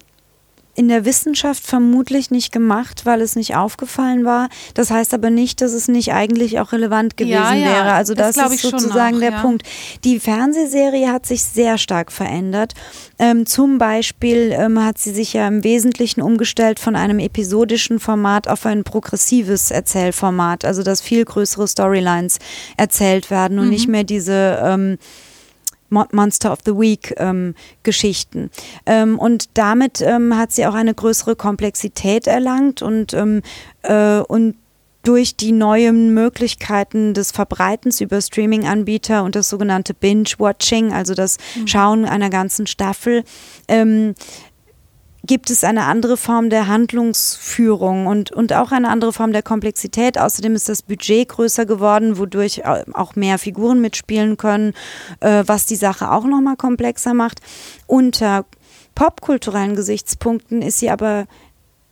in 0.76 0.88
der 0.88 1.04
Wissenschaft 1.04 1.66
vermutlich 1.66 2.30
nicht 2.30 2.52
gemacht, 2.52 3.06
weil 3.06 3.20
es 3.22 3.34
nicht 3.34 3.56
aufgefallen 3.56 4.24
war. 4.24 4.48
Das 4.74 4.90
heißt 4.90 5.14
aber 5.14 5.30
nicht, 5.30 5.60
dass 5.62 5.72
es 5.72 5.88
nicht 5.88 6.12
eigentlich 6.12 6.60
auch 6.60 6.72
relevant 6.72 7.16
gewesen 7.16 7.32
ja, 7.32 7.54
ja, 7.54 7.66
wäre. 7.66 7.92
Also 7.92 8.14
das, 8.14 8.36
das 8.36 8.52
ist 8.52 8.62
sozusagen 8.62 9.16
auch, 9.16 9.20
der 9.20 9.30
ja. 9.32 9.40
Punkt. 9.40 9.62
Die 10.04 10.20
Fernsehserie 10.20 11.10
hat 11.10 11.26
sich 11.26 11.42
sehr 11.42 11.78
stark 11.78 12.12
verändert. 12.12 12.74
Ähm, 13.18 13.46
zum 13.46 13.78
Beispiel 13.78 14.52
ähm, 14.52 14.84
hat 14.84 14.98
sie 14.98 15.12
sich 15.12 15.32
ja 15.32 15.48
im 15.48 15.64
Wesentlichen 15.64 16.20
umgestellt 16.20 16.78
von 16.78 16.94
einem 16.94 17.18
episodischen 17.18 17.98
Format 17.98 18.46
auf 18.46 18.66
ein 18.66 18.84
progressives 18.84 19.70
Erzählformat, 19.70 20.64
also 20.64 20.82
dass 20.82 21.00
viel 21.00 21.24
größere 21.24 21.66
Storylines 21.66 22.38
erzählt 22.76 23.30
werden 23.30 23.58
und 23.58 23.66
mhm. 23.66 23.70
nicht 23.70 23.88
mehr 23.88 24.04
diese 24.04 24.60
ähm, 24.62 24.98
Monster 25.91 26.53
of 26.53 26.61
the 26.64 26.72
Week 26.72 27.14
ähm, 27.18 27.55
Geschichten. 27.82 28.51
Ähm, 28.87 29.18
und 29.18 29.51
damit 29.55 30.01
ähm, 30.01 30.37
hat 30.37 30.53
sie 30.53 30.66
auch 30.66 30.74
eine 30.74 30.95
größere 30.95 31.37
Komplexität 31.37 32.26
erlangt 32.26 32.82
und, 32.82 33.14
ähm, 33.14 33.43
äh, 33.82 34.18
und 34.20 34.57
durch 35.07 35.37
die 35.37 35.53
neuen 35.53 36.14
Möglichkeiten 36.14 37.14
des 37.14 37.30
Verbreitens 37.30 38.01
über 38.01 38.20
Streaming-Anbieter 38.20 39.22
und 39.22 39.37
das 39.37 39.49
sogenannte 39.49 39.95
Binge-Watching, 39.95 40.93
also 40.93 41.14
das 41.14 41.39
mhm. 41.55 41.66
Schauen 41.68 42.05
einer 42.05 42.28
ganzen 42.28 42.66
Staffel, 42.66 43.22
ähm, 43.68 44.14
gibt 45.26 45.50
es 45.50 45.64
eine 45.64 45.84
andere 45.84 46.16
Form 46.16 46.50
der 46.50 46.68
Handlungsführung 46.68 48.06
und, 48.06 48.30
und 48.30 48.52
auch 48.52 48.72
eine 48.72 48.88
andere 48.88 49.12
Form 49.12 49.32
der 49.32 49.42
Komplexität. 49.42 50.18
Außerdem 50.18 50.54
ist 50.54 50.68
das 50.68 50.82
Budget 50.82 51.28
größer 51.28 51.66
geworden, 51.66 52.18
wodurch 52.18 52.62
auch 52.64 53.16
mehr 53.16 53.38
Figuren 53.38 53.80
mitspielen 53.80 54.36
können, 54.36 54.74
äh, 55.20 55.44
was 55.46 55.66
die 55.66 55.76
Sache 55.76 56.10
auch 56.10 56.24
nochmal 56.24 56.56
komplexer 56.56 57.14
macht. 57.14 57.40
Unter 57.86 58.46
popkulturellen 58.94 59.76
Gesichtspunkten 59.76 60.62
ist 60.62 60.78
sie 60.78 60.90
aber 60.90 61.26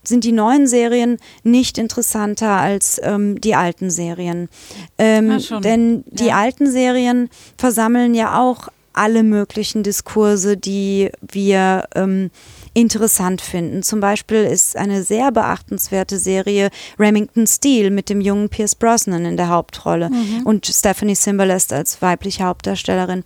sind 0.07 0.24
die 0.24 0.32
neuen 0.32 0.66
Serien 0.66 1.16
nicht 1.45 1.78
interessanter 1.78 2.51
als 2.51 3.01
ähm, 3.03 3.41
die 3.41 3.55
alten 3.55 3.91
Serien. 3.91 4.51
Ähm, 4.99 5.39
ja, 5.39 5.61
denn 5.61 6.05
die 6.09 6.26
ja. 6.26 6.37
alten 6.37 6.70
Serien 6.70 7.30
versammeln 7.57 8.14
ja 8.14 8.39
auch 8.39 8.68
alle 8.93 9.22
möglichen 9.22 9.82
Diskurse, 9.82 10.57
die 10.57 11.11
wir 11.20 11.85
ähm, 11.95 12.30
interessant 12.75 13.41
finden. 13.41 13.83
Zum 13.83 14.01
Beispiel 14.01 14.45
ist 14.45 14.77
eine 14.77 15.03
sehr 15.03 15.33
beachtenswerte 15.33 16.18
Serie 16.18 16.70
Remington 16.99 17.47
Steele 17.47 17.91
mit 17.91 18.11
dem 18.11 18.20
jungen 18.20 18.49
Pierce 18.49 18.75
Brosnan 18.75 19.25
in 19.25 19.37
der 19.37 19.49
Hauptrolle 19.49 20.11
mhm. 20.11 20.43
und 20.45 20.66
Stephanie 20.66 21.14
Simbalest 21.14 21.72
als 21.72 22.03
weibliche 22.03 22.45
Hauptdarstellerin. 22.45 23.22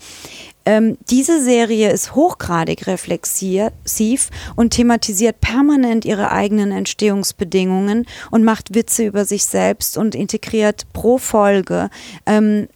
Ähm, 0.67 0.99
diese 1.09 1.43
Serie 1.43 1.91
ist 1.91 2.15
hochgradig 2.15 2.87
reflexiv 2.87 4.29
und 4.55 4.75
thematisiert 4.75 5.41
permanent 5.41 6.05
ihre 6.05 6.31
eigenen 6.31 6.73
Entstehungsbedingungen 6.73 8.05
und 8.31 8.45
macht 8.45 8.75
Witze 8.75 9.07
über 9.07 9.25
sich 9.25 9.47
selbst 9.47 9.97
und 9.97 10.15
integriert 10.15 10.85
pro 10.93 11.17
Folge 11.17 11.89
ähm, 12.27 12.69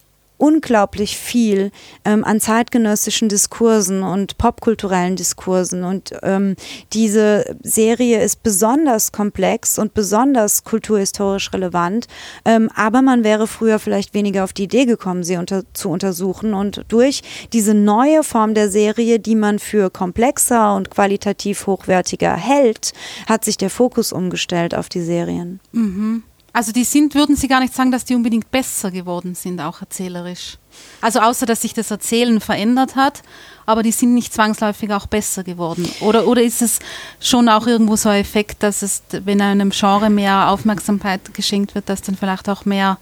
unglaublich 0.43 1.17
viel 1.17 1.71
ähm, 2.05 2.25
an 2.25 2.41
zeitgenössischen 2.41 3.29
Diskursen 3.29 4.03
und 4.03 4.39
popkulturellen 4.39 5.15
Diskursen. 5.15 5.85
Und 5.85 6.13
ähm, 6.25 6.57
diese 6.93 7.45
Serie 7.63 8.21
ist 8.21 8.43
besonders 8.43 9.13
komplex 9.13 9.79
und 9.79 9.95
besonders 9.95 10.65
kulturhistorisch 10.65 11.53
relevant. 11.53 12.09
Ähm, 12.45 12.71
aber 12.75 13.03
man 13.03 13.23
wäre 13.23 13.47
früher 13.47 13.79
vielleicht 13.79 14.15
weniger 14.15 14.43
auf 14.43 14.53
die 14.53 14.65
Idee 14.65 14.85
gekommen, 14.85 15.23
sie 15.23 15.37
unter, 15.37 15.63
zu 15.75 15.91
untersuchen. 15.91 16.55
Und 16.55 16.87
durch 16.89 17.23
diese 17.53 17.75
neue 17.75 18.25
Form 18.25 18.55
der 18.55 18.69
Serie, 18.69 19.21
die 19.21 19.37
man 19.37 19.61
für 19.61 19.91
komplexer 19.91 20.75
und 20.75 20.91
qualitativ 20.91 21.69
hochwertiger 21.69 22.35
hält, 22.35 22.95
hat 23.29 23.45
sich 23.45 23.59
der 23.59 23.71
Fokus 23.71 24.13
umgestellt 24.13 24.75
auf 24.75 24.89
die 24.89 25.03
Serien. 25.03 25.61
Mhm. 25.71 26.25
Also 26.55 26.71
die 26.73 26.85
sind, 26.85 27.15
würden 27.15 27.35
Sie 27.35 27.49
gar 27.49 27.61
nicht 27.61 27.75
sagen, 27.75 27.91
dass 27.91 28.05
die 28.05 28.15
unbedingt 28.15 28.51
besser 28.51 28.91
geworden 28.91 29.35
sind, 29.35 29.61
auch 29.61 29.81
erzählerisch. 29.81 30.59
Also 31.01 31.21
außer, 31.21 31.47
dass 31.47 31.63
sich 31.63 31.73
das 31.73 31.91
Erzählen 31.91 32.41
verändert 32.41 32.95
hat, 32.95 33.23
aber 33.65 33.83
die 33.83 33.93
sind 33.93 34.13
nicht 34.13 34.35
zwangsläufig 34.35 34.93
auch 34.93 35.07
besser 35.07 35.45
geworden. 35.45 35.91
Oder, 36.01 36.27
oder 36.27 36.43
ist 36.43 36.61
es 36.61 36.79
schon 37.21 37.49
auch 37.49 37.67
irgendwo 37.67 37.97
so 37.97 38.11
ein 38.11 38.21
Effekt, 38.21 38.63
dass 38.63 38.83
es, 38.83 39.03
wenn 39.11 39.41
einem 39.41 39.71
Genre 39.71 40.11
mehr 40.11 40.51
Aufmerksamkeit 40.51 41.33
geschenkt 41.33 41.75
wird, 41.75 41.89
dass 41.89 42.03
dann 42.03 42.17
vielleicht 42.17 42.49
auch 42.49 42.65
mehr 42.65 42.99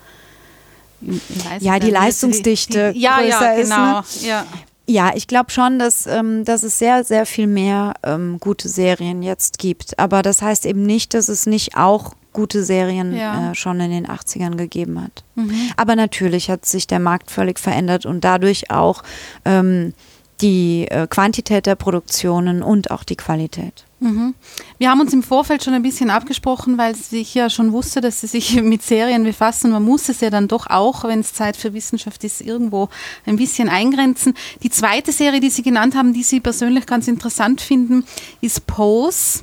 ja, 1.60 1.78
die 1.78 1.90
Leistungsdichte 1.90 2.92
die, 2.92 2.98
die, 2.98 3.04
ja, 3.04 3.20
größer 3.20 3.56
ja, 3.56 3.62
genau, 3.62 4.00
ist. 4.00 4.22
Ne? 4.22 4.28
Ja. 4.28 4.46
Ja, 4.86 5.12
ich 5.14 5.28
glaube 5.28 5.52
schon, 5.52 5.78
dass, 5.78 6.08
ähm, 6.08 6.44
dass 6.44 6.64
es 6.64 6.80
sehr, 6.80 7.04
sehr 7.04 7.24
viel 7.24 7.46
mehr 7.46 7.94
ähm, 8.02 8.38
gute 8.40 8.68
Serien 8.68 9.22
jetzt 9.22 9.58
gibt. 9.58 9.96
Aber 10.00 10.22
das 10.22 10.42
heißt 10.42 10.66
eben 10.66 10.82
nicht, 10.82 11.14
dass 11.14 11.28
es 11.28 11.46
nicht 11.46 11.76
auch 11.76 12.14
gute 12.32 12.62
Serien 12.64 13.14
ja. 13.14 13.50
äh, 13.50 13.54
schon 13.54 13.80
in 13.80 13.90
den 13.90 14.06
80ern 14.06 14.56
gegeben 14.56 15.02
hat. 15.02 15.24
Mhm. 15.34 15.70
Aber 15.76 15.96
natürlich 15.96 16.50
hat 16.50 16.66
sich 16.66 16.86
der 16.86 17.00
Markt 17.00 17.30
völlig 17.30 17.58
verändert 17.58 18.06
und 18.06 18.24
dadurch 18.24 18.70
auch 18.70 19.02
ähm, 19.44 19.94
die 20.40 20.86
äh, 20.88 21.06
Quantität 21.06 21.66
der 21.66 21.74
Produktionen 21.74 22.62
und 22.62 22.90
auch 22.90 23.04
die 23.04 23.16
Qualität. 23.16 23.84
Mhm. 24.00 24.34
Wir 24.78 24.90
haben 24.90 25.00
uns 25.00 25.12
im 25.12 25.22
Vorfeld 25.22 25.62
schon 25.62 25.74
ein 25.74 25.82
bisschen 25.82 26.08
abgesprochen, 26.08 26.78
weil 26.78 26.94
ich 27.10 27.34
ja 27.34 27.50
schon 27.50 27.72
wusste, 27.72 28.00
dass 28.00 28.22
Sie 28.22 28.26
sich 28.26 28.54
mit 28.62 28.82
Serien 28.82 29.24
befassen. 29.24 29.70
Man 29.70 29.82
muss 29.82 30.08
es 30.08 30.20
ja 30.20 30.30
dann 30.30 30.48
doch 30.48 30.66
auch, 30.68 31.04
wenn 31.04 31.20
es 31.20 31.34
Zeit 31.34 31.56
für 31.56 31.74
Wissenschaft 31.74 32.24
ist, 32.24 32.40
irgendwo 32.40 32.88
ein 33.26 33.36
bisschen 33.36 33.68
eingrenzen. 33.68 34.34
Die 34.62 34.70
zweite 34.70 35.12
Serie, 35.12 35.40
die 35.40 35.50
Sie 35.50 35.62
genannt 35.62 35.94
haben, 35.94 36.14
die 36.14 36.22
Sie 36.22 36.40
persönlich 36.40 36.86
ganz 36.86 37.08
interessant 37.08 37.60
finden, 37.60 38.04
ist 38.40 38.66
Pose. 38.66 39.40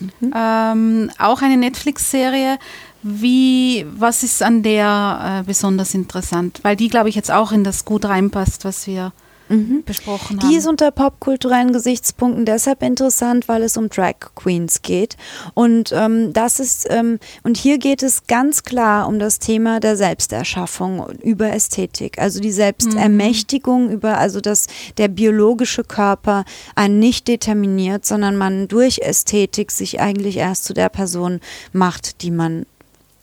Mhm. 0.00 0.32
Ähm, 0.34 1.10
auch 1.18 1.42
eine 1.42 1.56
Netflix-Serie. 1.56 2.58
Wie, 3.02 3.86
was 3.96 4.22
ist 4.22 4.42
an 4.42 4.62
der 4.62 5.40
äh, 5.40 5.46
besonders 5.46 5.94
interessant? 5.94 6.60
Weil 6.62 6.76
die, 6.76 6.88
glaube 6.88 7.08
ich, 7.08 7.14
jetzt 7.14 7.30
auch 7.30 7.52
in 7.52 7.64
das 7.64 7.84
gut 7.84 8.04
reinpasst, 8.04 8.64
was 8.64 8.86
wir 8.86 9.12
mhm. 9.48 9.82
besprochen 9.84 10.40
haben. 10.40 10.48
Die 10.48 10.56
ist 10.56 10.66
unter 10.66 10.90
popkulturellen 10.90 11.72
Gesichtspunkten 11.72 12.44
deshalb 12.44 12.82
interessant, 12.82 13.48
weil 13.48 13.62
es 13.62 13.76
um 13.76 13.88
Drag 13.88 14.14
Queens 14.34 14.82
geht. 14.82 15.16
Und 15.54 15.92
ähm, 15.92 16.32
das 16.32 16.60
ist, 16.60 16.86
ähm, 16.90 17.18
und 17.42 17.56
hier 17.56 17.78
geht 17.78 18.02
es 18.02 18.26
ganz 18.26 18.62
klar 18.62 19.08
um 19.08 19.18
das 19.18 19.38
Thema 19.38 19.80
der 19.80 19.96
Selbsterschaffung 19.96 21.06
über 21.22 21.52
Ästhetik. 21.52 22.18
Also 22.18 22.40
die 22.40 22.52
Selbstermächtigung 22.52 23.86
mhm. 23.86 23.92
über, 23.92 24.18
also 24.18 24.40
dass 24.40 24.66
der 24.96 25.08
biologische 25.08 25.84
Körper 25.84 26.44
einen 26.74 26.98
nicht 26.98 27.28
determiniert, 27.28 28.04
sondern 28.06 28.36
man 28.36 28.68
durch 28.68 28.98
Ästhetik 28.98 29.70
sich 29.70 30.00
eigentlich 30.00 30.36
erst 30.36 30.64
zu 30.64 30.74
der 30.74 30.88
Person 30.88 31.40
macht, 31.72 32.22
die 32.22 32.30
man 32.30 32.66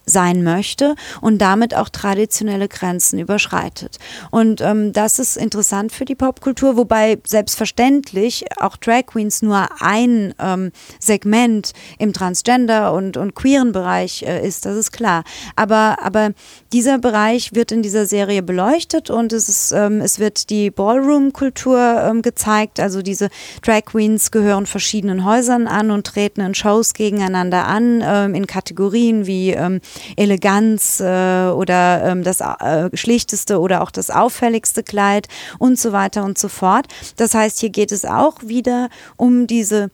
sein 0.06 0.44
möchte 0.44 0.96
und 1.22 1.40
damit 1.40 1.76
auch 1.76 1.90
traditionelle 1.90 2.68
Grenzen 2.68 3.20
überschreitet. 3.20 3.98
Und 4.32 4.62
ähm, 4.62 4.94
das 4.94 5.20
ist 5.20 5.38
interessant 5.38 5.92
für 5.92 6.06
die 6.06 6.16
Popkultur, 6.16 6.78
wobei 6.78 7.18
selbstverständlich 7.26 8.46
auch 8.60 8.78
Drag 8.78 9.08
Queens 9.08 9.42
nur 9.42 9.68
ein 9.80 10.34
ähm, 10.40 10.72
Segment 11.00 11.74
im 11.98 12.14
Transgender 12.14 12.94
und, 12.94 13.18
und 13.18 13.36
queeren 13.36 13.72
Bereich 13.72 14.24
äh, 14.24 14.46
ist, 14.46 14.66
das 14.66 14.78
ist 14.78 14.92
klar. 14.92 15.24
Aber, 15.56 15.98
aber 16.02 16.32
dieser 16.72 16.98
Bereich 17.00 17.54
wird 17.54 17.72
in 17.72 17.82
dieser 17.82 18.06
Serie 18.06 18.44
beleuchtet 18.44 19.10
und 19.10 19.34
es, 19.34 19.50
ist, 19.50 19.72
ähm, 19.72 20.02
es 20.02 20.20
wird 20.20 20.50
die 20.50 20.70
Ballroom-Kultur 20.72 21.80
ähm, 22.10 22.22
gezeigt. 22.22 22.80
Also 22.80 23.02
diese 23.02 23.30
Drag 23.62 23.86
Queens 23.86 24.32
gehören 24.32 24.66
verschiedenen 24.66 25.26
Häusern 25.26 25.68
an 25.68 25.92
und 25.92 26.06
treten 26.06 26.42
in 26.42 26.56
Shows 26.56 26.94
gegeneinander 26.94 27.66
an, 27.66 28.04
ähm, 28.06 28.36
in 28.36 28.48
Kategorien 28.48 29.26
wie 29.26 29.52
ähm, 29.52 29.82
Eleganz 30.16 31.00
äh, 31.00 31.04
oder 31.04 32.04
ähm, 32.04 32.24
das 32.24 32.42
äh, 32.42 32.90
schlichteste 32.96 33.60
oder 33.60 33.82
auch 33.82 33.92
das 33.92 34.10
auffälligste 34.10 34.84
Kleid 34.84 35.28
und 35.60 35.80
so 35.80 35.92
weiter 35.92 36.24
und 36.24 36.38
so 36.38 36.48
fort. 36.48 36.88
Das 37.18 37.34
heißt, 37.34 37.60
hier 37.60 37.70
geht 37.70 37.92
es 37.92 38.06
auch 38.06 38.36
wieder 38.42 38.90
um 39.18 39.48
diese, 39.48 39.90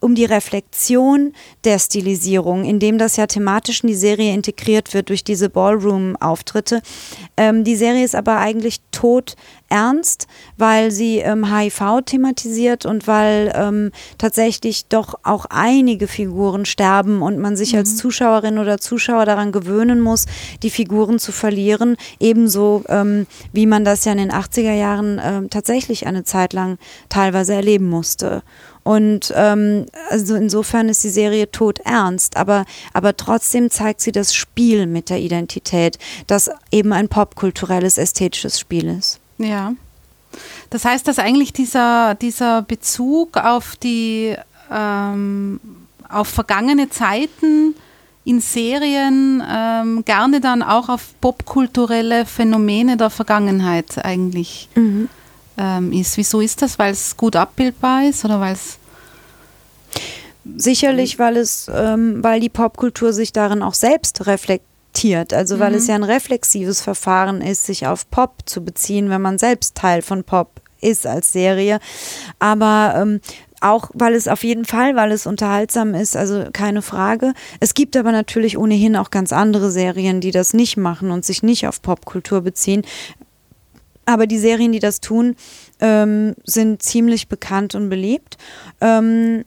um 0.00 0.14
die 0.14 0.24
Reflexion 0.24 1.32
der 1.64 1.78
Stilisierung, 1.78 2.64
indem 2.64 2.98
das 2.98 3.16
ja 3.16 3.26
thematisch 3.26 3.82
in 3.82 3.88
die 3.88 3.94
Serie 3.94 4.34
integriert 4.34 4.94
wird 4.94 5.08
durch 5.08 5.24
diese 5.24 5.48
Ballroom-Auftritte. 5.48 6.82
Ähm, 7.36 7.64
die 7.64 7.76
Serie 7.76 8.04
ist 8.04 8.14
aber 8.14 8.38
eigentlich 8.38 8.80
tot 8.90 9.36
ernst, 9.72 10.26
weil 10.58 10.90
sie 10.90 11.18
ähm, 11.18 11.52
HIV 11.52 12.02
thematisiert 12.04 12.84
und 12.84 13.06
weil 13.06 13.52
ähm, 13.54 13.90
tatsächlich 14.18 14.86
doch 14.86 15.14
auch 15.22 15.46
einige 15.48 16.06
Figuren 16.06 16.66
sterben 16.66 17.22
und 17.22 17.38
man 17.38 17.56
sich 17.56 17.72
mhm. 17.72 17.78
als 17.78 17.96
Zuschauerin 17.96 18.58
oder 18.58 18.78
Zuschauer 18.78 19.24
daran 19.24 19.50
gewöhnen 19.50 20.00
muss, 20.00 20.26
die 20.62 20.70
Figuren 20.70 21.18
zu 21.18 21.32
verlieren, 21.32 21.96
ebenso 22.20 22.84
ähm, 22.88 23.26
wie 23.52 23.66
man 23.66 23.84
das 23.84 24.04
ja 24.04 24.12
in 24.12 24.18
den 24.18 24.30
80er 24.30 24.74
Jahren 24.74 25.18
äh, 25.18 25.48
tatsächlich 25.48 26.06
eine 26.06 26.24
Zeit 26.24 26.52
lang 26.52 26.78
teilweise 27.08 27.54
erleben 27.54 27.88
musste. 27.88 28.42
Und 28.84 29.32
ähm, 29.36 29.86
also 30.10 30.34
insofern 30.34 30.88
ist 30.88 31.04
die 31.04 31.08
Serie 31.08 31.50
tot 31.50 31.78
ernst, 31.84 32.36
aber, 32.36 32.64
aber 32.92 33.16
trotzdem 33.16 33.70
zeigt 33.70 34.00
sie 34.00 34.12
das 34.12 34.34
Spiel 34.34 34.86
mit 34.86 35.08
der 35.08 35.20
Identität, 35.20 35.98
das 36.26 36.50
eben 36.72 36.92
ein 36.92 37.08
popkulturelles, 37.08 37.96
ästhetisches 37.96 38.58
Spiel 38.58 38.88
ist. 38.88 39.21
Ja. 39.42 39.74
Das 40.70 40.84
heißt, 40.84 41.06
dass 41.06 41.18
eigentlich 41.18 41.52
dieser, 41.52 42.14
dieser 42.14 42.62
Bezug 42.62 43.36
auf 43.36 43.76
die 43.76 44.34
ähm, 44.70 45.60
auf 46.08 46.28
vergangene 46.28 46.88
Zeiten 46.88 47.74
in 48.24 48.40
Serien 48.40 49.42
ähm, 49.46 50.04
gerne 50.04 50.40
dann 50.40 50.62
auch 50.62 50.88
auf 50.88 51.14
popkulturelle 51.20 52.24
Phänomene 52.24 52.96
der 52.96 53.10
Vergangenheit 53.10 54.04
eigentlich 54.04 54.68
mhm. 54.74 55.08
ähm, 55.58 55.92
ist. 55.92 56.16
Wieso 56.16 56.40
ist 56.40 56.62
das? 56.62 56.78
Weil 56.78 56.92
es 56.92 57.16
gut 57.16 57.36
abbildbar 57.36 58.04
ist 58.04 58.24
oder 58.24 58.40
weil 58.40 58.54
es 58.54 58.78
Sicherlich, 60.56 61.20
weil 61.20 61.36
es, 61.36 61.70
ähm, 61.72 62.22
weil 62.22 62.40
die 62.40 62.48
Popkultur 62.48 63.12
sich 63.12 63.32
darin 63.32 63.62
auch 63.62 63.74
selbst 63.74 64.26
reflektiert 64.26 64.71
reflektiert. 64.92 65.32
Also 65.32 65.58
weil 65.58 65.70
mhm. 65.70 65.76
es 65.76 65.86
ja 65.86 65.94
ein 65.94 66.04
reflexives 66.04 66.80
Verfahren 66.80 67.40
ist, 67.40 67.66
sich 67.66 67.86
auf 67.86 68.08
Pop 68.10 68.42
zu 68.46 68.64
beziehen, 68.64 69.10
wenn 69.10 69.22
man 69.22 69.38
selbst 69.38 69.74
Teil 69.74 70.02
von 70.02 70.24
Pop 70.24 70.60
ist 70.80 71.06
als 71.06 71.32
Serie. 71.32 71.78
Aber 72.38 72.94
ähm, 72.96 73.20
auch 73.60 73.90
weil 73.94 74.14
es 74.14 74.26
auf 74.26 74.42
jeden 74.42 74.64
Fall, 74.64 74.96
weil 74.96 75.12
es 75.12 75.26
unterhaltsam 75.26 75.94
ist, 75.94 76.16
also 76.16 76.46
keine 76.52 76.82
Frage. 76.82 77.32
Es 77.60 77.74
gibt 77.74 77.96
aber 77.96 78.10
natürlich 78.10 78.58
ohnehin 78.58 78.96
auch 78.96 79.10
ganz 79.10 79.32
andere 79.32 79.70
Serien, 79.70 80.20
die 80.20 80.32
das 80.32 80.52
nicht 80.52 80.76
machen 80.76 81.12
und 81.12 81.24
sich 81.24 81.42
nicht 81.42 81.66
auf 81.68 81.80
Popkultur 81.80 82.40
beziehen. 82.40 82.82
Aber 84.04 84.26
die 84.26 84.38
Serien, 84.38 84.72
die 84.72 84.80
das 84.80 85.00
tun, 85.00 85.36
ähm, 85.80 86.34
sind 86.42 86.82
ziemlich 86.82 87.28
bekannt 87.28 87.76
und 87.76 87.88
beliebt. 87.88 88.36
Ähm, 88.80 89.44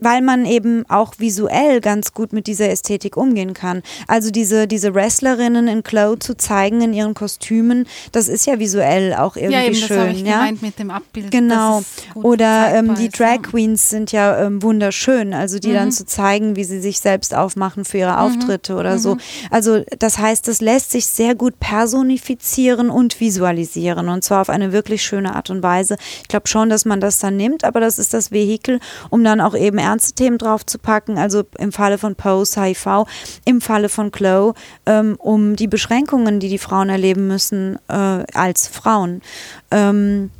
weil 0.00 0.22
man 0.22 0.44
eben 0.44 0.84
auch 0.88 1.14
visuell 1.18 1.80
ganz 1.80 2.12
gut 2.12 2.32
mit 2.32 2.46
dieser 2.46 2.70
Ästhetik 2.70 3.16
umgehen 3.16 3.54
kann. 3.54 3.82
Also 4.06 4.30
diese, 4.30 4.66
diese 4.66 4.94
Wrestlerinnen 4.94 5.68
in 5.68 5.82
Cloud 5.82 6.22
zu 6.22 6.36
zeigen 6.36 6.80
in 6.80 6.92
ihren 6.92 7.14
Kostümen, 7.14 7.86
das 8.12 8.28
ist 8.28 8.46
ja 8.46 8.58
visuell 8.58 9.14
auch 9.14 9.36
irgendwie 9.36 9.54
ja, 9.54 9.64
eben, 9.64 9.74
schön. 9.74 9.98
Das 9.98 10.16
ich 10.16 10.22
ja? 10.22 10.38
gemeint 10.38 10.62
mit 10.62 10.78
dem 10.78 10.90
Abbild. 10.90 11.30
Genau. 11.30 11.82
Oder 12.14 12.74
ähm, 12.74 12.94
die 12.94 13.08
Drag 13.08 13.42
Queens 13.42 13.90
sind 13.90 14.12
ja 14.12 14.44
ähm, 14.44 14.62
wunderschön, 14.62 15.34
also 15.34 15.58
die 15.58 15.68
mhm. 15.68 15.74
dann 15.74 15.92
zu 15.92 16.06
zeigen, 16.06 16.56
wie 16.56 16.64
sie 16.64 16.80
sich 16.80 17.00
selbst 17.00 17.34
aufmachen 17.34 17.84
für 17.84 17.98
ihre 17.98 18.12
mhm. 18.12 18.18
Auftritte 18.18 18.72
mhm. 18.74 18.78
oder 18.78 18.94
mhm. 18.94 18.98
so. 18.98 19.16
Also 19.50 19.82
das 19.98 20.18
heißt, 20.18 20.46
das 20.46 20.60
lässt 20.60 20.92
sich 20.92 21.06
sehr 21.06 21.34
gut 21.34 21.58
personifizieren 21.60 22.90
und 22.90 23.20
visualisieren 23.20 24.08
und 24.08 24.22
zwar 24.22 24.42
auf 24.42 24.50
eine 24.50 24.72
wirklich 24.72 25.02
schöne 25.02 25.34
Art 25.34 25.50
und 25.50 25.62
Weise. 25.62 25.96
Ich 26.22 26.28
glaube 26.28 26.48
schon, 26.48 26.68
dass 26.68 26.84
man 26.84 27.00
das 27.00 27.18
dann 27.18 27.36
nimmt, 27.36 27.64
aber 27.64 27.80
das 27.80 27.98
ist 27.98 28.14
das 28.14 28.30
Vehikel, 28.30 28.80
um 29.10 29.24
dann 29.24 29.40
auch 29.40 29.56
eben 29.56 29.78
ernste 29.88 30.12
Themen 30.12 30.38
draufzupacken, 30.38 31.18
also 31.18 31.44
im 31.58 31.72
Falle 31.72 31.98
von 31.98 32.14
Pose 32.14 32.62
HIV, 32.62 33.06
im 33.44 33.60
Falle 33.60 33.88
von 33.88 34.12
Chloe, 34.12 34.54
ähm, 34.86 35.16
um 35.18 35.56
die 35.56 35.66
Beschränkungen, 35.66 36.40
die 36.40 36.48
die 36.48 36.58
Frauen 36.58 36.88
erleben 36.90 37.26
müssen 37.26 37.78
äh, 37.88 38.24
als 38.34 38.68
Frauen. 38.68 39.22
Ähm, 39.70 40.30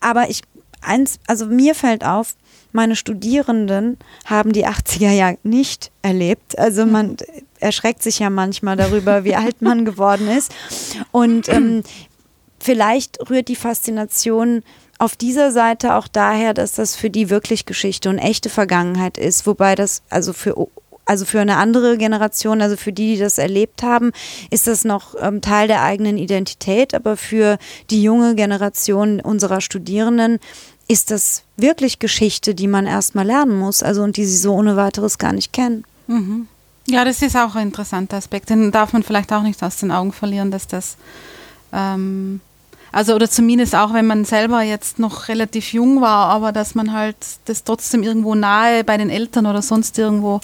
aber 0.00 0.30
ich, 0.30 0.42
eins, 0.80 1.18
also 1.26 1.46
mir 1.46 1.74
fällt 1.74 2.04
auf, 2.04 2.36
meine 2.72 2.96
Studierenden 2.96 3.98
haben 4.24 4.52
die 4.52 4.66
80er 4.66 5.10
Jahre 5.10 5.38
nicht 5.42 5.90
erlebt. 6.02 6.58
Also 6.58 6.86
man 6.86 7.16
erschreckt 7.58 8.02
sich 8.02 8.20
ja 8.20 8.30
manchmal 8.30 8.76
darüber, 8.76 9.24
wie 9.24 9.34
alt 9.34 9.60
man 9.60 9.84
geworden 9.84 10.28
ist. 10.28 10.54
Und 11.10 11.48
ähm, 11.48 11.82
vielleicht 12.60 13.18
rührt 13.28 13.48
die 13.48 13.56
Faszination 13.56 14.62
auf 15.00 15.16
dieser 15.16 15.50
Seite 15.50 15.94
auch 15.94 16.08
daher, 16.08 16.52
dass 16.52 16.72
das 16.72 16.94
für 16.94 17.08
die 17.08 17.30
wirklich 17.30 17.64
Geschichte 17.64 18.10
und 18.10 18.18
echte 18.18 18.50
Vergangenheit 18.50 19.16
ist, 19.16 19.46
wobei 19.46 19.74
das 19.74 20.02
also 20.10 20.32
für 20.32 20.68
also 21.06 21.24
für 21.24 21.40
eine 21.40 21.56
andere 21.56 21.98
Generation, 21.98 22.62
also 22.62 22.76
für 22.76 22.92
die, 22.92 23.14
die 23.14 23.20
das 23.20 23.38
erlebt 23.38 23.82
haben, 23.82 24.12
ist 24.50 24.68
das 24.68 24.84
noch 24.84 25.16
ähm, 25.20 25.40
Teil 25.40 25.66
der 25.66 25.82
eigenen 25.82 26.18
Identität, 26.18 26.94
aber 26.94 27.16
für 27.16 27.58
die 27.88 28.02
junge 28.02 28.36
Generation 28.36 29.20
unserer 29.20 29.60
Studierenden 29.60 30.38
ist 30.86 31.10
das 31.10 31.42
wirklich 31.56 31.98
Geschichte, 31.98 32.54
die 32.54 32.68
man 32.68 32.86
erstmal 32.86 33.26
lernen 33.26 33.58
muss, 33.58 33.82
also 33.82 34.02
und 34.02 34.16
die 34.18 34.24
sie 34.24 34.36
so 34.36 34.54
ohne 34.54 34.76
weiteres 34.76 35.18
gar 35.18 35.32
nicht 35.32 35.52
kennen. 35.52 35.84
Mhm. 36.06 36.46
Ja, 36.86 37.04
das 37.04 37.22
ist 37.22 37.36
auch 37.36 37.56
ein 37.56 37.68
interessanter 37.68 38.18
Aspekt. 38.18 38.50
Den 38.50 38.70
darf 38.70 38.92
man 38.92 39.02
vielleicht 39.02 39.32
auch 39.32 39.42
nicht 39.42 39.60
aus 39.64 39.78
den 39.78 39.90
Augen 39.90 40.12
verlieren, 40.12 40.52
dass 40.52 40.68
das 40.68 40.96
ähm, 41.72 42.40
also 42.92 43.14
oder 43.14 43.28
zumindest 43.28 43.74
auch, 43.74 43.92
wenn 43.92 44.06
man 44.06 44.24
selber 44.24 44.62
jetzt 44.62 44.98
noch 44.98 45.28
relativ 45.28 45.72
jung 45.72 46.00
war, 46.00 46.28
aber 46.28 46.52
dass 46.52 46.74
man 46.74 46.92
halt 46.92 47.16
das 47.44 47.64
trotzdem 47.64 48.02
irgendwo 48.02 48.34
nahe 48.34 48.84
bei 48.84 48.96
den 48.96 49.10
Eltern 49.10 49.46
oder 49.46 49.62
sonst 49.62 49.98
irgendwo 49.98 50.40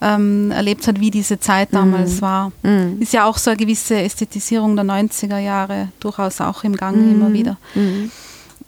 ähm, 0.00 0.50
erlebt 0.50 0.86
hat, 0.86 1.00
wie 1.00 1.10
diese 1.10 1.38
Zeit 1.38 1.68
damals 1.72 2.16
mhm. 2.16 2.20
war. 2.20 2.52
Mhm. 2.62 3.00
Ist 3.00 3.12
ja 3.12 3.24
auch 3.24 3.38
so 3.38 3.50
eine 3.50 3.56
gewisse 3.56 3.96
Ästhetisierung 3.96 4.76
der 4.76 4.84
90er 4.84 5.38
Jahre 5.38 5.88
durchaus 6.00 6.40
auch 6.40 6.64
im 6.64 6.76
Gang 6.76 6.96
mhm. 6.96 7.12
immer 7.12 7.32
wieder. 7.32 7.56
Mhm. 7.74 8.10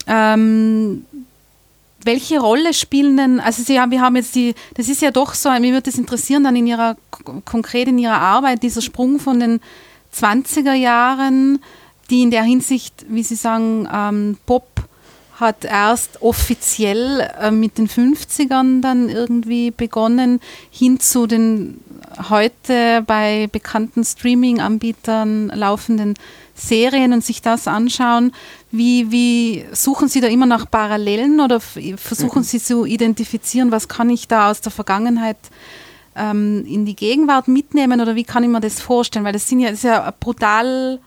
Ähm, 0.07 1.05
welche 2.05 2.41
Rolle 2.41 2.73
spielen 2.73 3.17
denn, 3.17 3.41
also 3.41 3.63
Sie 3.63 3.79
haben, 3.79 3.91
wir 3.91 4.01
haben 4.01 4.17
jetzt 4.17 4.35
die, 4.35 4.55
das 4.75 4.89
ist 4.89 5.03
ja 5.03 5.11
doch 5.11 5.35
so, 5.35 5.51
mich 5.51 5.73
würde 5.73 5.83
das 5.83 5.99
interessieren 5.99 6.45
dann 6.45 6.57
in 6.57 6.67
Ihrer, 6.67 6.97
konkret 7.45 7.89
in 7.89 7.99
Ihrer 7.99 8.21
Arbeit, 8.21 8.63
dieser 8.63 8.81
Sprung 8.81 9.19
von 9.19 9.41
den 9.41 9.61
20er 10.15 10.73
Jahren 10.73 11.59
die 12.11 12.23
in 12.23 12.31
der 12.31 12.43
Hinsicht, 12.43 13.07
wie 13.09 13.23
Sie 13.23 13.37
sagen, 13.37 13.89
ähm, 13.93 14.37
Pop 14.47 14.67
hat 15.41 15.65
erst 15.65 16.21
offiziell 16.21 17.31
äh, 17.41 17.51
mit 17.51 17.79
den 17.79 17.89
50ern 17.89 18.81
dann 18.81 19.09
irgendwie 19.09 19.71
begonnen, 19.71 20.41
hin 20.71 20.99
zu 20.99 21.27
den 21.27 21.81
heute 22.29 23.03
bei 23.07 23.49
bekannten 23.53 24.05
Streaming-Anbietern 24.05 25.49
laufenden 25.55 26.15
Serien 26.55 27.13
und 27.13 27.25
sich 27.25 27.41
das 27.41 27.69
anschauen. 27.69 28.33
Wie, 28.73 29.13
wie 29.13 29.65
suchen 29.73 30.09
Sie 30.09 30.21
da 30.21 30.27
immer 30.27 30.47
nach 30.47 30.69
Parallelen 30.69 31.41
oder 31.41 31.61
versuchen 31.61 32.41
mhm. 32.41 32.45
Sie 32.45 32.61
zu 32.61 32.85
identifizieren, 32.85 33.71
was 33.71 33.87
kann 33.87 34.11
ich 34.11 34.27
da 34.27 34.51
aus 34.51 34.61
der 34.61 34.73
Vergangenheit 34.73 35.39
ähm, 36.17 36.65
in 36.67 36.85
die 36.85 36.97
Gegenwart 36.97 37.47
mitnehmen 37.47 38.01
oder 38.01 38.17
wie 38.17 38.25
kann 38.25 38.43
ich 38.43 38.49
mir 38.49 38.61
das 38.61 38.81
vorstellen? 38.81 39.25
Weil 39.25 39.33
das 39.33 39.49
sind 39.49 39.61
ja, 39.61 39.71
das 39.71 39.79
ist 39.79 39.85
ja 39.85 40.13
brutal 40.19 40.99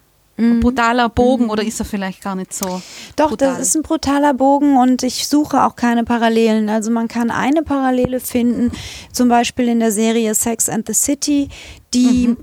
mhm. 0.41 0.59
brutaler 0.59 1.09
Bogen 1.09 1.45
mhm. 1.45 1.49
oder 1.49 1.63
ist 1.63 1.79
er 1.79 1.85
vielleicht 1.85 2.21
gar 2.21 2.35
nicht 2.35 2.53
so? 2.53 2.81
Doch, 3.15 3.29
brutal? 3.29 3.49
das 3.49 3.59
ist 3.59 3.75
ein 3.75 3.83
brutaler 3.83 4.33
Bogen 4.33 4.77
und 4.77 5.03
ich 5.03 5.27
suche 5.27 5.63
auch 5.63 5.75
keine 5.75 6.03
Parallelen. 6.03 6.69
Also 6.69 6.91
man 6.91 7.07
kann 7.07 7.31
eine 7.31 7.63
Parallele 7.63 8.19
finden, 8.19 8.71
zum 9.11 9.29
Beispiel 9.29 9.67
in 9.67 9.79
der 9.79 9.91
Serie 9.91 10.35
Sex 10.35 10.69
and 10.69 10.87
the 10.87 10.93
City, 10.93 11.49
die 11.93 12.29
mhm. 12.29 12.37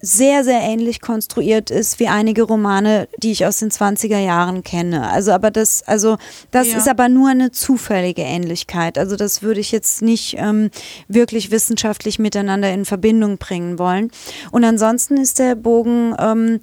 sehr, 0.00 0.44
sehr 0.44 0.60
ähnlich 0.60 1.00
konstruiert 1.00 1.70
ist 1.70 2.00
wie 2.00 2.08
einige 2.08 2.42
Romane, 2.42 3.08
die 3.18 3.32
ich 3.32 3.44
aus 3.46 3.58
den 3.58 3.70
20er 3.70 4.18
Jahren 4.18 4.62
kenne. 4.62 5.08
Also, 5.10 5.32
aber 5.32 5.50
das, 5.50 5.82
also, 5.86 6.16
das 6.50 6.68
ja. 6.68 6.78
ist 6.78 6.88
aber 6.88 7.08
nur 7.08 7.28
eine 7.28 7.50
zufällige 7.50 8.22
Ähnlichkeit. 8.22 8.98
Also, 8.98 9.16
das 9.16 9.42
würde 9.42 9.60
ich 9.60 9.72
jetzt 9.72 10.02
nicht 10.02 10.36
ähm, 10.38 10.70
wirklich 11.08 11.50
wissenschaftlich 11.50 12.18
miteinander 12.18 12.72
in 12.72 12.84
Verbindung 12.84 13.38
bringen 13.38 13.78
wollen. 13.78 14.10
Und 14.50 14.64
ansonsten 14.64 15.16
ist 15.16 15.38
der 15.38 15.54
Bogen 15.54 16.14
ähm, 16.18 16.60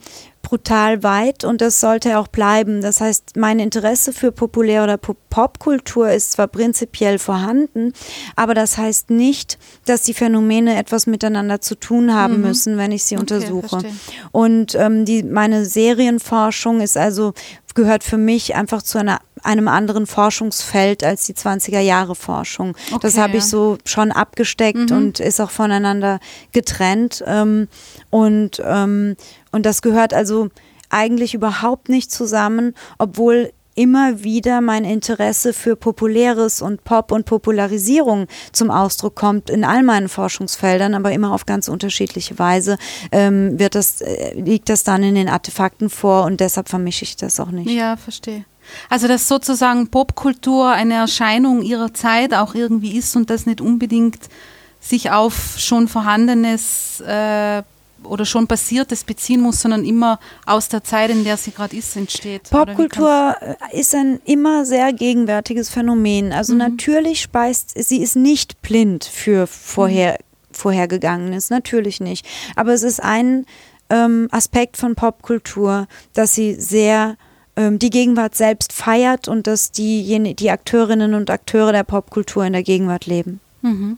brutal 0.48 1.04
weit 1.04 1.44
und 1.44 1.60
das 1.60 1.82
sollte 1.82 2.18
auch 2.18 2.30
bleiben. 2.30 2.80
Das 2.80 3.02
heißt, 3.02 3.36
mein 3.36 3.60
Interesse 3.60 4.14
für 4.14 4.32
Populär- 4.32 4.86
oder 4.86 4.98
Popkultur 4.98 6.10
ist 6.10 6.32
zwar 6.32 6.48
prinzipiell 6.48 7.20
vorhanden, 7.20 7.92
aber 8.38 8.54
das 8.54 8.78
heißt 8.78 9.10
nicht, 9.10 9.58
dass 9.84 10.04
die 10.04 10.14
Phänomene 10.14 10.78
etwas 10.78 11.06
miteinander 11.06 11.60
zu 11.60 11.76
tun 11.76 12.14
haben 12.14 12.38
mhm. 12.38 12.42
müssen, 12.44 12.78
wenn 12.78 12.94
ich 12.94 13.04
sie 13.04 13.16
okay, 13.16 13.22
untersuche. 13.24 13.82
Verstehe. 13.82 13.92
Und 14.32 14.74
ähm, 14.76 15.04
die, 15.04 15.22
meine 15.22 15.66
Serienforschung 15.66 16.80
ist 16.80 16.96
also 16.96 17.34
gehört 17.76 18.06
für 18.06 18.18
mich 18.18 18.56
einfach 18.56 18.82
zu 18.82 18.98
einer, 18.98 19.20
einem 19.48 19.68
anderen 19.70 20.06
Forschungsfeld 20.06 21.04
als 21.04 21.26
die 21.26 21.34
20er 21.34 21.80
Jahre 21.80 22.16
Forschung. 22.16 22.76
Okay, 22.92 23.00
das 23.02 23.18
habe 23.18 23.38
ich 23.38 23.46
so 23.46 23.78
schon 23.86 24.12
abgesteckt 24.12 24.92
mhm. 24.92 24.98
und 24.98 25.20
ist 25.20 25.40
auch 25.40 25.52
voneinander 25.52 26.20
getrennt. 26.52 27.24
Ähm, 27.26 27.70
und, 28.10 28.62
ähm, 28.64 29.16
und 29.52 29.66
das 29.66 29.82
gehört 29.82 30.14
also 30.14 30.50
eigentlich 30.90 31.34
überhaupt 31.34 31.90
nicht 31.90 32.12
zusammen, 32.12 32.74
obwohl 32.98 33.52
immer 33.78 34.24
wieder 34.24 34.60
mein 34.60 34.84
Interesse 34.84 35.54
für 35.54 35.76
Populäres 35.76 36.62
und 36.62 36.84
Pop 36.84 37.12
und 37.12 37.26
Popularisierung 37.26 38.26
zum 38.52 38.72
Ausdruck 38.72 39.16
kommt 39.16 39.50
in 39.52 39.64
all 39.64 39.84
meinen 39.84 40.10
Forschungsfeldern, 40.10 40.96
aber 40.96 41.12
immer 41.12 41.32
auf 41.32 41.46
ganz 41.46 41.68
unterschiedliche 41.68 42.40
Weise 42.40 42.78
ähm, 43.12 43.60
wird 43.60 43.76
das, 43.76 44.02
äh, 44.02 44.34
liegt 44.34 44.70
das 44.70 44.84
dann 44.84 45.04
in 45.04 45.14
den 45.14 45.30
Artefakten 45.30 45.90
vor 45.90 46.26
und 46.26 46.40
deshalb 46.40 46.70
vermische 46.70 47.04
ich 47.04 47.16
das 47.18 47.40
auch 47.40 47.52
nicht. 47.52 47.70
Ja, 47.70 47.98
verstehe. 47.98 48.46
Also 48.90 49.08
dass 49.08 49.28
sozusagen 49.28 49.88
Popkultur 49.88 50.72
eine 50.72 50.96
Erscheinung 50.96 51.62
ihrer 51.62 51.94
Zeit 51.94 52.34
auch 52.34 52.56
irgendwie 52.56 52.98
ist 52.98 53.16
und 53.16 53.30
das 53.30 53.46
nicht 53.46 53.62
unbedingt 53.62 54.30
sich 54.80 55.12
auf 55.12 55.56
schon 55.58 55.88
vorhandenes 55.88 57.02
äh, 57.02 57.64
oder 58.04 58.26
schon 58.26 58.48
Passiertes 58.48 59.04
beziehen 59.04 59.42
muss, 59.42 59.62
sondern 59.62 59.84
immer 59.84 60.20
aus 60.46 60.70
der 60.70 60.84
Zeit, 60.84 61.10
in 61.10 61.24
der 61.24 61.38
sie 61.38 61.52
gerade 61.52 61.76
ist, 61.76 61.96
entsteht. 61.96 62.50
Popkultur 62.50 63.36
ist 63.72 63.96
ein 63.96 64.20
immer 64.26 64.66
sehr 64.66 64.94
gegenwärtiges 64.94 65.70
Phänomen. 65.70 66.32
Also 66.32 66.54
mhm. 66.54 66.60
natürlich 66.60 67.22
speist, 67.22 67.72
sie 67.76 68.02
ist 68.02 68.16
nicht 68.16 68.62
blind 68.62 69.04
für 69.04 69.48
vorher, 69.48 70.14
mhm. 70.14 70.18
Vorhergegangenes, 70.52 71.50
natürlich 71.50 72.00
nicht. 72.00 72.26
Aber 72.56 72.74
es 72.74 72.84
ist 72.84 73.04
ein 73.04 73.46
ähm, 73.90 74.28
Aspekt 74.32 74.78
von 74.78 74.96
Popkultur, 74.96 75.88
dass 76.14 76.34
sie 76.34 76.56
sehr 76.56 77.16
ähm, 77.58 77.80
die 77.80 77.90
Gegenwart 77.90 78.36
selbst 78.36 78.72
feiert 78.72 79.28
und 79.28 79.48
dass 79.48 79.72
die, 79.72 80.36
die 80.36 80.52
Akteurinnen 80.52 81.16
und 81.16 81.32
Akteure 81.32 81.72
der 81.72 81.84
Popkultur 81.84 82.46
in 82.46 82.54
der 82.54 82.64
Gegenwart 82.64 83.08
leben. 83.08 83.40
Mhm. 83.64 83.98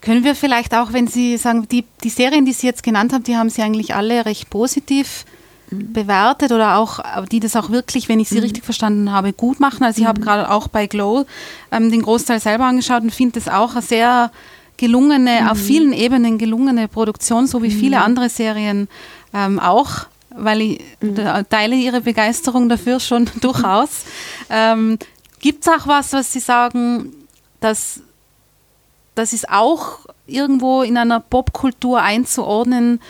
Können 0.00 0.24
wir 0.24 0.36
vielleicht 0.36 0.74
auch, 0.74 0.92
wenn 0.92 1.08
Sie 1.08 1.36
sagen, 1.36 1.66
die, 1.68 1.84
die 2.04 2.10
Serien, 2.10 2.44
die 2.44 2.52
Sie 2.52 2.66
jetzt 2.66 2.82
genannt 2.82 3.12
haben, 3.12 3.24
die 3.24 3.36
haben 3.36 3.50
Sie 3.50 3.62
eigentlich 3.62 3.94
alle 3.94 4.24
recht 4.24 4.50
positiv 4.50 5.24
mhm. 5.70 5.92
bewertet 5.92 6.52
oder 6.52 6.76
auch, 6.76 7.00
die 7.26 7.40
das 7.40 7.56
auch 7.56 7.70
wirklich, 7.70 8.08
wenn 8.08 8.20
ich 8.20 8.28
Sie 8.28 8.36
mhm. 8.36 8.42
richtig 8.42 8.64
verstanden 8.64 9.10
habe, 9.10 9.32
gut 9.32 9.58
machen. 9.58 9.82
Also 9.82 10.00
ich 10.00 10.06
habe 10.06 10.20
mhm. 10.20 10.24
gerade 10.24 10.50
auch 10.50 10.68
bei 10.68 10.86
Glow 10.86 11.26
ähm, 11.72 11.90
den 11.90 12.02
Großteil 12.02 12.38
selber 12.38 12.66
angeschaut 12.66 13.02
und 13.02 13.12
finde 13.12 13.40
das 13.40 13.52
auch 13.52 13.72
eine 13.72 13.82
sehr 13.82 14.30
gelungene, 14.76 15.42
mhm. 15.42 15.48
auf 15.48 15.58
vielen 15.58 15.92
Ebenen 15.92 16.38
gelungene 16.38 16.86
Produktion, 16.86 17.48
so 17.48 17.64
wie 17.64 17.72
viele 17.72 17.96
mhm. 17.96 18.02
andere 18.02 18.28
Serien 18.28 18.88
ähm, 19.34 19.58
auch 19.58 20.06
weil 20.34 20.62
ich 20.62 20.80
mhm. 21.00 21.16
teile 21.48 21.76
Ihre 21.76 22.00
Begeisterung 22.00 22.68
dafür 22.68 23.00
schon 23.00 23.28
durchaus. 23.40 24.04
Ähm, 24.48 24.98
Gibt 25.40 25.66
es 25.66 25.72
auch 25.72 25.86
was, 25.86 26.12
was 26.12 26.32
Sie 26.32 26.40
sagen, 26.40 27.12
dass 27.60 28.00
das 29.14 29.32
ist 29.32 29.48
auch 29.50 30.00
irgendwo 30.26 30.82
in 30.82 30.96
einer 30.96 31.20
Popkultur 31.20 32.00
einzuordnen, 32.00 33.00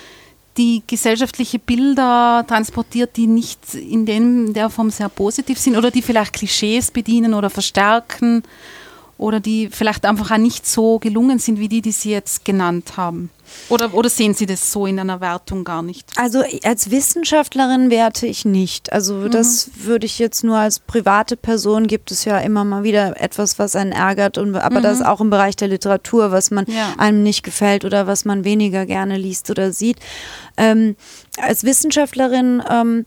die 0.57 0.83
gesellschaftliche 0.87 1.59
Bilder 1.59 2.45
transportiert, 2.47 3.17
die 3.17 3.27
nicht 3.27 3.75
in, 3.75 4.07
dem, 4.07 4.53
der 4.53 4.71
Form 4.71 4.91
sehr 4.91 5.09
positiv 5.09 5.59
sind 5.59 5.77
oder 5.77 5.91
die 5.91 6.03
vielleicht 6.03 6.33
Klischees 6.33 6.91
bedienen 6.91 7.35
oder 7.35 7.51
verstärken 7.51 8.43
oder 9.17 9.39
die 9.39 9.69
vielleicht 9.71 10.05
einfach 10.05 10.31
auch 10.31 10.39
nicht 10.39 10.67
so 10.67 10.99
gelungen 10.99 11.39
sind 11.39 11.61
wie 11.61 11.69
die, 11.69 11.83
die 11.83 11.93
Sie 11.93 12.11
jetzt 12.11 12.45
genannt 12.45 12.97
haben. 12.97 13.31
Oder, 13.69 13.95
oder 13.95 14.09
sehen 14.09 14.35
Sie 14.35 14.47
das 14.47 14.73
so 14.73 14.87
in 14.87 14.99
einer 14.99 15.21
Wertung 15.21 15.65
gar 15.65 15.83
nicht? 15.83 16.11
Also 16.17 16.43
als 16.65 16.91
Wissenschaftlerin 16.91 17.91
werte 17.91 18.27
ich 18.27 18.45
nicht. 18.45 18.93
Also 18.93 19.15
mhm. 19.15 19.31
das 19.31 19.71
würde 19.77 20.07
ich 20.07 20.19
jetzt 20.19 20.45
nur 20.45 20.59
als 20.59 20.81
private 20.81 21.37
Person 21.37 21.87
gibt 21.87 22.11
es 22.11 22.25
ja 22.25 22.39
immer 22.39 22.65
mal 22.65 22.83
wieder 22.83 23.21
etwas, 23.21 23.59
was 23.59 23.77
einen 23.77 23.93
ärgert. 23.93 24.39
Und, 24.39 24.57
aber 24.57 24.81
mhm. 24.81 24.85
das 24.85 25.03
auch 25.03 25.21
im 25.21 25.31
Bereich 25.31 25.57
der 25.57 25.69
Literatur, 25.69 26.33
was 26.33 26.51
man 26.51 26.67
ja. 26.67 26.95
einem 26.99 27.23
nicht 27.23 27.43
gefällt 27.43 27.85
oder 27.85 28.07
was 28.07 28.25
man 28.25 28.45
weniger 28.45 28.87
gerne 28.87 29.17
liest 29.17 29.51
oder 29.51 29.73
sieht. 29.73 29.99
Ähm, 30.57 30.97
als 31.41 31.65
Wissenschaftlerin 31.65 32.63
ähm, 32.69 33.07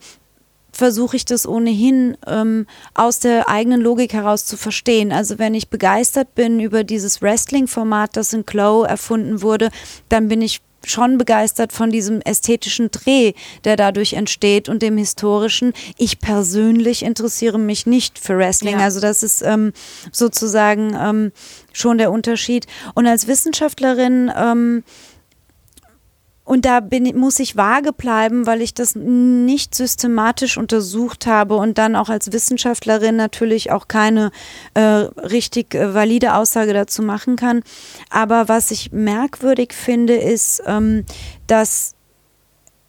versuche 0.73 1.15
ich 1.15 1.23
das 1.23 1.47
ohnehin 1.47 2.17
ähm, 2.27 2.65
aus 2.93 3.19
der 3.19 3.47
eigenen 3.47 3.79
Logik 3.79 4.13
heraus 4.13 4.45
zu 4.45 4.57
verstehen. 4.57 5.11
Also 5.11 5.39
wenn 5.39 5.53
ich 5.53 5.69
begeistert 5.69 6.35
bin 6.35 6.59
über 6.59 6.83
dieses 6.83 7.21
Wrestling-Format, 7.21 8.17
das 8.17 8.33
in 8.33 8.45
Glow 8.45 8.83
erfunden 8.83 9.41
wurde, 9.41 9.69
dann 10.09 10.27
bin 10.27 10.41
ich 10.41 10.61
schon 10.85 11.17
begeistert 11.17 11.71
von 11.71 11.91
diesem 11.91 12.21
ästhetischen 12.21 12.91
Dreh, 12.91 13.33
der 13.63 13.75
dadurch 13.75 14.13
entsteht 14.13 14.69
und 14.69 14.81
dem 14.81 14.97
historischen. 14.97 15.73
Ich 15.97 16.19
persönlich 16.19 17.03
interessiere 17.03 17.57
mich 17.57 17.85
nicht 17.85 18.19
für 18.19 18.37
Wrestling. 18.37 18.79
Ja. 18.79 18.85
Also 18.85 18.99
das 18.99 19.23
ist 19.23 19.41
ähm, 19.43 19.71
sozusagen 20.11 20.95
ähm, 20.99 21.31
schon 21.71 21.97
der 21.97 22.11
Unterschied. 22.11 22.67
Und 22.95 23.07
als 23.07 23.27
Wissenschaftlerin 23.27 24.31
ähm, 24.35 24.83
und 26.45 26.65
da 26.65 26.81
bin, 26.81 27.17
muss 27.17 27.39
ich 27.39 27.55
vage 27.55 27.93
bleiben, 27.93 28.45
weil 28.45 28.61
ich 28.61 28.73
das 28.73 28.95
nicht 28.95 29.75
systematisch 29.75 30.57
untersucht 30.57 31.25
habe 31.25 31.55
und 31.55 31.77
dann 31.77 31.95
auch 31.95 32.09
als 32.09 32.33
Wissenschaftlerin 32.33 33.15
natürlich 33.15 33.71
auch 33.71 33.87
keine 33.87 34.31
äh, 34.73 34.81
richtig 34.81 35.73
äh, 35.73 35.93
valide 35.93 36.35
Aussage 36.35 36.73
dazu 36.73 37.01
machen 37.01 37.37
kann. 37.37 37.63
Aber 38.09 38.49
was 38.49 38.71
ich 38.71 38.91
merkwürdig 38.91 39.73
finde, 39.73 40.15
ist, 40.15 40.61
ähm, 40.65 41.05
dass 41.47 41.95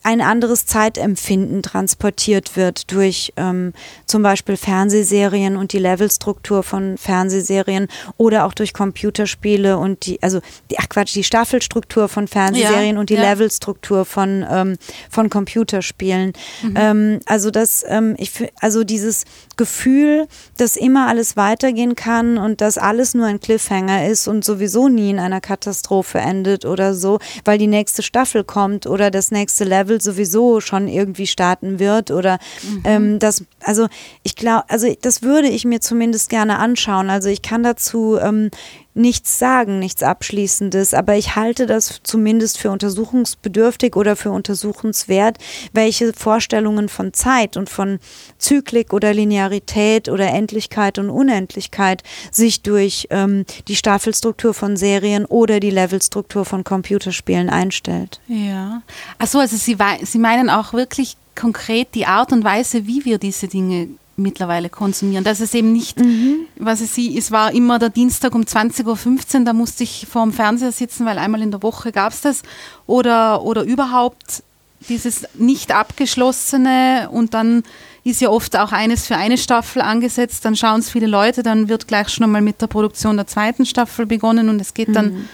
ein 0.05 0.21
anderes 0.21 0.67
Zeitempfinden 0.67 1.63
transportiert 1.63 2.57
wird 2.57 2.93
durch 2.93 3.33
ähm, 3.37 3.73
zum 4.05 4.23
Beispiel 4.23 4.59
Fernsehserien 4.59 5.57
und 5.57 5.73
die 5.73 5.79
Levelstruktur 5.79 6.63
von 6.63 6.99
Fernsehserien 6.99 7.89
oder 8.19 8.45
auch 8.45 8.53
durch 8.53 8.75
Computerspiele 8.75 9.79
und 9.79 10.05
die, 10.05 10.23
also 10.23 10.41
die, 10.71 10.79
ach 10.79 10.91
Quatsch, 10.91 11.15
die 11.15 11.25
Staffelstruktur 11.25 12.11
von 12.11 12.29
Fernsehserien 12.29 12.97
ja, 12.97 13.01
und 13.01 13.09
die 13.09 13.15
ja. 13.15 13.31
Levelstruktur 13.31 14.05
von, 14.05 14.45
ähm, 14.49 14.77
von 15.09 15.31
Computerspielen. 15.31 16.35
Mhm. 16.63 16.75
Ähm, 16.77 17.21
also 17.25 17.51
das, 17.51 17.83
ähm, 17.89 18.15
ich, 18.19 18.31
also 18.61 18.85
dieses 18.85 19.25
Gefühl, 19.57 20.29
dass 20.59 20.77
immer 20.77 21.09
alles 21.09 21.39
weitergehen 21.39 21.95
kann 21.95 22.37
und 22.37 22.61
dass 22.61 22.77
alles 22.77 23.15
nur 23.15 23.25
ein 23.25 23.41
Cliffhanger 23.41 24.07
ist 24.07 24.29
und 24.29 24.45
sowieso 24.45 24.89
nie 24.89 25.09
in 25.09 25.19
einer 25.19 25.41
Katastrophe 25.41 26.19
endet 26.19 26.67
oder 26.67 26.93
so, 26.95 27.21
weil 27.47 27.57
die 27.57 27.69
nächste 27.69 28.03
Staffel 28.03 28.45
kommt 28.45 28.87
oder 28.87 29.11
das 29.11 29.31
nächste 29.31 29.65
Level 29.65 29.94
Level 29.95 30.01
sowieso 30.01 30.61
schon 30.61 30.89
irgendwie 30.89 31.27
starten 31.27 31.79
wird 31.79 32.11
oder 32.11 32.39
mhm. 32.63 32.83
ähm, 32.85 33.19
das, 33.19 33.45
also 33.61 33.89
ich 34.23 34.37
glaube, 34.37 34.65
also 34.69 34.93
das 35.01 35.23
würde 35.23 35.49
ich 35.49 35.65
mir 35.65 35.81
zumindest 35.81 36.31
gerne 36.31 36.59
anschauen. 36.59 37.11
Also 37.11 37.29
ich 37.29 37.43
kann 37.43 37.63
dazu 37.63 38.19
ähm, 38.21 38.51
nichts 38.95 39.39
sagen, 39.39 39.81
nichts 39.81 40.03
Abschließendes, 40.03 40.95
aber 40.95 41.17
ich 41.17 41.37
halte 41.37 41.67
das 41.67 42.01
zumindest 42.05 42.59
für 42.59 42.71
untersuchungsbedürftig 42.71 43.97
oder 43.97 44.17
für 44.17 44.31
untersuchenswert, 44.31 45.39
welche 45.73 46.13
Vorstellungen 46.13 46.89
von 46.89 47.13
Zeit 47.13 47.57
und 47.57 47.69
von 47.69 47.99
Zyklik 48.39 48.93
oder 48.93 49.13
Linearität 49.13 50.09
oder 50.09 50.29
Endlichkeit 50.29 50.99
und 50.99 51.11
Unendlichkeit 51.11 52.03
sich 52.31 52.63
durch 52.63 53.09
ähm, 53.11 53.45
die 53.69 53.77
Staffelstruktur 53.77 54.55
von 54.55 54.77
Serien 54.77 55.25
oder 55.25 55.59
die 55.61 55.71
Levelstruktur 55.71 56.45
von 56.45 56.63
Computerspielen 56.63 57.51
einstellt. 57.51 58.21
Ja. 58.29 58.83
Achso, 59.19 59.41
also 59.41 59.57
Sie, 59.57 59.77
Sie 60.03 60.19
meinen 60.19 60.51
auch 60.51 60.73
wirklich 60.73 61.17
konkret 61.35 61.89
die 61.95 62.07
Art 62.07 62.33
und 62.33 62.45
Weise, 62.45 62.87
wie 62.87 63.05
wir 63.05 63.19
diese 63.19 63.49
Dinge 63.49 63.89
mittlerweile 64.17 64.69
konsumieren. 64.69 65.25
Dass 65.25 65.41
es 65.41 65.55
eben 65.55 65.73
nicht, 65.73 65.99
mhm. 65.99 66.47
was 66.57 66.81
ich 66.81 66.91
sehe, 66.91 67.19
es 67.19 67.31
war 67.31 67.53
immer 67.53 67.79
der 67.79 67.91
Dienstag 67.91 68.35
um 68.35 68.43
20.15 68.43 69.39
Uhr, 69.39 69.45
da 69.45 69.53
musste 69.53 69.85
ich 69.85 70.07
vor 70.11 70.23
dem 70.23 70.33
Fernseher 70.33 70.73
sitzen, 70.73 71.07
weil 71.07 71.19
einmal 71.19 71.43
in 71.43 71.51
der 71.51 71.63
Woche 71.63 71.93
gab 71.93 72.13
es 72.13 72.21
das. 72.21 72.43
Oder, 72.87 73.43
oder 73.43 73.63
überhaupt 73.63 74.43
dieses 74.89 75.27
nicht 75.35 75.75
abgeschlossene 75.75 77.09
und 77.11 77.35
dann 77.35 77.63
ist 78.05 78.21
ja 78.21 78.29
oft 78.29 78.57
auch 78.57 78.73
eines 78.73 79.07
für 79.07 79.17
eine 79.17 79.39
Staffel 79.39 79.81
angesetzt, 79.81 80.45
dann 80.45 80.57
schauen 80.57 80.81
es 80.81 80.91
viele 80.91 81.07
Leute, 81.07 81.43
dann 81.43 81.69
wird 81.71 81.89
gleich 81.89 82.11
schon 82.11 82.25
einmal 82.25 82.43
mit 82.43 82.61
der 82.61 82.67
Produktion 82.67 83.17
der 83.17 83.27
zweiten 83.27 83.65
Staffel 83.65 84.05
begonnen 84.05 84.51
und 84.51 84.61
es 84.61 84.75
geht 84.75 84.95
dann 84.95 85.27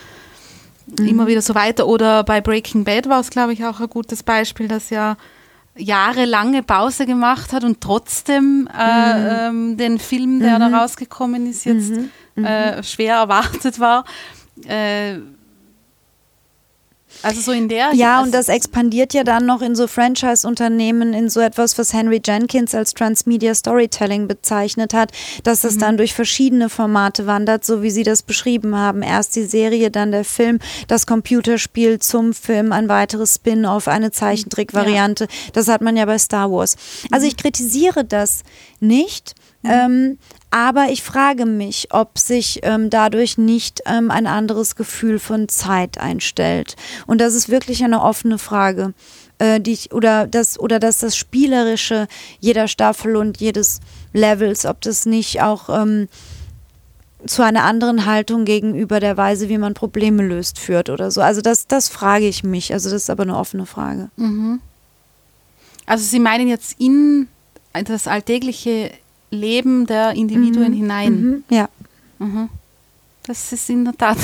mhm. 0.98 1.06
immer 1.06 1.26
wieder 1.26 1.42
so 1.42 1.56
weiter. 1.56 1.88
Oder 1.88 2.22
bei 2.22 2.40
Breaking 2.40 2.84
Bad 2.84 3.08
war 3.08 3.20
es, 3.20 3.30
glaube 3.30 3.52
ich, 3.52 3.64
auch 3.64 3.80
ein 3.80 3.90
gutes 3.90 4.22
Beispiel, 4.22 4.68
dass 4.68 4.90
ja 4.90 5.16
jahrelange 5.80 6.62
Pause 6.62 7.06
gemacht 7.06 7.52
hat 7.52 7.64
und 7.64 7.80
trotzdem 7.80 8.68
äh, 8.76 9.14
mhm. 9.14 9.70
ähm, 9.70 9.76
den 9.76 9.98
Film, 9.98 10.40
der 10.40 10.58
mhm. 10.58 10.72
da 10.72 10.80
rausgekommen 10.80 11.48
ist, 11.48 11.64
jetzt 11.64 11.90
mhm. 11.90 12.10
mhm. 12.36 12.44
äh, 12.44 12.82
schwer 12.82 13.16
erwartet 13.16 13.80
war. 13.80 14.04
Äh, 14.66 15.18
also 17.22 17.40
so 17.40 17.52
in 17.52 17.68
der. 17.68 17.92
Ja, 17.94 18.22
und 18.22 18.32
das 18.32 18.48
expandiert 18.48 19.14
ja 19.14 19.24
dann 19.24 19.46
noch 19.46 19.62
in 19.62 19.74
so 19.74 19.86
Franchise-Unternehmen, 19.86 21.12
in 21.12 21.28
so 21.28 21.40
etwas, 21.40 21.78
was 21.78 21.92
Henry 21.92 22.20
Jenkins 22.24 22.74
als 22.74 22.94
Transmedia 22.94 23.54
Storytelling 23.54 24.28
bezeichnet 24.28 24.94
hat, 24.94 25.12
dass 25.44 25.64
es 25.64 25.76
mhm. 25.76 25.80
dann 25.80 25.96
durch 25.96 26.14
verschiedene 26.14 26.68
Formate 26.68 27.26
wandert, 27.26 27.64
so 27.64 27.82
wie 27.82 27.90
Sie 27.90 28.02
das 28.02 28.22
beschrieben 28.22 28.76
haben. 28.76 29.02
Erst 29.02 29.36
die 29.36 29.44
Serie, 29.44 29.90
dann 29.90 30.12
der 30.12 30.24
Film, 30.24 30.58
das 30.88 31.06
Computerspiel 31.06 31.98
zum 31.98 32.32
Film, 32.32 32.72
ein 32.72 32.88
weiteres 32.88 33.36
Spin-off, 33.36 33.88
eine 33.88 34.10
Zeichentrick-Variante. 34.10 35.24
Ja. 35.24 35.30
Das 35.52 35.68
hat 35.68 35.82
man 35.82 35.96
ja 35.96 36.06
bei 36.06 36.18
Star 36.18 36.50
Wars. 36.50 36.76
Also 37.10 37.24
mhm. 37.24 37.28
ich 37.28 37.36
kritisiere 37.36 38.04
das 38.04 38.42
nicht. 38.80 39.34
Mhm. 39.62 39.70
Ähm, 39.70 40.18
aber 40.50 40.88
ich 40.90 41.02
frage 41.02 41.46
mich, 41.46 41.88
ob 41.90 42.18
sich 42.18 42.60
ähm, 42.62 42.90
dadurch 42.90 43.38
nicht 43.38 43.82
ähm, 43.86 44.10
ein 44.10 44.26
anderes 44.26 44.74
Gefühl 44.74 45.18
von 45.18 45.48
Zeit 45.48 45.98
einstellt. 45.98 46.76
Und 47.06 47.20
das 47.20 47.34
ist 47.34 47.48
wirklich 47.48 47.84
eine 47.84 48.02
offene 48.02 48.38
Frage. 48.38 48.92
Äh, 49.38 49.58
die 49.60 49.72
ich, 49.72 49.92
oder, 49.92 50.26
das, 50.26 50.60
oder 50.60 50.78
dass 50.78 50.98
das 50.98 51.16
Spielerische 51.16 52.08
jeder 52.40 52.68
Staffel 52.68 53.16
und 53.16 53.40
jedes 53.40 53.80
Levels, 54.12 54.66
ob 54.66 54.82
das 54.82 55.06
nicht 55.06 55.40
auch 55.40 55.70
ähm, 55.70 56.08
zu 57.26 57.42
einer 57.42 57.64
anderen 57.64 58.04
Haltung 58.04 58.44
gegenüber 58.44 59.00
der 59.00 59.16
Weise, 59.16 59.48
wie 59.48 59.56
man 59.56 59.72
Probleme 59.72 60.22
löst, 60.22 60.58
führt 60.58 60.90
oder 60.90 61.10
so. 61.10 61.22
Also 61.22 61.40
das, 61.40 61.66
das 61.66 61.88
frage 61.88 62.28
ich 62.28 62.44
mich. 62.44 62.72
Also 62.74 62.90
das 62.90 63.04
ist 63.04 63.10
aber 63.10 63.22
eine 63.22 63.36
offene 63.36 63.64
Frage. 63.64 64.10
Mhm. 64.16 64.60
Also 65.86 66.04
Sie 66.04 66.20
meinen 66.20 66.46
jetzt 66.46 66.78
in 66.78 67.28
das 67.72 68.06
alltägliche 68.06 68.90
Leben 69.30 69.86
der 69.86 70.12
Individuen 70.12 70.72
mhm. 70.72 70.76
hinein. 70.76 71.12
Mhm. 71.12 71.44
Ja. 71.50 71.68
Mhm. 72.18 72.48
Das 73.26 73.52
ist 73.52 73.70
in 73.70 73.84
der 73.84 73.96
Tat 73.96 74.18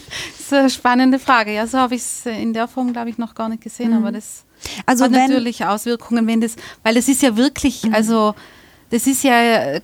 eine 0.50 0.70
spannende 0.70 1.18
Frage. 1.18 1.54
Ja, 1.54 1.66
so 1.66 1.78
habe 1.78 1.94
ich 1.94 2.02
es 2.02 2.26
in 2.26 2.52
der 2.52 2.68
Form, 2.68 2.92
glaube 2.92 3.10
ich, 3.10 3.18
noch 3.18 3.34
gar 3.34 3.48
nicht 3.48 3.62
gesehen, 3.62 3.92
aber 3.92 4.10
mhm. 4.10 4.14
das 4.14 4.44
also 4.86 5.04
hat 5.04 5.12
natürlich 5.12 5.64
Auswirkungen, 5.64 6.26
wenn 6.26 6.40
das, 6.40 6.56
weil 6.82 6.96
es 6.96 7.08
ist 7.08 7.22
ja 7.22 7.36
wirklich, 7.36 7.84
mhm. 7.84 7.94
also 7.94 8.34
das 8.90 9.06
ist 9.06 9.22
ja 9.22 9.74
äh, 9.74 9.80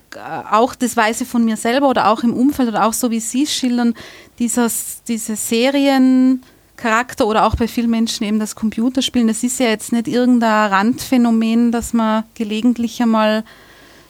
auch 0.51 0.75
das 0.75 0.97
Weise 0.97 1.25
von 1.25 1.43
mir 1.45 1.57
selber 1.57 1.89
oder 1.89 2.09
auch 2.09 2.23
im 2.23 2.33
Umfeld 2.33 2.69
oder 2.69 2.85
auch 2.85 2.93
so 2.93 3.09
wie 3.09 3.19
Sie 3.19 3.43
es 3.43 3.53
schildern, 3.53 3.93
dieses, 4.37 5.01
diese 5.07 5.35
Seriencharakter 5.35 7.25
oder 7.25 7.45
auch 7.45 7.55
bei 7.55 7.67
vielen 7.67 7.89
Menschen 7.89 8.25
eben 8.25 8.39
das 8.39 8.55
Computerspielen, 8.55 9.27
das 9.27 9.43
ist 9.43 9.59
ja 9.59 9.67
jetzt 9.67 9.93
nicht 9.93 10.07
irgendein 10.07 10.71
Randphänomen, 10.71 11.71
dass 11.71 11.93
man 11.93 12.25
gelegentlich 12.35 13.01
einmal 13.01 13.43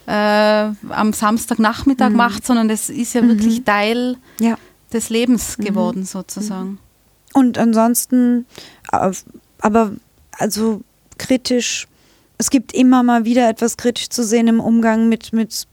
äh, 0.08 0.72
am 0.90 1.14
Samstagnachmittag 1.14 2.10
mhm. 2.10 2.16
macht, 2.16 2.46
sondern 2.46 2.68
das 2.68 2.90
ist 2.90 3.14
ja 3.14 3.22
mhm. 3.22 3.30
wirklich 3.30 3.64
Teil 3.64 4.18
ja. 4.40 4.58
des 4.92 5.10
Lebens 5.10 5.58
mhm. 5.58 5.64
geworden, 5.66 6.06
sozusagen. 6.06 6.80
Und 7.34 7.58
ansonsten, 7.58 8.46
äh, 8.92 9.12
aber 9.60 9.92
also 10.32 10.82
kritisch, 11.18 11.88
es 12.38 12.50
gibt 12.50 12.74
immer 12.74 13.04
mal 13.04 13.26
wieder 13.26 13.50
etwas 13.50 13.78
kritisch 13.78 14.10
zu 14.10 14.24
sehen 14.24 14.48
im 14.48 14.60
Umgang 14.60 15.10
mit, 15.10 15.34
mit 15.34 15.68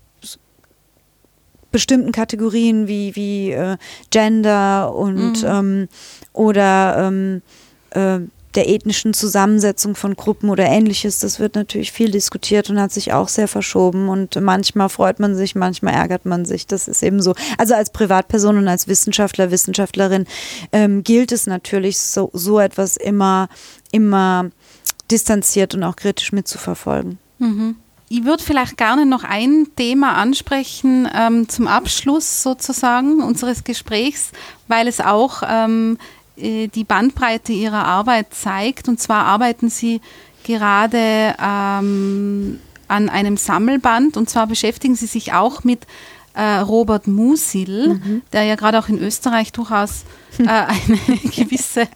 bestimmten 1.70 2.12
Kategorien 2.12 2.86
wie, 2.86 3.16
wie 3.16 3.50
äh, 3.50 3.76
Gender 4.10 4.94
und 4.94 5.42
mhm. 5.42 5.48
ähm, 5.48 5.88
oder 6.32 7.08
ähm, 7.08 7.42
äh, 7.90 8.20
der 8.54 8.68
ethnischen 8.68 9.14
Zusammensetzung 9.14 9.96
von 9.96 10.14
Gruppen 10.14 10.50
oder 10.50 10.66
ähnliches, 10.66 11.18
das 11.18 11.40
wird 11.40 11.54
natürlich 11.54 11.92
viel 11.92 12.10
diskutiert 12.10 12.70
und 12.70 12.80
hat 12.80 12.92
sich 12.92 13.12
auch 13.12 13.28
sehr 13.28 13.48
verschoben 13.48 14.08
und 14.08 14.40
manchmal 14.40 14.88
freut 14.88 15.18
man 15.20 15.34
sich, 15.34 15.54
manchmal 15.54 15.94
ärgert 15.94 16.24
man 16.24 16.44
sich. 16.44 16.66
Das 16.66 16.88
ist 16.88 17.02
eben 17.02 17.20
so. 17.20 17.34
Also 17.58 17.74
als 17.74 17.90
Privatperson 17.90 18.58
und 18.58 18.68
als 18.68 18.88
Wissenschaftler, 18.88 19.50
Wissenschaftlerin 19.50 20.26
ähm, 20.72 21.02
gilt 21.02 21.32
es 21.32 21.46
natürlich, 21.46 21.98
so, 21.98 22.30
so 22.32 22.58
etwas 22.60 22.96
immer, 22.96 23.48
immer 23.92 24.50
distanziert 25.10 25.74
und 25.74 25.82
auch 25.82 25.96
kritisch 25.96 26.32
mitzuverfolgen. 26.32 27.18
Mhm. 27.38 27.76
Ich 28.08 28.24
würde 28.24 28.42
vielleicht 28.42 28.76
gerne 28.76 29.06
noch 29.06 29.24
ein 29.24 29.68
Thema 29.76 30.14
ansprechen 30.14 31.08
ähm, 31.12 31.48
zum 31.48 31.66
Abschluss 31.66 32.42
sozusagen 32.42 33.22
unseres 33.22 33.64
Gesprächs, 33.64 34.30
weil 34.68 34.86
es 34.88 35.00
auch 35.00 35.42
ähm, 35.48 35.98
äh, 35.98 36.23
die 36.36 36.84
Bandbreite 36.84 37.52
ihrer 37.52 37.84
Arbeit 37.84 38.34
zeigt. 38.34 38.88
Und 38.88 39.00
zwar 39.00 39.24
arbeiten 39.24 39.68
sie 39.68 40.00
gerade 40.44 41.34
ähm, 41.42 42.60
an 42.88 43.08
einem 43.08 43.36
Sammelband 43.36 44.16
und 44.16 44.28
zwar 44.28 44.46
beschäftigen 44.46 44.94
sie 44.94 45.06
sich 45.06 45.32
auch 45.32 45.64
mit 45.64 45.86
äh, 46.34 46.58
Robert 46.58 47.06
Musil, 47.06 47.94
mhm. 47.94 48.22
der 48.32 48.44
ja 48.44 48.56
gerade 48.56 48.78
auch 48.78 48.88
in 48.88 48.98
Österreich 48.98 49.52
durchaus 49.52 50.04
äh, 50.38 50.46
eine 50.46 50.98
gewisse 51.34 51.88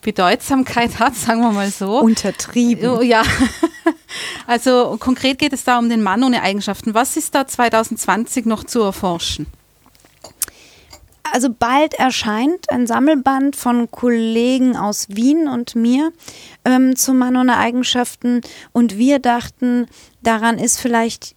Bedeutsamkeit 0.00 0.98
hat, 0.98 1.14
sagen 1.14 1.40
wir 1.40 1.52
mal 1.52 1.70
so. 1.70 2.00
Untertrieben. 2.00 2.88
Oh, 2.88 3.02
ja. 3.02 3.22
Also 4.46 4.96
konkret 4.98 5.38
geht 5.38 5.52
es 5.52 5.62
da 5.64 5.78
um 5.78 5.88
den 5.88 6.02
Mann 6.02 6.24
ohne 6.24 6.42
Eigenschaften. 6.42 6.94
Was 6.94 7.16
ist 7.16 7.34
da 7.34 7.46
2020 7.46 8.46
noch 8.46 8.64
zu 8.64 8.80
erforschen? 8.80 9.46
Also 11.32 11.48
bald 11.50 11.94
erscheint 11.94 12.70
ein 12.70 12.86
Sammelband 12.86 13.56
von 13.56 13.90
Kollegen 13.90 14.76
aus 14.76 15.08
Wien 15.08 15.48
und 15.48 15.74
mir 15.74 16.12
ähm, 16.64 16.96
zu 16.96 17.12
Manona 17.12 17.58
Eigenschaften 17.58 18.40
und 18.72 18.98
wir 18.98 19.18
dachten, 19.18 19.86
daran 20.22 20.58
ist 20.58 20.80
vielleicht 20.80 21.36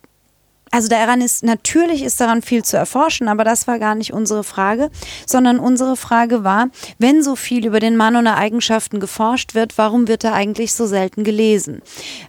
also 0.73 0.87
daran 0.87 1.21
ist, 1.21 1.43
natürlich 1.43 2.01
ist 2.01 2.19
daran 2.19 2.41
viel 2.41 2.63
zu 2.63 2.77
erforschen, 2.77 3.27
aber 3.27 3.43
das 3.43 3.67
war 3.67 3.77
gar 3.77 3.93
nicht 3.93 4.11
unsere 4.11 4.43
Frage, 4.43 4.89
sondern 5.27 5.59
unsere 5.59 5.95
Frage 5.95 6.43
war, 6.43 6.69
wenn 6.97 7.21
so 7.21 7.35
viel 7.35 7.67
über 7.67 7.79
den 7.79 7.95
Mann 7.95 8.15
und 8.15 8.25
Eigenschaften 8.25 8.99
geforscht 8.99 9.53
wird, 9.53 9.77
warum 9.77 10.07
wird 10.07 10.23
er 10.23 10.33
eigentlich 10.33 10.73
so 10.73 10.87
selten 10.87 11.23
gelesen? 11.23 11.83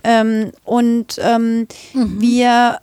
Ähm, 0.05 0.53
und 0.63 1.19
ähm, 1.23 1.69
mhm. 1.95 2.21
wir 2.21 2.81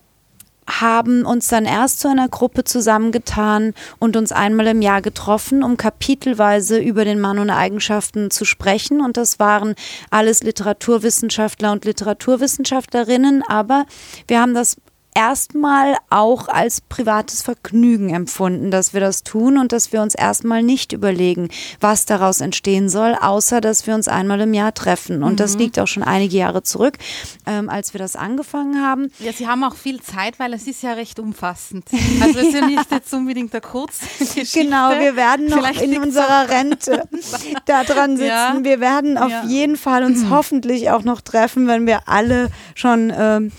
haben 0.79 1.25
uns 1.25 1.47
dann 1.47 1.65
erst 1.65 1.99
zu 1.99 2.07
einer 2.07 2.29
Gruppe 2.29 2.63
zusammengetan 2.63 3.73
und 3.99 4.15
uns 4.15 4.31
einmal 4.31 4.67
im 4.67 4.81
Jahr 4.81 5.01
getroffen, 5.01 5.63
um 5.63 5.75
kapitelweise 5.75 6.79
über 6.79 7.03
den 7.03 7.19
Mann 7.19 7.39
und 7.39 7.49
Eigenschaften 7.49 8.31
zu 8.31 8.45
sprechen. 8.45 9.01
Und 9.01 9.17
das 9.17 9.39
waren 9.39 9.75
alles 10.09 10.43
Literaturwissenschaftler 10.43 11.71
und 11.71 11.83
Literaturwissenschaftlerinnen. 11.83 13.43
Aber 13.47 13.85
wir 14.27 14.39
haben 14.39 14.53
das 14.53 14.77
erstmal 15.13 15.97
auch 16.09 16.47
als 16.47 16.81
privates 16.81 17.41
Vergnügen 17.41 18.13
empfunden, 18.13 18.71
dass 18.71 18.93
wir 18.93 19.01
das 19.01 19.23
tun 19.23 19.57
und 19.57 19.71
dass 19.71 19.91
wir 19.91 20.01
uns 20.01 20.15
erstmal 20.15 20.63
nicht 20.63 20.93
überlegen, 20.93 21.49
was 21.79 22.05
daraus 22.05 22.41
entstehen 22.41 22.89
soll, 22.89 23.15
außer 23.19 23.61
dass 23.61 23.87
wir 23.87 23.95
uns 23.95 24.07
einmal 24.07 24.41
im 24.41 24.53
Jahr 24.53 24.73
treffen. 24.73 25.23
Und 25.23 25.33
mhm. 25.33 25.37
das 25.37 25.57
liegt 25.57 25.79
auch 25.79 25.87
schon 25.87 26.03
einige 26.03 26.37
Jahre 26.37 26.63
zurück, 26.63 26.97
ähm, 27.45 27.69
als 27.69 27.93
wir 27.93 27.99
das 27.99 28.15
angefangen 28.15 28.81
haben. 28.81 29.11
Ja, 29.19 29.33
Sie 29.33 29.47
haben 29.47 29.63
auch 29.63 29.75
viel 29.75 30.01
Zeit, 30.01 30.39
weil 30.39 30.53
es 30.53 30.67
ist 30.67 30.83
ja 30.83 30.93
recht 30.93 31.19
umfassend. 31.19 31.85
Also 32.21 32.39
es 32.39 32.47
ist 32.47 32.53
ja 32.53 32.65
nicht 32.65 32.91
jetzt 32.91 33.13
unbedingt 33.13 33.53
der 33.53 33.61
Kurzgeschichte. 33.61 34.61
Genau, 34.61 34.91
wir 34.91 35.15
werden 35.15 35.47
noch 35.47 35.57
Vielleicht 35.57 35.81
in 35.81 35.97
unserer 35.97 36.49
Rente 36.49 37.03
da 37.65 37.83
dran 37.83 38.15
sitzen. 38.15 38.27
Ja. 38.27 38.57
Wir 38.61 38.79
werden 38.79 39.17
auf 39.17 39.31
ja. 39.31 39.43
jeden 39.45 39.75
Fall 39.75 40.03
uns 40.03 40.23
mhm. 40.23 40.29
hoffentlich 40.31 40.89
auch 40.89 41.03
noch 41.03 41.21
treffen, 41.21 41.67
wenn 41.67 41.87
wir 41.87 42.07
alle 42.07 42.49
schon 42.75 43.11
ähm, 43.15 43.51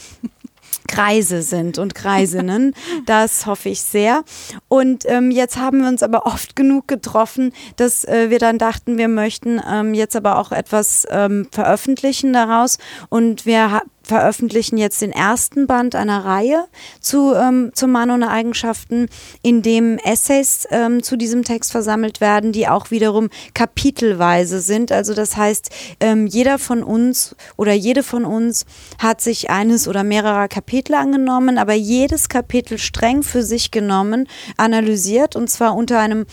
Kreise 0.88 1.42
sind 1.42 1.78
und 1.78 1.94
Kreisinnen. 1.94 2.74
Das 3.06 3.46
hoffe 3.46 3.68
ich 3.68 3.82
sehr. 3.82 4.22
Und 4.68 5.04
ähm, 5.06 5.30
jetzt 5.30 5.56
haben 5.56 5.80
wir 5.80 5.88
uns 5.88 6.02
aber 6.02 6.26
oft 6.26 6.54
genug 6.56 6.88
getroffen, 6.88 7.52
dass 7.76 8.04
äh, 8.04 8.30
wir 8.30 8.38
dann 8.38 8.58
dachten, 8.58 8.96
wir 8.96 9.08
möchten 9.08 9.60
ähm, 9.68 9.94
jetzt 9.94 10.14
aber 10.14 10.38
auch 10.38 10.52
etwas 10.52 11.06
ähm, 11.10 11.48
veröffentlichen 11.50 12.32
daraus. 12.32 12.78
Und 13.08 13.44
wir 13.44 13.82
veröffentlichen 14.02 14.76
jetzt 14.76 15.02
den 15.02 15.12
ersten 15.12 15.66
Band 15.66 15.94
einer 15.94 16.24
Reihe 16.24 16.64
zu, 17.00 17.34
ähm, 17.34 17.70
zum 17.74 17.92
Mann 17.92 18.10
ohne 18.10 18.30
Eigenschaften, 18.30 19.08
in 19.42 19.62
dem 19.62 19.98
Essays 19.98 20.66
ähm, 20.70 21.02
zu 21.02 21.16
diesem 21.16 21.44
Text 21.44 21.72
versammelt 21.72 22.20
werden, 22.20 22.52
die 22.52 22.68
auch 22.68 22.90
wiederum 22.90 23.28
kapitelweise 23.54 24.60
sind. 24.60 24.92
Also 24.92 25.14
das 25.14 25.36
heißt, 25.36 25.70
ähm, 26.00 26.26
jeder 26.26 26.58
von 26.58 26.82
uns 26.82 27.36
oder 27.56 27.72
jede 27.72 28.02
von 28.02 28.24
uns 28.24 28.66
hat 28.98 29.20
sich 29.20 29.50
eines 29.50 29.88
oder 29.88 30.04
mehrerer 30.04 30.48
Kapitel 30.48 30.94
angenommen, 30.94 31.58
aber 31.58 31.74
jedes 31.74 32.28
Kapitel 32.28 32.78
streng 32.78 33.22
für 33.22 33.42
sich 33.42 33.70
genommen, 33.70 34.28
analysiert 34.56 35.36
und 35.36 35.48
zwar 35.48 35.74
unter 35.74 35.98
einem 35.98 36.26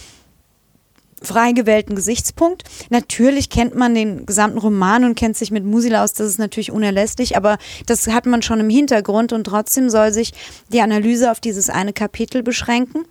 frei 1.21 1.51
gewählten 1.51 1.95
Gesichtspunkt. 1.95 2.63
Natürlich 2.89 3.49
kennt 3.49 3.75
man 3.75 3.95
den 3.95 4.25
gesamten 4.25 4.57
Roman 4.57 5.03
und 5.03 5.15
kennt 5.15 5.37
sich 5.37 5.51
mit 5.51 5.65
Musil 5.65 5.95
aus, 5.95 6.13
das 6.13 6.27
ist 6.27 6.39
natürlich 6.39 6.71
unerlässlich, 6.71 7.37
aber 7.37 7.57
das 7.85 8.07
hat 8.07 8.25
man 8.25 8.41
schon 8.41 8.59
im 8.59 8.69
Hintergrund 8.69 9.33
und 9.33 9.45
trotzdem 9.45 9.89
soll 9.89 10.11
sich 10.11 10.33
die 10.71 10.81
Analyse 10.81 11.31
auf 11.31 11.39
dieses 11.39 11.69
eine 11.69 11.93
Kapitel 11.93 12.43
beschränken. 12.43 13.05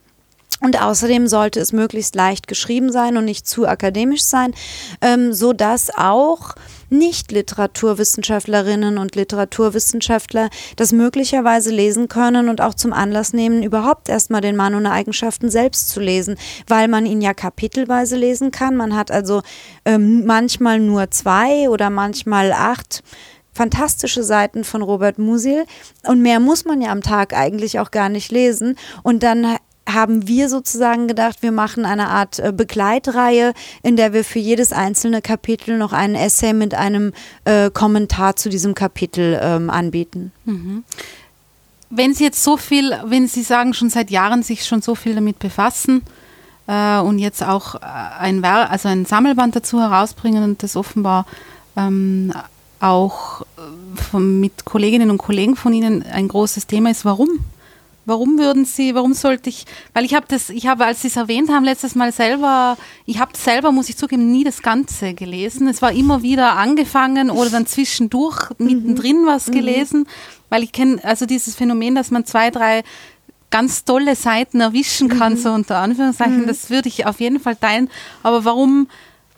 Und 0.61 0.83
außerdem 0.83 1.29
sollte 1.29 1.61
es 1.61 1.73
möglichst 1.73 2.17
leicht 2.17 2.49
geschrieben 2.49 2.91
sein 2.91 3.17
und 3.17 3.25
nicht 3.25 3.47
zu 3.47 3.69
akademisch 3.69 4.25
sein, 4.25 4.55
ähm, 5.01 5.33
so 5.33 5.53
dass 5.53 5.97
auch 5.97 6.57
nicht-Literaturwissenschaftlerinnen 6.91 8.99
und 8.99 9.15
Literaturwissenschaftler 9.15 10.51
das 10.77 10.93
möglicherweise 10.93 11.71
lesen 11.71 12.09
können 12.09 12.49
und 12.49 12.61
auch 12.61 12.75
zum 12.75 12.93
Anlass 12.93 13.33
nehmen, 13.33 13.63
überhaupt 13.63 14.09
erstmal 14.09 14.41
den 14.41 14.57
Mann 14.57 14.75
ohne 14.75 14.91
Eigenschaften 14.91 15.49
selbst 15.49 15.91
zu 15.91 16.01
lesen, 16.01 16.37
weil 16.67 16.89
man 16.89 17.07
ihn 17.07 17.21
ja 17.21 17.35
kapitelweise 17.35 18.17
lesen 18.17 18.51
kann. 18.51 18.75
Man 18.75 18.97
hat 18.97 19.13
also 19.13 19.43
ähm, 19.85 20.27
manchmal 20.27 20.81
nur 20.81 21.11
zwei 21.11 21.69
oder 21.69 21.91
manchmal 21.91 22.53
acht 22.53 23.03
fantastische 23.53 24.23
Seiten 24.23 24.63
von 24.63 24.83
Robert 24.83 25.19
Musil 25.19 25.65
und 26.07 26.23
mehr 26.23 26.39
muss 26.39 26.65
man 26.65 26.81
ja 26.81 26.91
am 26.91 27.03
Tag 27.03 27.35
eigentlich 27.35 27.81
auch 27.81 27.91
gar 27.91 28.09
nicht 28.09 28.31
lesen 28.31 28.77
und 29.03 29.25
dann 29.25 29.59
haben 29.89 30.28
wir 30.28 30.49
sozusagen 30.49 31.09
gedacht, 31.09 31.43
wir 31.43 31.53
machen 31.53 31.84
eine 31.84 32.09
Art 32.09 32.39
äh, 32.39 32.53
Begleitreihe, 32.53 33.55
in 33.82 33.97
der 33.97 34.12
wir 34.12 34.24
für 34.24 34.39
jedes 34.39 34.72
einzelne 34.72 35.22
Kapitel 35.22 35.78
noch 35.78 35.93
einen 35.93 36.14
Essay 36.14 36.53
mit 36.53 36.74
einem 36.74 37.12
äh, 37.45 37.70
Kommentar 37.70 38.36
zu 38.36 38.49
diesem 38.49 38.74
Kapitel 38.74 39.39
ähm, 39.43 39.70
anbieten. 39.70 40.32
Mhm. 40.45 40.84
Wenn 41.91 42.14
Sie 42.14 42.24
jetzt 42.24 42.45
so 42.45 42.57
viel, 42.57 42.95
wenn 43.05 43.28
Sie 43.28 43.43
sagen, 43.43 43.72
schon 43.72 43.89
seit 43.89 44.11
Jahren 44.11 44.43
sich 44.43 44.66
schon 44.66 44.82
so 44.82 44.95
viel 44.95 45.14
damit 45.14 45.39
befassen 45.39 46.03
äh, 46.66 46.99
und 46.99 47.18
jetzt 47.18 47.43
auch 47.43 47.76
äh, 47.76 47.78
ein, 48.20 48.45
also 48.45 48.89
ein 48.89 49.07
Sammelband 49.07 49.57
dazu 49.57 49.80
herausbringen 49.80 50.45
und 50.45 50.62
das 50.62 50.76
offenbar 50.76 51.26
ähm, 51.76 52.32
auch 52.80 53.45
von, 54.11 54.41
mit 54.41 54.64
Kolleginnen 54.64 55.11
und 55.11 55.18
Kollegen 55.18 55.57
von 55.57 55.72
Ihnen 55.72 56.05
ein 56.05 56.28
großes 56.28 56.66
Thema 56.66 56.91
ist, 56.91 57.05
warum? 57.05 57.28
Warum 58.09 58.39
würden 58.39 58.65
Sie, 58.65 58.95
warum 58.95 59.13
sollte 59.13 59.51
ich, 59.51 59.67
weil 59.93 60.07
ich 60.07 60.15
habe 60.15 60.25
das, 60.27 60.49
ich 60.49 60.67
habe, 60.67 60.87
als 60.87 61.03
Sie 61.03 61.09
es 61.09 61.17
erwähnt 61.17 61.51
haben, 61.51 61.63
letztes 61.63 61.95
Mal 61.95 62.11
selber, 62.11 62.79
ich 63.05 63.21
habe 63.21 63.37
selber, 63.37 63.71
muss 63.71 63.91
ich 63.91 63.99
zugeben, 63.99 64.33
nie 64.33 64.45
das 64.45 64.63
Ganze 64.63 65.13
gelesen. 65.13 65.69
Es 65.69 65.83
war 65.83 65.93
immer 65.93 66.23
wieder 66.23 66.57
angefangen 66.57 67.29
oder 67.29 67.51
dann 67.51 67.67
zwischendurch 67.67 68.49
mhm. 68.57 68.67
mittendrin 68.67 69.27
was 69.27 69.49
mhm. 69.49 69.53
gelesen, 69.53 70.09
weil 70.49 70.63
ich 70.63 70.73
kenne 70.73 71.05
also 71.05 71.27
dieses 71.27 71.55
Phänomen, 71.55 71.95
dass 71.95 72.11
man 72.11 72.25
zwei, 72.25 72.51
drei 72.51 72.83
ganz 73.51 73.85
tolle 73.85 74.17
Seiten 74.17 74.61
erwischen 74.61 75.11
kann, 75.11 75.35
mhm. 75.35 75.39
so 75.39 75.53
unter 75.53 75.77
Anführungszeichen, 75.77 76.43
mhm. 76.43 76.47
das 76.47 76.71
würde 76.71 76.89
ich 76.89 77.05
auf 77.05 77.21
jeden 77.21 77.41
Fall 77.41 77.57
teilen. 77.57 77.91
Aber 78.23 78.47
warum, 78.47 78.89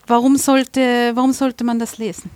warum 0.07 0.37
sollte, 0.37 1.11
warum 1.13 1.33
sollte 1.33 1.65
man 1.65 1.77
das 1.77 1.97
lesen? 1.97 2.29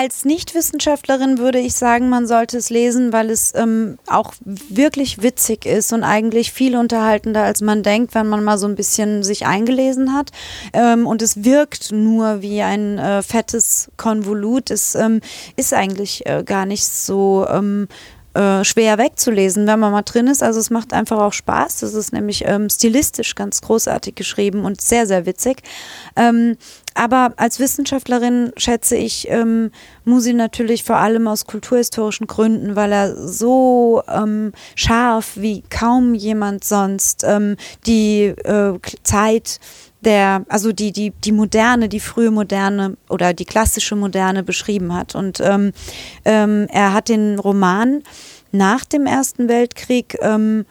Als 0.00 0.24
Nichtwissenschaftlerin 0.24 1.38
würde 1.38 1.58
ich 1.58 1.74
sagen, 1.74 2.08
man 2.08 2.28
sollte 2.28 2.56
es 2.56 2.70
lesen, 2.70 3.12
weil 3.12 3.30
es 3.30 3.52
ähm, 3.56 3.98
auch 4.06 4.32
wirklich 4.44 5.22
witzig 5.24 5.66
ist 5.66 5.92
und 5.92 6.04
eigentlich 6.04 6.52
viel 6.52 6.76
unterhaltender, 6.76 7.42
als 7.42 7.62
man 7.62 7.82
denkt, 7.82 8.14
wenn 8.14 8.28
man 8.28 8.44
mal 8.44 8.58
so 8.58 8.68
ein 8.68 8.76
bisschen 8.76 9.24
sich 9.24 9.44
eingelesen 9.44 10.14
hat. 10.14 10.30
Ähm, 10.72 11.04
und 11.04 11.20
es 11.20 11.42
wirkt 11.42 11.90
nur 11.90 12.42
wie 12.42 12.62
ein 12.62 12.98
äh, 12.98 13.22
fettes 13.24 13.90
Konvolut. 13.96 14.70
Es 14.70 14.94
ähm, 14.94 15.20
ist 15.56 15.74
eigentlich 15.74 16.24
äh, 16.26 16.44
gar 16.44 16.64
nicht 16.64 16.84
so 16.84 17.44
ähm, 17.50 17.88
äh, 18.34 18.62
schwer 18.62 18.98
wegzulesen, 18.98 19.66
wenn 19.66 19.80
man 19.80 19.90
mal 19.90 20.02
drin 20.02 20.28
ist. 20.28 20.44
Also 20.44 20.60
es 20.60 20.70
macht 20.70 20.92
einfach 20.92 21.18
auch 21.18 21.32
Spaß. 21.32 21.80
Das 21.80 21.94
ist 21.94 22.12
nämlich 22.12 22.44
ähm, 22.46 22.70
stilistisch 22.70 23.34
ganz 23.34 23.60
großartig 23.62 24.14
geschrieben 24.14 24.64
und 24.64 24.80
sehr, 24.80 25.08
sehr 25.08 25.26
witzig. 25.26 25.62
Ähm, 26.14 26.56
aber 26.98 27.32
als 27.36 27.60
Wissenschaftlerin 27.60 28.52
schätze 28.56 28.96
ich 28.96 29.28
ähm, 29.30 29.70
Musi 30.04 30.32
natürlich 30.32 30.82
vor 30.82 30.96
allem 30.96 31.28
aus 31.28 31.46
kulturhistorischen 31.46 32.26
Gründen, 32.26 32.74
weil 32.74 32.92
er 32.92 33.14
so 33.28 34.02
ähm, 34.08 34.52
scharf 34.74 35.32
wie 35.36 35.62
kaum 35.70 36.14
jemand 36.14 36.64
sonst 36.64 37.24
ähm, 37.24 37.56
die 37.86 38.24
äh, 38.24 38.78
Zeit 39.04 39.60
der, 40.00 40.44
also 40.48 40.72
die, 40.72 40.92
die, 40.92 41.10
die 41.10 41.32
moderne, 41.32 41.88
die 41.88 42.00
frühe 42.00 42.30
moderne 42.30 42.96
oder 43.08 43.32
die 43.32 43.44
klassische 43.44 43.96
moderne 43.96 44.42
beschrieben 44.42 44.94
hat. 44.94 45.14
Und 45.14 45.40
ähm, 45.40 45.72
ähm, 46.24 46.66
er 46.70 46.92
hat 46.92 47.08
den 47.08 47.38
Roman 47.38 48.02
nach 48.50 48.84
dem 48.84 49.06
Ersten 49.06 49.48
Weltkrieg 49.48 50.16
ähm, 50.20 50.66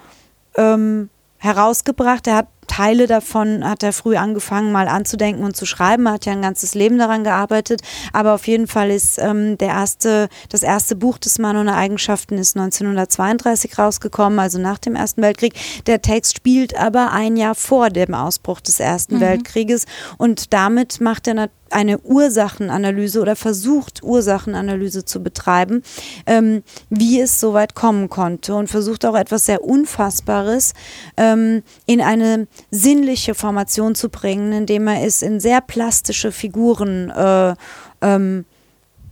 ähm, 0.55 1.09
herausgebracht. 1.37 2.27
Er 2.27 2.35
hat 2.37 2.47
Teile 2.67 3.07
davon 3.07 3.67
hat 3.67 3.83
er 3.83 3.93
früh 3.93 4.15
angefangen, 4.15 4.71
mal 4.71 4.87
anzudenken 4.87 5.43
und 5.43 5.55
zu 5.55 5.65
schreiben. 5.65 6.05
Er 6.05 6.13
hat 6.13 6.25
ja 6.25 6.33
ein 6.33 6.41
ganzes 6.41 6.75
Leben 6.75 6.97
daran 6.97 7.23
gearbeitet. 7.23 7.81
Aber 8.13 8.33
auf 8.33 8.47
jeden 8.47 8.67
Fall 8.67 8.91
ist 8.91 9.17
ähm, 9.19 9.57
der 9.57 9.69
erste, 9.69 10.29
das 10.49 10.63
erste 10.63 10.95
Buch 10.95 11.17
des 11.17 11.39
Mann 11.39 11.57
ohne 11.57 11.75
Eigenschaften 11.75 12.37
ist 12.37 12.55
1932 12.55 13.79
rausgekommen, 13.79 14.39
also 14.39 14.59
nach 14.59 14.77
dem 14.77 14.95
Ersten 14.95 15.21
Weltkrieg. 15.21 15.53
Der 15.87 16.01
Text 16.01 16.37
spielt 16.37 16.77
aber 16.77 17.11
ein 17.11 17.37
Jahr 17.37 17.55
vor 17.55 17.89
dem 17.89 18.13
Ausbruch 18.13 18.61
des 18.61 18.79
Ersten 18.79 19.15
mhm. 19.15 19.21
Weltkrieges 19.21 19.85
und 20.17 20.53
damit 20.53 21.01
macht 21.01 21.27
er 21.27 21.33
natürlich 21.33 21.56
eine 21.71 21.99
Ursachenanalyse 21.99 23.21
oder 23.21 23.35
versucht 23.35 24.03
Ursachenanalyse 24.03 25.05
zu 25.05 25.21
betreiben, 25.21 25.83
ähm, 26.25 26.63
wie 26.89 27.19
es 27.19 27.39
so 27.39 27.53
weit 27.53 27.75
kommen 27.75 28.09
konnte 28.09 28.55
und 28.55 28.67
versucht 28.69 29.05
auch 29.05 29.15
etwas 29.15 29.45
sehr 29.45 29.63
Unfassbares 29.63 30.73
ähm, 31.17 31.63
in 31.85 32.01
eine 32.01 32.47
sinnliche 32.71 33.35
Formation 33.35 33.95
zu 33.95 34.09
bringen, 34.09 34.53
indem 34.53 34.87
er 34.87 35.03
es 35.03 35.21
in 35.21 35.39
sehr 35.39 35.61
plastische 35.61 36.31
Figuren 36.31 37.09
äh, 37.09 37.55
ähm, 38.01 38.45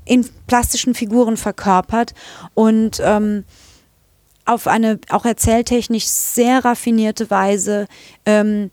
in 0.05 0.29
plastischen 0.47 0.93
Figuren 0.93 1.35
verkörpert 1.35 2.13
und 2.53 3.01
ähm, 3.03 3.43
auf 4.45 4.67
eine 4.67 4.99
auch 5.09 5.25
erzähltechnisch 5.25 6.05
sehr 6.05 6.63
raffinierte 6.63 7.29
Weise 7.31 7.87
ähm, 8.25 8.69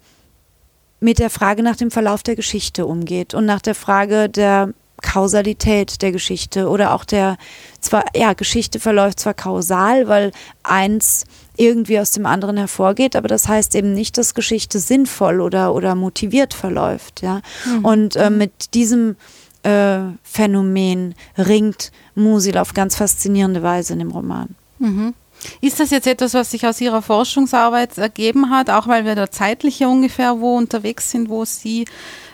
mit 1.03 1.19
der 1.19 1.31
Frage 1.31 1.63
nach 1.63 1.77
dem 1.77 1.91
Verlauf 1.91 2.23
der 2.23 2.37
Geschichte 2.37 2.87
umgeht 2.87 3.35
und 3.35 3.45
nach 3.45 3.61
der 3.61 3.75
Frage 3.75 4.29
der 4.29 4.73
Kausalität 5.03 6.01
der 6.01 6.13
Geschichte 6.13 6.69
oder 6.69 6.95
auch 6.95 7.05
der 7.05 7.37
zwar 7.81 8.05
ja 8.15 8.35
Geschichte 8.35 8.79
verläuft 8.79 9.19
zwar 9.19 9.35
kausal, 9.35 10.07
weil 10.07 10.31
eins 10.63 11.25
irgendwie 11.57 11.99
aus 11.99 12.13
dem 12.13 12.25
anderen 12.25 12.57
hervorgeht, 12.57 13.17
aber 13.17 13.27
das 13.27 13.49
heißt 13.49 13.75
eben 13.75 13.93
nicht, 13.93 14.17
dass 14.17 14.35
Geschichte 14.35 14.79
sinnvoll 14.79 15.41
oder 15.41 15.75
oder 15.75 15.97
motiviert 15.97 16.55
verläuft, 16.55 17.21
ja. 17.21 17.43
Mhm. 17.67 17.85
Und 17.85 18.17
äh, 18.17 18.31
mit 18.31 18.75
diesem 18.75 19.17
äh, 19.65 19.99
Phänomen 20.23 21.17
ringt 21.37 21.91
Musil 22.15 22.57
auf 22.57 22.73
ganz 22.75 22.95
faszinierende 22.95 23.63
Weise 23.65 23.95
in 23.95 23.99
dem 23.99 24.13
Roman. 24.13 24.55
Mhm. 24.79 25.15
Ist 25.61 25.81
das 25.81 25.91
jetzt 25.91 26.07
etwas, 26.07 26.35
was 26.35 26.51
sich 26.51 26.67
aus 26.67 26.81
Ihrer 26.81 27.03
Forschungsarbeit 27.03 27.99
ergeben 27.99 28.51
hat, 28.51 28.71
auch 28.71 28.87
weil 28.87 29.05
wir 29.05 29.15
da 29.15 29.31
zeitlich 29.31 29.79
ja 29.79 29.89
ungefähr 29.89 30.41
wo 30.41 30.57
unterwegs 30.57 31.11
sind, 31.11 31.29
wo 31.29 31.45
Sie 31.45 31.85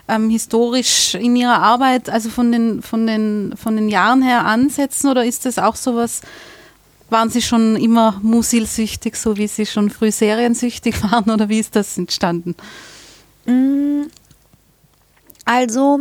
ähm, 0.09 0.31
historisch 0.31 1.15
in 1.15 1.37
Ihrer 1.37 1.61
Arbeit, 1.61 2.11
also 2.11 2.31
von 2.31 2.51
den, 2.53 2.83
von, 2.83 3.07
den, 3.07 3.55
von 3.57 3.77
den 3.77 3.89
Jahren 3.89 4.23
her 4.23 4.47
ansetzen? 4.47 5.09
Oder 5.11 5.25
ist 5.25 5.47
das 5.47 5.59
auch 5.59 5.77
sowas, 5.77 6.23
waren 7.11 7.31
Sie 7.31 7.43
schon 7.43 7.77
immer 7.77 8.19
musilsüchtig, 8.23 9.17
so 9.17 9.37
wie 9.37 9.49
Sie 9.49 9.67
schon 9.67 9.91
früh 9.91 10.11
seriensüchtig 10.11 11.03
waren? 11.11 11.31
Oder 11.31 11.49
wie 11.49 11.59
ist 11.59 11.77
das 11.77 11.97
entstanden? 11.99 12.55
Mm, 13.47 14.05
also, 15.45 16.01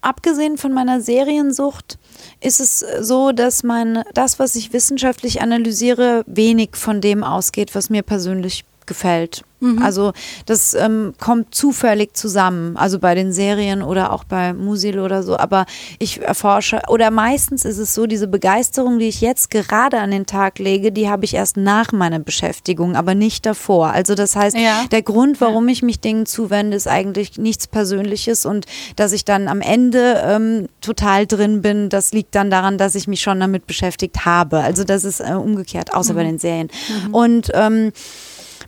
abgesehen 0.00 0.58
von 0.58 0.72
meiner 0.72 1.00
Seriensucht, 1.00 1.98
ist 2.40 2.60
es 2.60 2.84
so, 3.00 3.32
dass 3.32 3.62
mein, 3.62 4.02
das, 4.14 4.38
was 4.38 4.54
ich 4.56 4.72
wissenschaftlich 4.72 5.40
analysiere, 5.40 6.24
wenig 6.26 6.76
von 6.76 7.00
dem 7.00 7.24
ausgeht, 7.24 7.74
was 7.74 7.90
mir 7.90 8.02
persönlich 8.02 8.64
gefällt. 8.86 9.44
Mhm. 9.64 9.82
Also 9.82 10.12
das 10.46 10.74
ähm, 10.74 11.14
kommt 11.18 11.54
zufällig 11.54 12.14
zusammen, 12.14 12.76
also 12.76 12.98
bei 12.98 13.14
den 13.14 13.32
Serien 13.32 13.82
oder 13.82 14.12
auch 14.12 14.24
bei 14.24 14.52
Musil 14.52 15.00
oder 15.00 15.22
so. 15.22 15.36
Aber 15.38 15.64
ich 15.98 16.20
erforsche, 16.20 16.82
oder 16.88 17.10
meistens 17.10 17.64
ist 17.64 17.78
es 17.78 17.94
so, 17.94 18.06
diese 18.06 18.28
Begeisterung, 18.28 18.98
die 18.98 19.08
ich 19.08 19.20
jetzt 19.20 19.50
gerade 19.50 19.98
an 19.98 20.10
den 20.10 20.26
Tag 20.26 20.58
lege, 20.58 20.92
die 20.92 21.08
habe 21.08 21.24
ich 21.24 21.34
erst 21.34 21.56
nach 21.56 21.92
meiner 21.92 22.18
Beschäftigung, 22.18 22.94
aber 22.94 23.14
nicht 23.14 23.46
davor. 23.46 23.88
Also 23.88 24.14
das 24.14 24.36
heißt, 24.36 24.56
ja. 24.56 24.84
der 24.90 25.02
Grund, 25.02 25.40
warum 25.40 25.66
ich 25.68 25.82
mich 25.82 26.00
Dingen 26.00 26.26
zuwende, 26.26 26.76
ist 26.76 26.88
eigentlich 26.88 27.38
nichts 27.38 27.66
Persönliches 27.66 28.44
und 28.44 28.66
dass 28.96 29.12
ich 29.12 29.24
dann 29.24 29.48
am 29.48 29.60
Ende 29.60 30.22
ähm, 30.26 30.68
total 30.80 31.26
drin 31.26 31.62
bin, 31.62 31.88
das 31.88 32.12
liegt 32.12 32.34
dann 32.34 32.50
daran, 32.50 32.76
dass 32.76 32.94
ich 32.94 33.08
mich 33.08 33.22
schon 33.22 33.40
damit 33.40 33.66
beschäftigt 33.66 34.26
habe. 34.26 34.58
Also 34.58 34.84
das 34.84 35.04
ist 35.04 35.20
äh, 35.20 35.32
umgekehrt, 35.32 35.94
außer 35.94 36.12
mhm. 36.12 36.16
bei 36.16 36.24
den 36.24 36.38
Serien. 36.38 36.68
Mhm. 37.06 37.14
Und 37.14 37.50
ähm, 37.54 37.92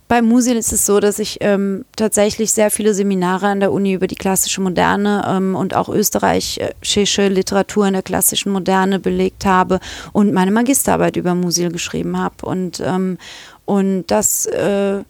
bei 0.07 0.21
Musil 0.21 0.55
ist 0.55 0.71
es 0.71 0.85
so, 0.85 0.99
dass 0.99 1.19
ich 1.19 1.37
ähm, 1.41 1.83
tatsächlich 1.95 2.51
sehr 2.51 2.71
viele 2.71 2.93
Seminare 2.93 3.47
an 3.47 3.59
der 3.59 3.73
Uni 3.73 3.93
über 3.93 4.07
die 4.07 4.15
klassische 4.15 4.61
Moderne 4.61 5.25
ähm, 5.27 5.55
und 5.55 5.75
auch 5.75 5.89
österreichische 5.89 7.27
Literatur 7.27 7.87
in 7.87 7.93
der 7.93 8.03
klassischen 8.03 8.53
Moderne 8.53 8.99
belegt 8.99 9.45
habe 9.45 9.79
und 10.13 10.33
meine 10.33 10.51
Magisterarbeit 10.51 11.17
über 11.17 11.35
Musil 11.35 11.71
geschrieben 11.71 12.17
habe. 12.17 12.45
Und, 12.45 12.81
ähm, 12.85 13.17
und 13.65 14.05
das 14.07 14.45
äh, 14.45 15.03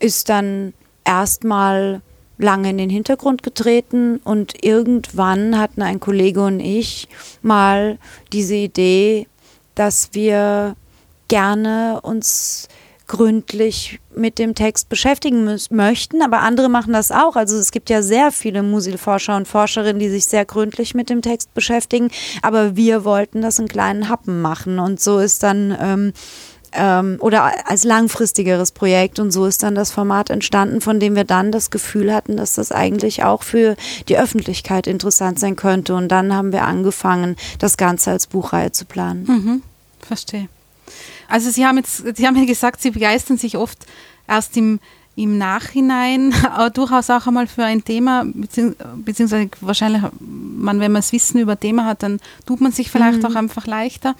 ist 0.00 0.28
dann 0.28 0.74
erstmal 1.04 2.02
lange 2.36 2.70
in 2.70 2.78
den 2.78 2.90
Hintergrund 2.90 3.42
getreten 3.42 4.20
und 4.24 4.64
irgendwann 4.64 5.58
hatten 5.58 5.82
ein 5.82 6.00
Kollege 6.00 6.42
und 6.42 6.60
ich 6.60 7.08
mal 7.42 7.98
diese 8.32 8.54
Idee, 8.54 9.26
dass 9.74 10.10
wir 10.12 10.74
gerne 11.28 12.00
uns 12.02 12.68
gründlich 13.10 13.98
mit 14.14 14.38
dem 14.38 14.54
Text 14.54 14.88
beschäftigen 14.88 15.58
möchten, 15.70 16.22
aber 16.22 16.42
andere 16.42 16.68
machen 16.68 16.92
das 16.92 17.10
auch. 17.10 17.34
Also 17.34 17.56
es 17.56 17.72
gibt 17.72 17.90
ja 17.90 18.02
sehr 18.02 18.30
viele 18.30 18.62
Musilforscher 18.62 19.36
und 19.36 19.48
Forscherinnen, 19.48 19.98
die 19.98 20.08
sich 20.08 20.26
sehr 20.26 20.44
gründlich 20.44 20.94
mit 20.94 21.10
dem 21.10 21.20
Text 21.20 21.52
beschäftigen, 21.52 22.12
aber 22.40 22.76
wir 22.76 23.04
wollten 23.04 23.42
das 23.42 23.58
in 23.58 23.66
kleinen 23.66 24.08
Happen 24.08 24.40
machen 24.40 24.78
und 24.78 25.00
so 25.00 25.18
ist 25.18 25.42
dann 25.42 25.76
ähm, 25.80 26.12
ähm, 26.72 27.16
oder 27.18 27.68
als 27.68 27.82
langfristigeres 27.82 28.70
Projekt 28.70 29.18
und 29.18 29.32
so 29.32 29.44
ist 29.44 29.64
dann 29.64 29.74
das 29.74 29.90
Format 29.90 30.30
entstanden, 30.30 30.80
von 30.80 31.00
dem 31.00 31.16
wir 31.16 31.24
dann 31.24 31.50
das 31.50 31.72
Gefühl 31.72 32.14
hatten, 32.14 32.36
dass 32.36 32.54
das 32.54 32.70
eigentlich 32.70 33.24
auch 33.24 33.42
für 33.42 33.74
die 34.08 34.18
Öffentlichkeit 34.18 34.86
interessant 34.86 35.40
sein 35.40 35.56
könnte 35.56 35.96
und 35.96 36.06
dann 36.06 36.32
haben 36.32 36.52
wir 36.52 36.62
angefangen, 36.62 37.34
das 37.58 37.76
Ganze 37.76 38.12
als 38.12 38.28
Buchreihe 38.28 38.70
zu 38.70 38.84
planen. 38.84 39.24
Mhm, 39.26 39.62
verstehe. 40.00 40.48
Also 41.30 41.50
Sie 41.50 41.64
haben 41.64 41.78
jetzt, 41.78 42.16
Sie 42.16 42.26
haben 42.26 42.36
ja 42.36 42.44
gesagt, 42.44 42.82
Sie 42.82 42.90
begeistern 42.90 43.38
sich 43.38 43.56
oft 43.56 43.86
erst 44.28 44.56
im, 44.56 44.80
im 45.16 45.38
Nachhinein, 45.38 46.34
aber 46.50 46.70
durchaus 46.70 47.08
auch 47.10 47.26
einmal 47.26 47.46
für 47.46 47.64
ein 47.64 47.84
Thema, 47.84 48.24
beziehungsweise 48.26 49.48
wahrscheinlich, 49.60 50.02
man, 50.20 50.80
wenn 50.80 50.92
man 50.92 51.00
das 51.00 51.12
Wissen 51.12 51.40
über 51.40 51.58
Thema 51.58 51.84
hat, 51.84 52.02
dann 52.02 52.20
tut 52.46 52.60
man 52.60 52.72
sich 52.72 52.90
vielleicht 52.90 53.22
mhm. 53.22 53.26
auch 53.26 53.34
einfach 53.34 53.66
leichter. 53.66 54.14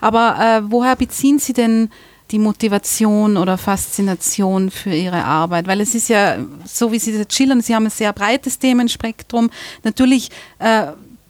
Aber 0.00 0.36
äh, 0.38 0.70
woher 0.70 0.96
beziehen 0.96 1.38
Sie 1.38 1.52
denn 1.52 1.90
die 2.32 2.40
Motivation 2.40 3.36
oder 3.36 3.56
Faszination 3.56 4.70
für 4.70 4.90
Ihre 4.90 5.24
Arbeit? 5.24 5.68
Weil 5.68 5.80
es 5.80 5.94
ist 5.94 6.08
ja, 6.08 6.38
so 6.64 6.90
wie 6.90 6.98
Sie 6.98 7.16
das 7.16 7.34
schildern, 7.34 7.60
Sie 7.60 7.74
haben 7.74 7.84
ein 7.84 7.90
sehr 7.90 8.12
breites 8.12 8.58
Themenspektrum. 8.58 9.50
Natürlich 9.84 10.30
äh, 10.58 10.88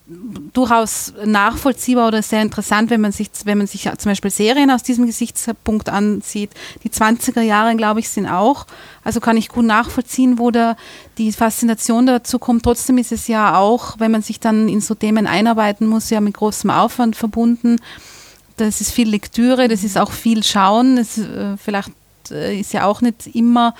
durchaus 0.09 1.13
nachvollziehbar 1.25 2.07
oder 2.07 2.23
sehr 2.23 2.41
interessant, 2.41 2.91
wenn 2.91 3.01
man 3.01 3.11
sich, 3.11 3.29
wenn 3.45 3.59
man 3.59 3.67
sich 3.67 3.91
zum 3.99 4.11
Beispiel 4.11 4.31
Serien 4.31 4.71
aus 4.71 4.85
diesem 4.85 5.07
Gesichtspunkt 5.07 5.89
ansieht. 5.89 6.51
Die 6.85 6.91
20er 6.91 7.41
Jahre, 7.41 7.75
glaube 7.75 7.99
ich, 7.99 8.09
sind 8.09 8.27
auch, 8.27 8.67
also 9.03 9.19
kann 9.19 9.37
ich 9.37 9.49
gut 9.49 9.65
nachvollziehen, 9.65 10.39
wo 10.39 10.53
da 10.53 10.77
die 11.19 11.33
Faszination 11.33 12.07
dazu 12.07 12.39
kommt. 12.39 12.63
Trotzdem 12.63 12.99
ist 12.99 13.11
es 13.11 13.27
ja 13.27 13.59
auch, 13.59 13.99
wenn 13.99 14.13
man 14.13 14.23
sich 14.23 14.39
dann 14.39 14.69
in 14.69 14.81
so 14.81 14.95
Themen 14.95 15.27
einarbeiten 15.27 15.89
muss, 15.89 16.11
ja 16.11 16.21
mit 16.21 16.35
großem 16.35 16.71
Aufwand 16.71 17.17
verbunden. 17.17 17.77
Das 18.59 18.81
ist 18.81 18.93
viel 18.93 19.09
Lektüre, 19.09 19.67
das 19.67 19.83
ist 19.83 19.99
auch 19.99 20.13
viel 20.13 20.45
Schauen. 20.45 20.97
Das, 20.97 21.19
äh, 21.19 21.57
vielleicht 21.57 21.91
äh, 22.31 22.61
ist 22.61 22.73
ja 22.73 22.87
auch 22.87 23.01
nicht 23.01 23.27
immer 23.35 23.75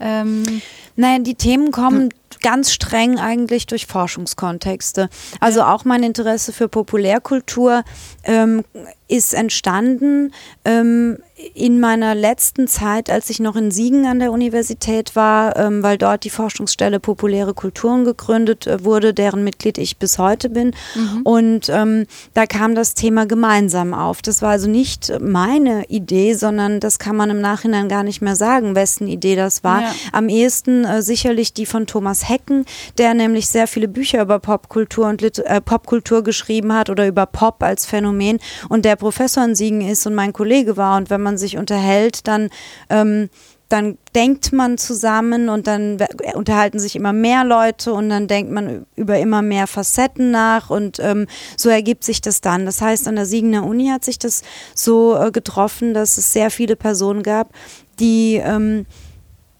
ähm, 0.00 0.60
naja, 0.96 1.18
die 1.20 1.34
Themen 1.34 1.70
kommen 1.70 2.10
ganz 2.40 2.72
streng 2.72 3.18
eigentlich 3.18 3.66
durch 3.66 3.86
Forschungskontexte. 3.86 5.08
Also 5.40 5.62
auch 5.62 5.84
mein 5.84 6.02
Interesse 6.02 6.52
für 6.52 6.68
Populärkultur 6.68 7.82
ähm, 8.24 8.64
ist 9.08 9.34
entstanden 9.34 10.32
ähm, 10.64 11.18
in 11.54 11.78
meiner 11.80 12.14
letzten 12.14 12.66
Zeit, 12.66 13.10
als 13.10 13.30
ich 13.30 13.38
noch 13.38 13.56
in 13.56 13.70
Siegen 13.70 14.06
an 14.06 14.18
der 14.18 14.32
Universität 14.32 15.14
war, 15.14 15.56
ähm, 15.56 15.82
weil 15.82 15.96
dort 15.96 16.24
die 16.24 16.30
Forschungsstelle 16.30 16.98
Populäre 16.98 17.54
Kulturen 17.54 18.04
gegründet 18.04 18.66
äh, 18.66 18.84
wurde, 18.84 19.14
deren 19.14 19.44
Mitglied 19.44 19.78
ich 19.78 19.98
bis 19.98 20.18
heute 20.18 20.50
bin. 20.50 20.74
Mhm. 20.94 21.22
Und 21.22 21.68
ähm, 21.68 22.06
da 22.34 22.46
kam 22.46 22.74
das 22.74 22.94
Thema 22.94 23.26
gemeinsam 23.26 23.94
auf. 23.94 24.20
Das 24.20 24.42
war 24.42 24.50
also 24.50 24.68
nicht 24.68 25.12
meine 25.20 25.84
Idee, 25.88 26.34
sondern 26.34 26.80
das 26.80 26.98
kann 26.98 27.16
man 27.16 27.30
im 27.30 27.40
Nachhinein 27.40 27.88
gar 27.88 28.02
nicht 28.02 28.20
mehr 28.20 28.36
sagen, 28.36 28.74
wessen 28.74 29.06
Idee 29.06 29.36
das 29.36 29.62
war. 29.62 29.82
Ja. 29.82 29.94
Am 30.12 30.28
ehesten 30.28 30.84
äh, 30.84 31.02
sicherlich 31.02 31.52
die 31.52 31.66
von 31.66 31.86
Thomas 31.86 32.28
Hecken, 32.28 32.64
der 32.98 33.14
nämlich 33.14 33.46
sehr 33.46 33.68
viele 33.68 33.88
Bücher 33.88 34.22
über 34.22 34.40
Popkultur 34.40 35.06
und 35.06 35.22
Lit 35.22 35.38
äh, 35.38 35.60
Popkultur 35.60 36.24
geschrieben 36.24 36.72
hat 36.72 36.90
oder 36.90 37.06
über 37.06 37.26
Pop 37.26 37.62
als 37.62 37.86
Phänomen 37.86 38.38
und 38.68 38.84
der 38.84 38.97
Professor 38.98 39.44
in 39.44 39.54
Siegen 39.54 39.80
ist 39.80 40.06
und 40.06 40.14
mein 40.14 40.32
Kollege 40.32 40.76
war. 40.76 40.96
Und 40.96 41.10
wenn 41.10 41.22
man 41.22 41.38
sich 41.38 41.56
unterhält, 41.56 42.26
dann 42.26 42.50
ähm, 42.90 43.30
dann 43.68 43.98
denkt 44.14 44.52
man 44.52 44.78
zusammen 44.78 45.50
und 45.50 45.66
dann 45.66 45.98
unterhalten 46.34 46.78
sich 46.78 46.96
immer 46.96 47.12
mehr 47.12 47.44
Leute 47.44 47.92
und 47.92 48.08
dann 48.08 48.26
denkt 48.26 48.50
man 48.50 48.86
über 48.96 49.18
immer 49.18 49.42
mehr 49.42 49.66
Facetten 49.66 50.30
nach 50.30 50.70
und 50.70 50.98
ähm, 51.00 51.26
so 51.56 51.68
ergibt 51.68 52.02
sich 52.02 52.22
das 52.22 52.40
dann. 52.40 52.64
Das 52.64 52.80
heißt, 52.80 53.06
an 53.06 53.16
der 53.16 53.26
Siegener 53.26 53.66
Uni 53.66 53.88
hat 53.88 54.04
sich 54.04 54.18
das 54.18 54.42
so 54.74 55.16
äh, 55.16 55.30
getroffen, 55.30 55.92
dass 55.92 56.16
es 56.16 56.32
sehr 56.32 56.50
viele 56.50 56.76
Personen 56.76 57.22
gab, 57.22 57.52
die 58.00 58.40
ähm, 58.42 58.86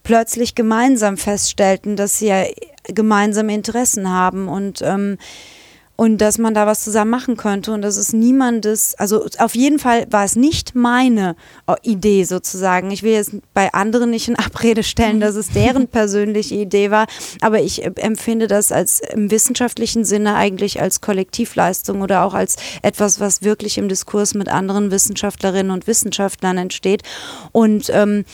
plötzlich 0.05 0.55
gemeinsam 0.55 1.19
feststellten, 1.19 1.95
dass 1.95 2.19
sie 2.19 2.29
ja 2.29 2.45
gemeinsame 2.85 3.53
Interessen 3.53 4.11
haben 4.11 4.49
und 4.49 4.81
ähm, 4.81 5.19
und 6.01 6.19
dass 6.19 6.39
man 6.39 6.55
da 6.55 6.65
was 6.65 6.85
zusammen 6.85 7.11
machen 7.11 7.37
könnte 7.37 7.73
und 7.73 7.83
das 7.83 7.97
ist 7.97 8.13
niemandes, 8.13 8.95
also 8.95 9.27
auf 9.39 9.57
jeden 9.57 9.81
Fall 9.81 10.07
war 10.11 10.25
es 10.25 10.37
nicht 10.37 10.77
meine 10.77 11.35
äh, 11.67 11.75
Idee 11.83 12.23
sozusagen. 12.23 12.93
Ich 12.93 13.03
will 13.03 13.15
jetzt 13.15 13.33
bei 13.53 13.73
anderen 13.75 14.11
nicht 14.11 14.29
in 14.29 14.37
Abrede 14.37 14.85
stellen, 14.85 15.19
dass 15.19 15.35
es 15.35 15.51
deren 15.51 15.89
persönliche 15.89 16.55
Idee 16.55 16.93
war, 16.93 17.09
aber 17.41 17.61
ich 17.61 17.85
äh, 17.85 17.91
empfinde 17.97 18.47
das 18.47 18.71
als 18.71 19.01
im 19.01 19.33
wissenschaftlichen 19.33 20.05
Sinne 20.05 20.37
eigentlich 20.37 20.81
als 20.81 21.01
Kollektivleistung 21.01 22.01
oder 22.01 22.23
auch 22.23 22.35
als 22.35 22.55
etwas, 22.83 23.19
was 23.19 23.43
wirklich 23.43 23.77
im 23.77 23.89
Diskurs 23.89 24.35
mit 24.35 24.49
anderen 24.49 24.93
Wissenschaftlerinnen 24.93 25.73
und 25.73 25.89
Wissenschaftlern 25.89 26.59
entsteht. 26.59 27.03
Und 27.51 27.91
ähm, 27.93 28.25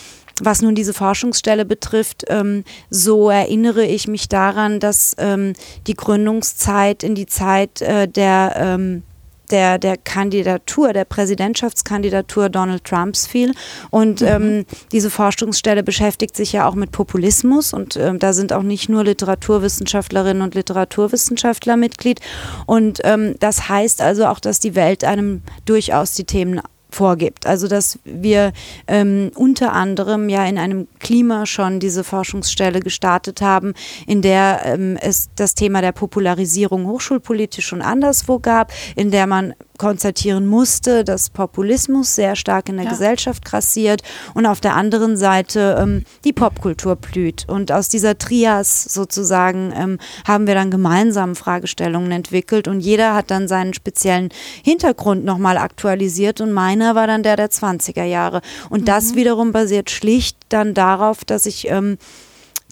was 0.43 0.63
nun 0.63 0.75
diese 0.75 0.95
Forschungsstelle 0.95 1.65
betrifft, 1.65 2.25
ähm, 2.29 2.65
so 2.91 3.31
erinnere 3.31 3.85
ich 3.85 4.09
mich 4.09 4.29
daran, 4.29 4.81
dass 4.81 5.15
ähm, 5.19 5.53
die 5.87 5.95
Gründungszeit 5.95 7.03
in 7.03 7.15
die 7.15 7.27
Zeit 7.27 7.81
äh, 7.83 8.09
der 8.09 8.55
ähm, 8.57 9.03
der, 9.51 9.79
der 9.79 9.97
Kandidatur, 9.97 10.93
der 10.93 11.05
Präsidentschaftskandidatur 11.05 12.49
Donald 12.49 12.85
Trumps 12.85 13.27
fiel. 13.27 13.53
Und 13.91 14.21
mhm. 14.21 14.27
ähm, 14.27 14.67
diese 14.93 15.11
Forschungsstelle 15.11 15.83
beschäftigt 15.83 16.37
sich 16.37 16.53
ja 16.53 16.67
auch 16.67 16.75
mit 16.75 16.93
Populismus 16.93 17.73
und 17.73 17.97
ähm, 17.97 18.19
da 18.19 18.33
sind 18.33 18.53
auch 18.53 18.63
nicht 18.63 18.89
nur 18.89 19.05
Literaturwissenschaftlerinnen 19.05 20.43
und 20.43 20.55
Literaturwissenschaftler 20.55 21.77
Mitglied. 21.77 22.21
Und 22.67 23.01
ähm, 23.05 23.35
das 23.39 23.69
heißt 23.69 24.01
also 24.01 24.27
auch, 24.27 24.41
dass 24.41 24.61
die 24.61 24.75
Welt 24.75 25.05
einem 25.05 25.43
durchaus 25.67 26.15
die 26.15 26.25
Themen 26.25 26.61
vorgibt. 26.95 27.47
Also 27.47 27.69
dass 27.69 27.99
wir 28.05 28.53
ähm, 28.87 29.31
unter 29.35 29.73
anderem 29.73 30.29
ja 30.29 30.45
in 30.47 30.59
einem 30.59 30.89
Klima 31.01 31.47
schon 31.47 31.81
diese 31.81 32.05
Forschungsstelle 32.05 32.81
gestartet 32.81 33.43
haben, 33.43 33.75
in 34.07 34.23
der 34.23 34.63
ähm, 34.65 34.97
es 35.01 35.29
das 35.37 35.55
Thema 35.55 35.81
der 35.81 35.93
Popularisierung 35.93 36.87
hochschulpolitisch 36.87 37.67
schon 37.67 37.83
anderswo 37.83 38.39
gab, 38.39 38.73
in 38.97 39.11
der 39.11 39.27
man 39.27 39.55
konstatieren 39.79 40.47
musste, 40.47 41.05
dass 41.05 41.31
Populismus 41.31 42.15
sehr 42.15 42.37
stark 42.37 42.69
in 42.69 42.77
der 42.77 42.85
ja. 42.85 42.91
Gesellschaft 42.91 43.45
grassiert 43.45 44.03
und 44.35 44.47
auf 44.47 44.61
der 44.61 44.77
anderen 44.77 45.17
Seite 45.17 45.77
ähm, 45.81 46.05
die 46.25 46.33
Popkultur 46.33 46.97
blüht. 46.97 47.45
Und 47.49 47.73
aus 47.73 47.89
dieser 47.89 48.17
Trias 48.17 48.85
sozusagen 48.85 49.73
ähm, 49.77 49.99
haben 50.27 50.47
wir 50.47 50.55
dann 50.55 50.71
gemeinsam 50.71 51.35
Fragestellungen 51.35 52.13
entwickelt 52.13 52.69
und 52.69 52.81
jeder 52.81 53.15
hat 53.15 53.31
dann 53.31 53.49
seinen 53.49 53.75
speziellen 53.75 54.29
Hintergrund 54.63 55.25
nochmal 55.25 55.59
aktualisiert 55.59 56.41
und 56.41 56.53
meiner 56.53 56.95
war 56.95 57.07
dann 57.07 57.23
der 57.23 57.37
der 57.37 57.51
20er 57.51 58.05
Jahre. 58.05 58.43
Und 58.71 58.83
mhm. 58.83 58.87
das 58.87 59.15
wiederum 59.15 59.53
basiert 59.53 59.91
schlicht 59.91 60.37
dann 60.49 60.75
darauf, 60.75 61.25
dass 61.25 61.47
ich 61.47 61.69
ähm, 61.69 61.99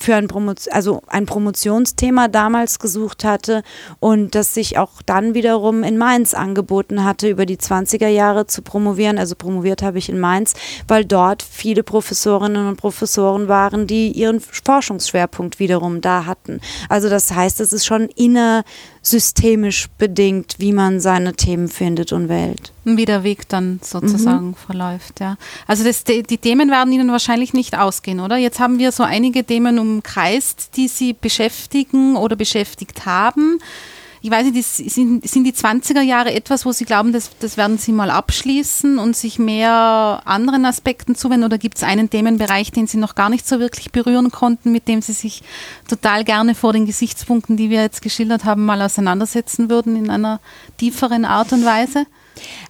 für 0.02 0.16
ein, 0.16 0.28
Promotion, 0.28 0.72
also 0.72 1.02
ein 1.06 1.26
Promotionsthema 1.26 2.28
damals 2.28 2.78
gesucht 2.78 3.24
hatte 3.24 3.62
und 4.00 4.34
das 4.34 4.52
sich 4.52 4.76
auch 4.78 5.00
dann 5.02 5.34
wiederum 5.34 5.82
in 5.82 5.96
Mainz 5.96 6.34
angeboten 6.34 7.04
hatte, 7.04 7.28
über 7.28 7.46
die 7.46 7.56
20er 7.56 8.08
Jahre 8.08 8.46
zu 8.46 8.62
promovieren. 8.62 9.18
Also 9.18 9.36
promoviert 9.36 9.82
habe 9.82 9.98
ich 9.98 10.08
in 10.08 10.18
Mainz, 10.18 10.54
weil 10.88 11.04
dort 11.04 11.42
viele 11.42 11.82
Professorinnen 11.82 12.66
und 12.66 12.76
Professoren 12.76 13.48
waren, 13.48 13.86
die 13.86 14.10
ihren 14.10 14.40
Forschungsschwerpunkt 14.40 15.58
wiederum 15.58 16.00
da 16.00 16.26
hatten. 16.26 16.60
Also 16.88 17.08
das 17.08 17.32
heißt, 17.32 17.60
es 17.60 17.72
ist 17.72 17.86
schon 17.86 18.08
inner 18.16 18.64
systemisch 19.02 19.88
bedingt, 19.98 20.56
wie 20.58 20.72
man 20.72 21.00
seine 21.00 21.34
Themen 21.34 21.68
findet 21.68 22.12
und 22.12 22.28
wählt. 22.28 22.71
Wie 22.84 23.04
der 23.04 23.22
Weg 23.22 23.48
dann 23.48 23.78
sozusagen 23.82 24.48
mhm. 24.48 24.54
verläuft, 24.54 25.20
ja. 25.20 25.36
Also 25.68 25.84
das, 25.84 26.02
die, 26.02 26.24
die, 26.24 26.38
Themen 26.38 26.70
werden 26.70 26.92
Ihnen 26.92 27.12
wahrscheinlich 27.12 27.52
nicht 27.52 27.78
ausgehen, 27.78 28.18
oder? 28.18 28.36
Jetzt 28.36 28.58
haben 28.58 28.78
wir 28.78 28.90
so 28.90 29.04
einige 29.04 29.44
Themen 29.44 29.78
umkreist, 29.78 30.76
die 30.76 30.88
Sie 30.88 31.12
beschäftigen 31.12 32.16
oder 32.16 32.34
beschäftigt 32.34 33.06
haben 33.06 33.60
ich 34.24 34.30
weiß 34.30 34.52
nicht, 34.52 34.64
sind, 34.64 35.28
sind 35.28 35.44
die 35.44 35.52
20er 35.52 36.00
Jahre 36.00 36.32
etwas, 36.32 36.64
wo 36.64 36.70
Sie 36.70 36.84
glauben, 36.84 37.12
das, 37.12 37.30
das 37.40 37.56
werden 37.56 37.76
Sie 37.76 37.90
mal 37.90 38.08
abschließen 38.08 38.98
und 38.98 39.16
sich 39.16 39.40
mehr 39.40 40.22
anderen 40.24 40.64
Aspekten 40.64 41.16
zuwenden? 41.16 41.44
Oder 41.44 41.58
gibt 41.58 41.78
es 41.78 41.82
einen 41.82 42.08
Themenbereich, 42.08 42.70
den 42.70 42.86
Sie 42.86 42.98
noch 42.98 43.16
gar 43.16 43.30
nicht 43.30 43.48
so 43.48 43.58
wirklich 43.58 43.90
berühren 43.90 44.30
konnten, 44.30 44.70
mit 44.70 44.86
dem 44.86 45.02
Sie 45.02 45.12
sich 45.12 45.42
total 45.88 46.22
gerne 46.22 46.54
vor 46.54 46.72
den 46.72 46.86
Gesichtspunkten, 46.86 47.56
die 47.56 47.68
wir 47.68 47.82
jetzt 47.82 48.00
geschildert 48.00 48.44
haben, 48.44 48.64
mal 48.64 48.80
auseinandersetzen 48.80 49.68
würden 49.68 49.96
in 49.96 50.08
einer 50.08 50.38
tieferen 50.78 51.24
Art 51.24 51.52
und 51.52 51.64
Weise? 51.64 52.06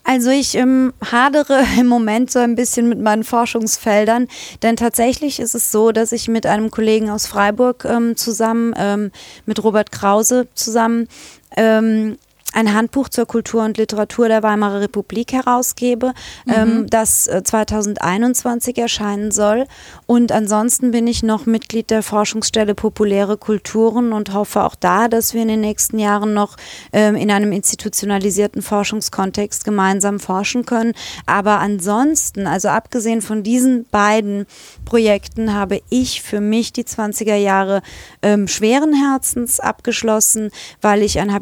Also 0.05 0.31
ich 0.31 0.55
ähm, 0.57 0.93
hadere 1.11 1.65
im 1.79 1.87
Moment 1.87 2.31
so 2.31 2.39
ein 2.39 2.55
bisschen 2.55 2.89
mit 2.89 3.01
meinen 3.01 3.25
Forschungsfeldern, 3.25 4.29
denn 4.63 4.77
tatsächlich 4.77 5.41
ist 5.41 5.55
es 5.55 5.73
so, 5.73 5.93
dass 5.93 6.13
ich 6.13 6.29
mit 6.29 6.47
einem 6.47 6.71
Kollegen 6.71 7.11
aus 7.11 7.27
Freiburg 7.27 7.85
ähm, 7.85 8.17
zusammen, 8.17 8.75
ähm, 8.77 9.11
mit 9.47 9.63
Robert 9.63 9.93
Krause 9.93 10.49
zusammen, 10.55 11.09
ähm, 11.57 12.17
ein 12.53 12.75
Handbuch 12.75 13.09
zur 13.09 13.27
Kultur 13.27 13.65
und 13.65 13.79
Literatur 13.79 14.29
der 14.29 14.43
Weimarer 14.43 14.81
Republik 14.81 15.33
herausgebe, 15.33 16.13
mhm. 16.47 16.53
ähm, 16.53 16.87
das 16.89 17.25
2021 17.25 18.77
äh, 18.77 18.83
erscheinen 18.83 19.31
soll. 19.31 19.67
Und 20.07 20.33
ansonsten 20.33 20.91
bin 20.91 21.07
ich 21.07 21.23
noch 21.23 21.47
Mitglied 21.47 21.91
der 21.91 22.03
Forschungsstelle 22.03 22.75
Populäre 22.75 23.37
Kulturen 23.37 24.13
und 24.13 24.33
hoffe 24.33 24.63
auch 24.63 24.75
da, 24.75 25.09
dass 25.09 25.35
wir 25.35 25.43
in 25.43 25.49
den 25.49 25.61
nächsten 25.61 25.99
Jahren 25.99 26.35
noch 26.35 26.57
ähm, 26.93 27.17
in 27.17 27.31
einem 27.31 27.53
institutionalisierten 27.53 28.63
Forschungskontext 28.63 29.65
gemeinsam 29.65 30.21
forschen 30.21 30.67
können. 30.67 30.95
Aber 31.27 31.61
ansonsten, 31.61 32.47
also 32.47 32.69
abgesehen 32.69 33.23
von 33.23 33.43
diesen 33.43 33.87
beiden 33.91 34.47
Projekten, 34.85 35.55
habe 35.55 35.81
ich 35.91 36.23
für 36.23 36.41
mich 36.41 36.73
die 36.73 36.85
20er 36.85 37.37
Jahre 37.37 37.83
ähm, 38.23 38.49
schweren 38.49 38.93
Herzens 38.93 39.61
abgeschlossen, 39.61 40.51
weil 40.81 41.03
ich 41.03 41.19
ein 41.21 41.29
mhm. 41.29 41.33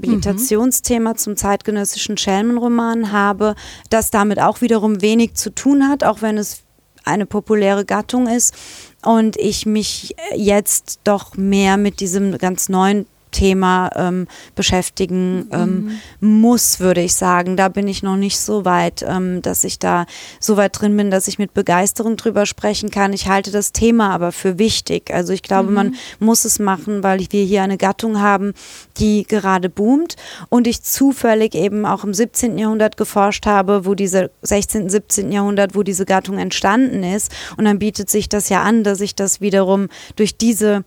Thema 1.01 1.17
zum 1.17 1.35
zeitgenössischen 1.35 2.19
Schelmenroman 2.19 3.11
habe, 3.11 3.55
das 3.89 4.11
damit 4.11 4.39
auch 4.39 4.61
wiederum 4.61 5.01
wenig 5.01 5.33
zu 5.33 5.49
tun 5.49 5.89
hat, 5.89 6.05
auch 6.05 6.21
wenn 6.21 6.37
es 6.37 6.59
eine 7.05 7.25
populäre 7.25 7.87
Gattung 7.87 8.27
ist. 8.27 8.55
Und 9.03 9.39
ich 9.39 9.65
mich 9.65 10.15
jetzt 10.37 11.01
doch 11.05 11.39
mehr 11.39 11.79
mit 11.79 12.01
diesem 12.01 12.37
ganz 12.37 12.69
neuen 12.69 13.07
Thema 13.31 13.91
ähm, 13.97 14.27
beschäftigen 14.55 15.49
ähm, 15.53 15.99
mhm. 16.21 16.41
muss, 16.41 16.81
würde 16.81 17.01
ich 17.01 17.15
sagen. 17.15 17.57
Da 17.57 17.69
bin 17.69 17.89
ich 17.89 18.03
noch 18.03 18.17
nicht 18.17 18.39
so 18.39 18.65
weit, 18.65 19.05
ähm, 19.07 19.43
dass 19.43 19.65
ich 19.65 19.79
da 19.79 20.07
so 20.39 20.57
weit 20.57 20.81
drin 20.81 20.97
bin, 20.97 21.11
dass 21.11 21.29
ich 21.29 21.39
mit 21.39 21.55
Begeisterung 21.55 22.17
drüber 22.17 22.47
sprechen 22.47 22.91
kann. 22.91 23.13
Ich 23.13 23.29
halte 23.29 23.51
das 23.51 23.73
Thema 23.73 24.11
aber 24.11 24.33
für 24.33 24.59
wichtig. 24.59 25.13
Also 25.13 25.33
ich 25.33 25.43
glaube, 25.43 25.69
mhm. 25.69 25.75
man 25.75 25.95
muss 26.19 26.45
es 26.45 26.59
machen, 26.59 27.03
weil 27.03 27.21
wir 27.31 27.45
hier 27.45 27.63
eine 27.63 27.77
Gattung 27.77 28.21
haben, 28.21 28.55
die 28.99 29.25
gerade 29.25 29.69
boomt 29.69 30.17
und 30.49 30.67
ich 30.67 30.83
zufällig 30.83 31.55
eben 31.55 31.87
auch 31.87 32.05
im 32.05 32.15
17. 32.15 32.59
Jahrhundert 32.59 32.97
geforscht 32.97 33.47
habe, 33.47 33.85
wo 33.85 33.95
diese 33.95 34.31
16., 34.43 34.89
17. 34.89 35.33
Jahrhundert, 35.33 35.75
wo 35.75 35.83
diese 35.83 36.05
Gattung 36.05 36.39
entstanden 36.39 37.03
ist. 37.03 37.31
Und 37.57 37.65
dann 37.65 37.79
bietet 37.79 38.11
sich 38.11 38.29
das 38.29 38.49
ja 38.49 38.63
an, 38.63 38.85
dass 38.85 39.01
ich 39.01 39.15
das 39.15 39.41
wiederum 39.41 39.89
durch 40.17 40.37
diese 40.37 40.85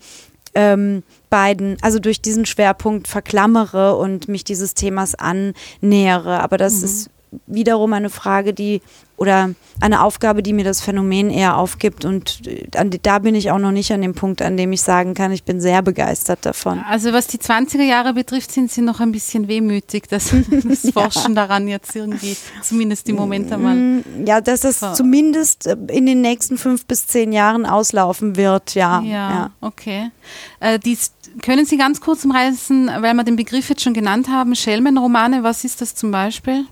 ähm, 0.56 1.04
beiden, 1.34 1.78
also 1.82 1.98
durch 1.98 2.22
diesen 2.22 2.46
Schwerpunkt 2.46 3.08
verklammere 3.08 3.96
und 3.96 4.28
mich 4.28 4.44
dieses 4.44 4.76
Themas 4.76 5.16
annähere. 5.16 6.42
Aber 6.42 6.58
das 6.58 6.78
mhm. 6.78 6.86
ist 6.86 7.10
wiederum 7.48 7.94
eine 7.94 8.10
Frage, 8.10 8.54
die 8.54 8.82
oder 9.16 9.52
eine 9.80 10.02
Aufgabe, 10.02 10.44
die 10.44 10.54
mir 10.54 10.66
das 10.66 10.82
Phänomen 10.82 11.30
eher 11.30 11.58
aufgibt. 11.58 12.04
Und 12.04 12.46
äh, 12.48 12.68
da 13.02 13.20
bin 13.20 13.36
ich 13.36 13.52
auch 13.52 13.60
noch 13.60 13.72
nicht 13.72 13.92
an 13.92 14.02
dem 14.02 14.16
Punkt, 14.16 14.42
an 14.42 14.58
dem 14.58 14.74
ich 14.74 14.82
sagen 14.82 15.14
kann, 15.14 15.32
ich 15.32 15.44
bin 15.44 15.62
sehr 15.62 15.82
begeistert 15.82 16.40
davon. 16.46 16.80
Also 16.90 17.14
was 17.14 17.28
die 17.28 17.38
20er 17.38 17.84
Jahre 17.84 18.14
betrifft, 18.14 18.52
sind 18.52 18.72
Sie 18.72 18.82
noch 18.82 19.00
ein 19.00 19.12
bisschen 19.12 19.48
wehmütig, 19.48 20.10
dass 20.10 20.34
das 20.50 20.92
Forschen 20.94 21.36
ja. 21.36 21.48
daran 21.48 21.68
jetzt 21.68 21.96
irgendwie 21.96 22.36
zumindest 22.62 23.08
im 23.08 23.16
Moment 23.16 23.52
einmal. 23.52 23.76
Mm, 23.76 24.04
ja, 24.26 24.42
dass 24.42 24.62
das 24.62 24.82
zumindest 24.96 25.68
äh, 25.68 25.78
in 25.88 26.06
den 26.06 26.22
nächsten 26.22 26.58
fünf 26.58 26.86
bis 26.86 27.08
zehn 27.08 27.32
Jahren 27.32 27.66
auslaufen 27.66 28.36
wird, 28.36 28.74
ja. 28.74 29.02
Ja, 29.02 29.30
ja. 29.30 29.52
okay. 29.62 30.12
Äh, 30.60 30.80
die, 30.80 30.98
können 31.42 31.66
Sie 31.66 31.78
ganz 31.78 32.02
kurz 32.02 32.26
umreißen, 32.26 32.90
weil 33.00 33.14
wir 33.14 33.24
den 33.24 33.36
Begriff 33.36 33.70
jetzt 33.70 33.84
schon 33.84 33.94
genannt 33.94 34.28
haben, 34.28 34.56
Schelmenromane, 34.56 35.44
was 35.44 35.64
ist 35.64 35.82
das 35.82 35.96
zum 35.96 36.12
Beispiel? 36.12 36.66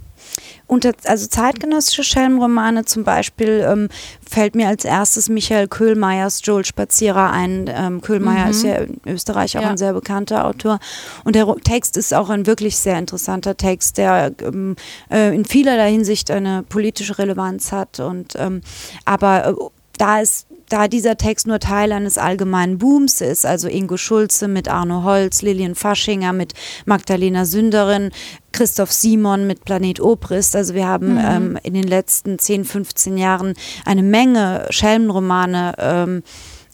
Unter, 0.72 0.94
also 1.04 1.28
zeitgenössische 1.28 2.06
Schelmenromane 2.06 2.86
zum 2.86 3.04
Beispiel 3.04 3.68
ähm, 3.70 3.90
fällt 4.26 4.56
mir 4.56 4.70
als 4.70 4.86
erstes 4.86 5.28
Michael 5.28 5.68
Köhlmeiers 5.68 6.40
Joel 6.46 6.64
Spazierer 6.64 7.30
ein. 7.30 7.70
Ähm, 7.70 8.00
Köhlmeier 8.00 8.46
mhm. 8.46 8.52
ist 8.52 8.64
ja 8.64 8.76
in 8.76 9.02
Österreich 9.06 9.58
auch 9.58 9.64
ja. 9.64 9.70
ein 9.72 9.78
sehr 9.78 9.92
bekannter 9.92 10.46
Autor. 10.46 10.80
Und 11.26 11.36
der 11.36 11.54
Text 11.58 11.98
ist 11.98 12.14
auch 12.14 12.30
ein 12.30 12.46
wirklich 12.48 12.78
sehr 12.78 12.98
interessanter 12.98 13.58
Text, 13.58 13.98
der 13.98 14.32
ähm, 14.42 14.78
äh, 15.12 15.36
in 15.36 15.44
vielerlei 15.44 15.92
Hinsicht 15.92 16.32
eine 16.32 16.64
politische 16.64 17.18
Relevanz 17.18 17.74
hat. 17.74 18.00
Und 18.00 18.38
ähm, 18.38 18.62
aber 19.04 19.48
äh, 19.48 19.54
da 19.98 20.22
ist 20.22 20.48
da 20.72 20.88
dieser 20.88 21.18
Text 21.18 21.48
nur 21.48 21.60
Teil 21.60 21.92
eines 21.92 22.18
allgemeinen 22.18 22.78
Booms 22.78 23.22
ist, 23.22 23.46
also 23.46 23.68
Ingo 23.68 23.98
Schulze 23.98 24.48
mit 24.48 24.70
Arno 24.70 25.04
Holz, 25.04 25.42
Lilian 25.42 25.76
Faschinger 25.76 26.34
mit 26.34 26.54
Magdalena 26.86 27.46
Sünderin, 27.46 28.12
Christoph 28.52 28.92
Simon 28.92 29.48
mit 29.48 29.66
Planet 29.66 30.00
Obrist. 30.00 30.56
Also 30.56 30.74
wir 30.74 30.88
haben 30.88 31.14
mhm. 31.14 31.22
ähm, 31.24 31.60
in 31.64 31.74
den 31.74 31.88
letzten 31.88 32.40
10, 32.40 32.66
15 32.66 33.18
Jahren 33.18 33.54
eine 33.86 34.04
Menge 34.04 34.68
Schelmenromane 34.70 35.76
ähm, 35.78 36.24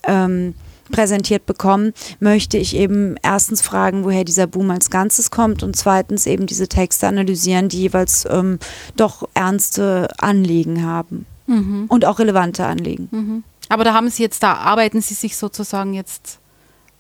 ähm, 0.04 0.54
präsentiert 0.92 1.46
bekommen, 1.46 1.94
möchte 2.20 2.58
ich 2.58 2.76
eben 2.76 3.16
erstens 3.22 3.62
fragen, 3.62 4.04
woher 4.04 4.24
dieser 4.24 4.48
Boom 4.48 4.72
als 4.72 4.90
Ganzes 4.90 5.32
kommt 5.32 5.64
und 5.64 5.76
zweitens 5.76 6.26
eben 6.26 6.46
diese 6.46 6.68
Texte 6.68 7.08
analysieren, 7.08 7.68
die 7.68 7.82
jeweils 7.82 8.26
ähm, 8.30 8.60
doch 8.96 9.28
ernste 9.34 10.08
Anliegen 10.20 10.86
haben 10.86 11.26
mhm. 11.48 11.86
und 11.88 12.06
auch 12.06 12.20
relevante 12.20 12.66
Anliegen. 12.66 13.10
Mhm. 13.12 13.44
Aber 13.70 13.84
da 13.84 13.94
haben 13.94 14.10
Sie 14.10 14.24
jetzt, 14.24 14.44
da 14.44 14.54
arbeiten 14.54 15.02
Sie 15.02 15.14
sich 15.14 15.38
sozusagen 15.38 15.94
jetzt 15.94 16.40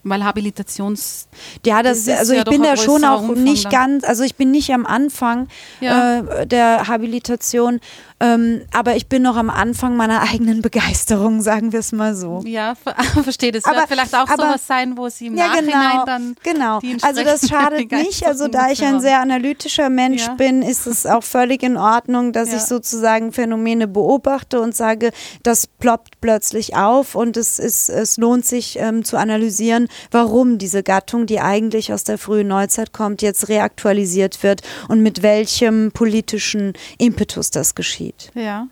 weil 0.10 0.24
Habilitations. 0.24 1.28
Ja, 1.66 1.84
das, 1.84 2.06
das 2.06 2.20
also 2.20 2.34
ich 2.34 2.44
bin 2.46 2.64
da 2.64 2.78
schon 2.78 3.04
auch 3.04 3.28
nicht 3.36 3.70
ganz, 3.70 4.04
also 4.04 4.24
ich 4.24 4.36
bin 4.36 4.52
nicht 4.52 4.72
am 4.72 4.86
Anfang 4.86 5.48
ja. 5.82 6.20
äh, 6.20 6.48
der 6.48 6.88
Habilitation. 6.88 7.80
Ähm, 8.20 8.62
aber 8.74 8.96
ich 8.96 9.08
bin 9.08 9.22
noch 9.22 9.36
am 9.36 9.52
Anfang 9.52 9.96
meiner 9.96 10.22
eigenen 10.22 10.64
Begeisterung, 10.64 11.42
sagen 11.48 11.72
wir 11.72 11.80
es 11.80 11.92
mal 11.92 12.16
so. 12.16 12.42
Ja, 12.46 12.74
verstehe. 13.24 13.52
Das 13.52 13.66
aber, 13.66 13.78
wird 13.78 13.90
vielleicht 13.90 14.16
auch 14.16 14.28
aber, 14.28 14.44
sowas 14.44 14.66
sein, 14.66 14.98
wo 14.98 15.08
sie 15.10 15.28
im 15.28 15.38
ja, 15.38 15.48
Nachhinein 15.48 15.92
genau, 15.92 16.06
dann. 16.06 16.36
Genau. 16.44 16.80
Also 17.04 17.24
das 17.24 17.48
schadet 17.48 17.92
nicht. 17.92 18.26
Also 18.26 18.48
da 18.48 18.72
ich 18.72 18.84
ein 18.84 19.02
sehr 19.02 19.20
analytischer 19.20 19.90
Mensch 19.90 20.26
ja. 20.26 20.34
bin, 20.34 20.64
ist 20.64 20.88
es 20.88 21.06
auch 21.06 21.24
völlig 21.24 21.62
in 21.62 21.78
Ordnung, 21.78 22.34
dass 22.34 22.50
ja. 22.50 22.58
ich 22.58 22.64
sozusagen 22.64 23.32
Phänomene 23.32 23.88
beobachte 23.88 24.62
und 24.62 24.76
sage, 24.76 25.12
das 25.44 25.68
ploppt 25.68 26.20
plötzlich 26.20 26.76
auf 26.76 27.14
und 27.14 27.38
es 27.38 27.60
ist, 27.60 27.90
es 27.90 28.18
lohnt 28.18 28.46
sich 28.46 28.80
ähm, 28.80 29.04
zu 29.04 29.18
analysieren, 29.18 29.88
warum 30.10 30.58
diese 30.58 30.82
Gattung, 30.82 31.28
die 31.28 31.40
eigentlich 31.40 31.94
aus 31.94 32.04
der 32.04 32.18
frühen 32.18 32.48
Neuzeit 32.48 32.94
kommt, 32.94 33.22
jetzt 33.22 33.50
reaktualisiert 33.50 34.42
wird 34.42 34.62
und 34.88 35.02
mit 35.02 35.22
welchem 35.22 35.92
politischen 35.92 36.74
Impetus 36.98 37.52
das 37.52 37.76
geschieht. 37.76 38.07
Ja. 38.34 38.68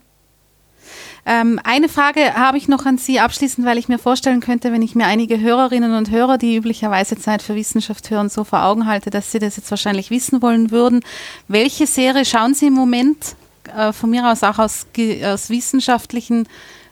Ähm, 1.26 1.60
eine 1.64 1.90
Frage 1.90 2.36
habe 2.36 2.58
ich 2.58 2.68
noch 2.68 2.86
an 2.86 2.98
Sie 2.98 3.20
abschließend, 3.20 3.66
weil 3.66 3.80
ich 3.80 3.88
mir 3.88 3.98
vorstellen 3.98 4.42
könnte, 4.42 4.72
wenn 4.72 4.84
ich 4.84 4.94
mir 4.94 5.06
einige 5.06 5.40
Hörerinnen 5.40 5.96
und 5.96 6.12
Hörer, 6.12 6.38
die 6.38 6.56
üblicherweise 6.56 7.18
Zeit 7.18 7.42
für 7.42 7.56
Wissenschaft 7.56 8.10
hören, 8.12 8.30
so 8.30 8.44
vor 8.44 8.64
Augen 8.64 8.86
halte, 8.86 9.10
dass 9.10 9.32
Sie 9.32 9.40
das 9.40 9.58
jetzt 9.58 9.72
wahrscheinlich 9.72 10.12
wissen 10.12 10.42
wollen 10.42 10.70
würden. 10.70 11.04
Welche 11.48 11.88
Serie 11.88 12.26
schauen 12.26 12.54
Sie 12.54 12.68
im 12.68 12.74
Moment 12.74 13.36
äh, 13.76 13.92
von 13.92 14.12
mir 14.12 14.30
aus 14.30 14.44
auch 14.44 14.60
aus, 14.60 14.86
aus 15.24 15.50
wissenschaftlichen 15.50 16.48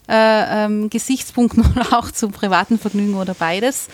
äh, 0.09 0.65
ähm, 0.65 0.89
Gesichtspunkten 0.89 1.63
oder 1.75 1.99
auch 1.99 2.11
zu 2.11 2.29
privaten 2.29 2.79
Vergnügen 2.79 3.15
oder 3.15 3.35
beides? 3.35 3.87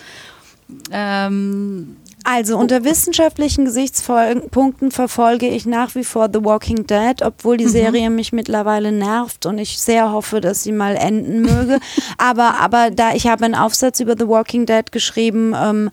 Ähm, 0.90 1.96
also 2.24 2.58
unter 2.58 2.84
wissenschaftlichen 2.84 3.64
Gesichtspunkten 3.64 4.90
verfolge 4.90 5.48
ich 5.48 5.66
nach 5.66 5.94
wie 5.94 6.04
vor 6.04 6.28
The 6.32 6.44
Walking 6.44 6.86
Dead, 6.86 7.22
obwohl 7.22 7.56
die 7.56 7.66
mhm. 7.66 7.70
Serie 7.70 8.10
mich 8.10 8.32
mittlerweile 8.32 8.92
nervt 8.92 9.46
und 9.46 9.58
ich 9.58 9.78
sehr 9.78 10.12
hoffe, 10.12 10.40
dass 10.40 10.62
sie 10.62 10.72
mal 10.72 10.96
enden 10.96 11.42
möge. 11.42 11.78
aber, 12.18 12.60
aber 12.60 12.90
da 12.90 13.14
ich 13.14 13.26
habe 13.26 13.44
einen 13.44 13.54
Aufsatz 13.54 14.00
über 14.00 14.16
The 14.18 14.28
Walking 14.28 14.66
Dead 14.66 14.90
geschrieben, 14.92 15.54
ähm, 15.56 15.90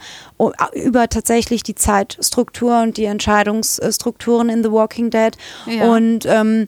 über 0.73 1.07
tatsächlich 1.07 1.63
die 1.63 1.75
Zeitstruktur 1.75 2.81
und 2.81 2.97
die 2.97 3.05
Entscheidungsstrukturen 3.05 4.49
in 4.49 4.63
The 4.63 4.71
Walking 4.71 5.09
Dead. 5.09 5.31
Ja. 5.65 5.91
Und 5.91 6.25
ähm, 6.25 6.67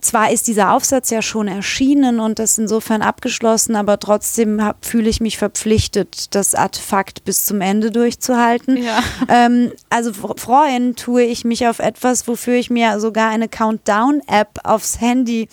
zwar 0.00 0.30
ist 0.30 0.48
dieser 0.48 0.72
Aufsatz 0.72 1.10
ja 1.10 1.22
schon 1.22 1.48
erschienen 1.48 2.20
und 2.20 2.38
das 2.38 2.58
insofern 2.58 3.02
abgeschlossen, 3.02 3.76
aber 3.76 3.98
trotzdem 3.98 4.60
fühle 4.80 5.08
ich 5.08 5.20
mich 5.20 5.38
verpflichtet, 5.38 6.34
das 6.34 6.54
Artefakt 6.54 7.24
bis 7.24 7.44
zum 7.44 7.60
Ende 7.60 7.90
durchzuhalten. 7.90 8.76
Ja. 8.76 9.02
Ähm, 9.28 9.72
also 9.90 10.12
freuen 10.12 10.96
tue 10.96 11.22
ich 11.22 11.44
mich 11.44 11.66
auf 11.66 11.78
etwas, 11.78 12.26
wofür 12.28 12.54
ich 12.54 12.70
mir 12.70 13.00
sogar 13.00 13.30
eine 13.30 13.48
Countdown-App 13.48 14.60
aufs 14.64 15.00
Handy 15.00 15.48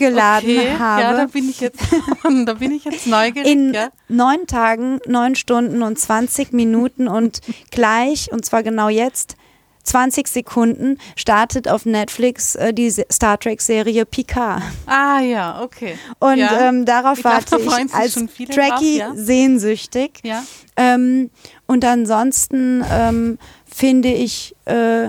geladen 0.00 0.58
okay, 0.58 0.78
habe. 0.78 1.02
Ja, 1.02 1.12
da 1.12 1.26
bin 1.26 1.48
ich 1.48 1.60
jetzt, 1.60 1.80
da 2.46 2.54
bin 2.54 2.72
ich 2.72 2.84
jetzt 2.84 3.06
neugierig. 3.06 3.48
In 3.48 3.74
ja. 3.74 3.90
neun 4.08 4.46
Tagen, 4.46 4.98
neun 5.06 5.36
Stunden 5.36 5.82
und 5.82 5.98
20 5.98 6.52
Minuten 6.52 7.06
und 7.06 7.40
gleich, 7.70 8.32
und 8.32 8.44
zwar 8.44 8.62
genau 8.62 8.88
jetzt, 8.88 9.36
20 9.82 10.28
Sekunden 10.28 10.98
startet 11.16 11.68
auf 11.68 11.86
Netflix 11.86 12.54
äh, 12.54 12.72
die 12.72 12.90
Star 12.90 13.38
Trek-Serie 13.38 14.04
Picard. 14.06 14.62
Ah 14.86 15.20
ja, 15.20 15.62
okay. 15.62 15.98
Und 16.18 16.38
ja. 16.38 16.68
ähm, 16.68 16.84
darauf 16.84 17.18
ich 17.18 17.24
warte 17.24 17.56
glaub, 17.56 17.78
ich 17.84 17.94
als 17.94 18.14
Trekkie 18.14 18.98
ja? 18.98 19.12
sehnsüchtig. 19.14 20.20
Ja. 20.22 20.42
Ähm, 20.76 21.30
und 21.66 21.84
ansonsten 21.84 22.84
ähm, 22.90 23.38
finde 23.64 24.12
ich 24.12 24.54
äh, 24.64 25.08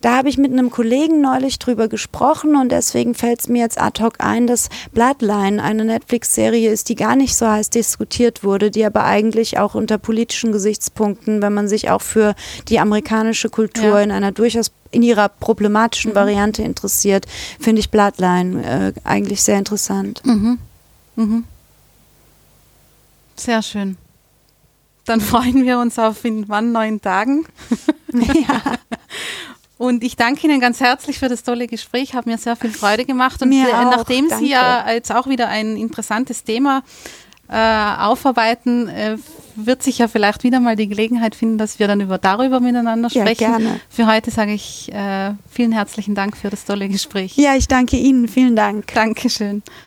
da 0.00 0.16
habe 0.16 0.28
ich 0.28 0.38
mit 0.38 0.52
einem 0.52 0.70
Kollegen 0.70 1.20
neulich 1.20 1.58
drüber 1.58 1.88
gesprochen 1.88 2.56
und 2.56 2.70
deswegen 2.70 3.14
fällt 3.14 3.40
es 3.40 3.48
mir 3.48 3.62
jetzt 3.62 3.80
ad 3.80 4.02
hoc 4.02 4.14
ein, 4.18 4.46
dass 4.46 4.68
Bloodline 4.92 5.62
eine 5.62 5.84
Netflix-Serie 5.84 6.70
ist, 6.70 6.88
die 6.88 6.94
gar 6.94 7.16
nicht 7.16 7.34
so 7.34 7.48
heiß 7.48 7.70
diskutiert 7.70 8.44
wurde, 8.44 8.70
die 8.70 8.84
aber 8.84 9.04
eigentlich 9.04 9.58
auch 9.58 9.74
unter 9.74 9.98
politischen 9.98 10.52
Gesichtspunkten, 10.52 11.42
wenn 11.42 11.54
man 11.54 11.68
sich 11.68 11.90
auch 11.90 12.02
für 12.02 12.34
die 12.68 12.78
amerikanische 12.78 13.48
Kultur 13.48 13.98
ja. 13.98 14.00
in 14.00 14.10
einer 14.12 14.32
durchaus 14.32 14.70
in 14.90 15.02
ihrer 15.02 15.28
problematischen 15.28 16.12
mhm. 16.12 16.16
Variante 16.16 16.62
interessiert, 16.62 17.26
finde 17.60 17.80
ich 17.80 17.90
Bloodline 17.90 18.94
äh, 18.96 19.00
eigentlich 19.04 19.42
sehr 19.42 19.58
interessant. 19.58 20.24
Mhm. 20.24 20.58
Mhm. 21.16 21.44
Sehr 23.36 23.62
schön. 23.62 23.96
Dann 25.04 25.20
freuen 25.20 25.64
wir 25.64 25.78
uns 25.78 25.98
auf 25.98 26.24
in 26.24 26.48
wann 26.48 26.72
neun 26.72 27.00
Tagen. 27.00 27.44
ja. 28.12 28.78
Und 29.78 30.02
ich 30.02 30.16
danke 30.16 30.46
Ihnen 30.46 30.60
ganz 30.60 30.80
herzlich 30.80 31.18
für 31.18 31.28
das 31.28 31.44
tolle 31.44 31.68
Gespräch, 31.68 32.14
hat 32.14 32.26
mir 32.26 32.36
sehr 32.36 32.56
viel 32.56 32.70
Freude 32.70 33.04
gemacht. 33.04 33.40
Und 33.40 33.50
mir 33.50 33.68
auch, 33.68 33.96
nachdem 33.96 34.28
danke. 34.28 34.44
Sie 34.44 34.50
ja 34.50 34.90
jetzt 34.90 35.12
auch 35.14 35.28
wieder 35.28 35.48
ein 35.48 35.76
interessantes 35.76 36.42
Thema 36.42 36.82
äh, 37.48 37.54
aufarbeiten, 37.54 38.88
äh, 38.88 39.16
wird 39.54 39.82
sich 39.82 39.98
ja 39.98 40.08
vielleicht 40.08 40.44
wieder 40.44 40.60
mal 40.60 40.76
die 40.76 40.88
Gelegenheit 40.88 41.34
finden, 41.34 41.58
dass 41.58 41.78
wir 41.78 41.88
dann 41.88 42.00
über 42.00 42.18
darüber 42.18 42.60
miteinander 42.60 43.08
sprechen. 43.08 43.42
Ja, 43.42 43.58
gerne. 43.58 43.80
Für 43.88 44.06
heute 44.06 44.30
sage 44.30 44.52
ich 44.52 44.92
äh, 44.92 45.32
vielen 45.50 45.72
herzlichen 45.72 46.14
Dank 46.14 46.36
für 46.36 46.50
das 46.50 46.64
tolle 46.64 46.88
Gespräch. 46.88 47.36
Ja, 47.36 47.54
ich 47.54 47.68
danke 47.68 47.96
Ihnen. 47.96 48.28
Vielen 48.28 48.56
Dank. 48.56 48.92
Dankeschön. 48.94 49.62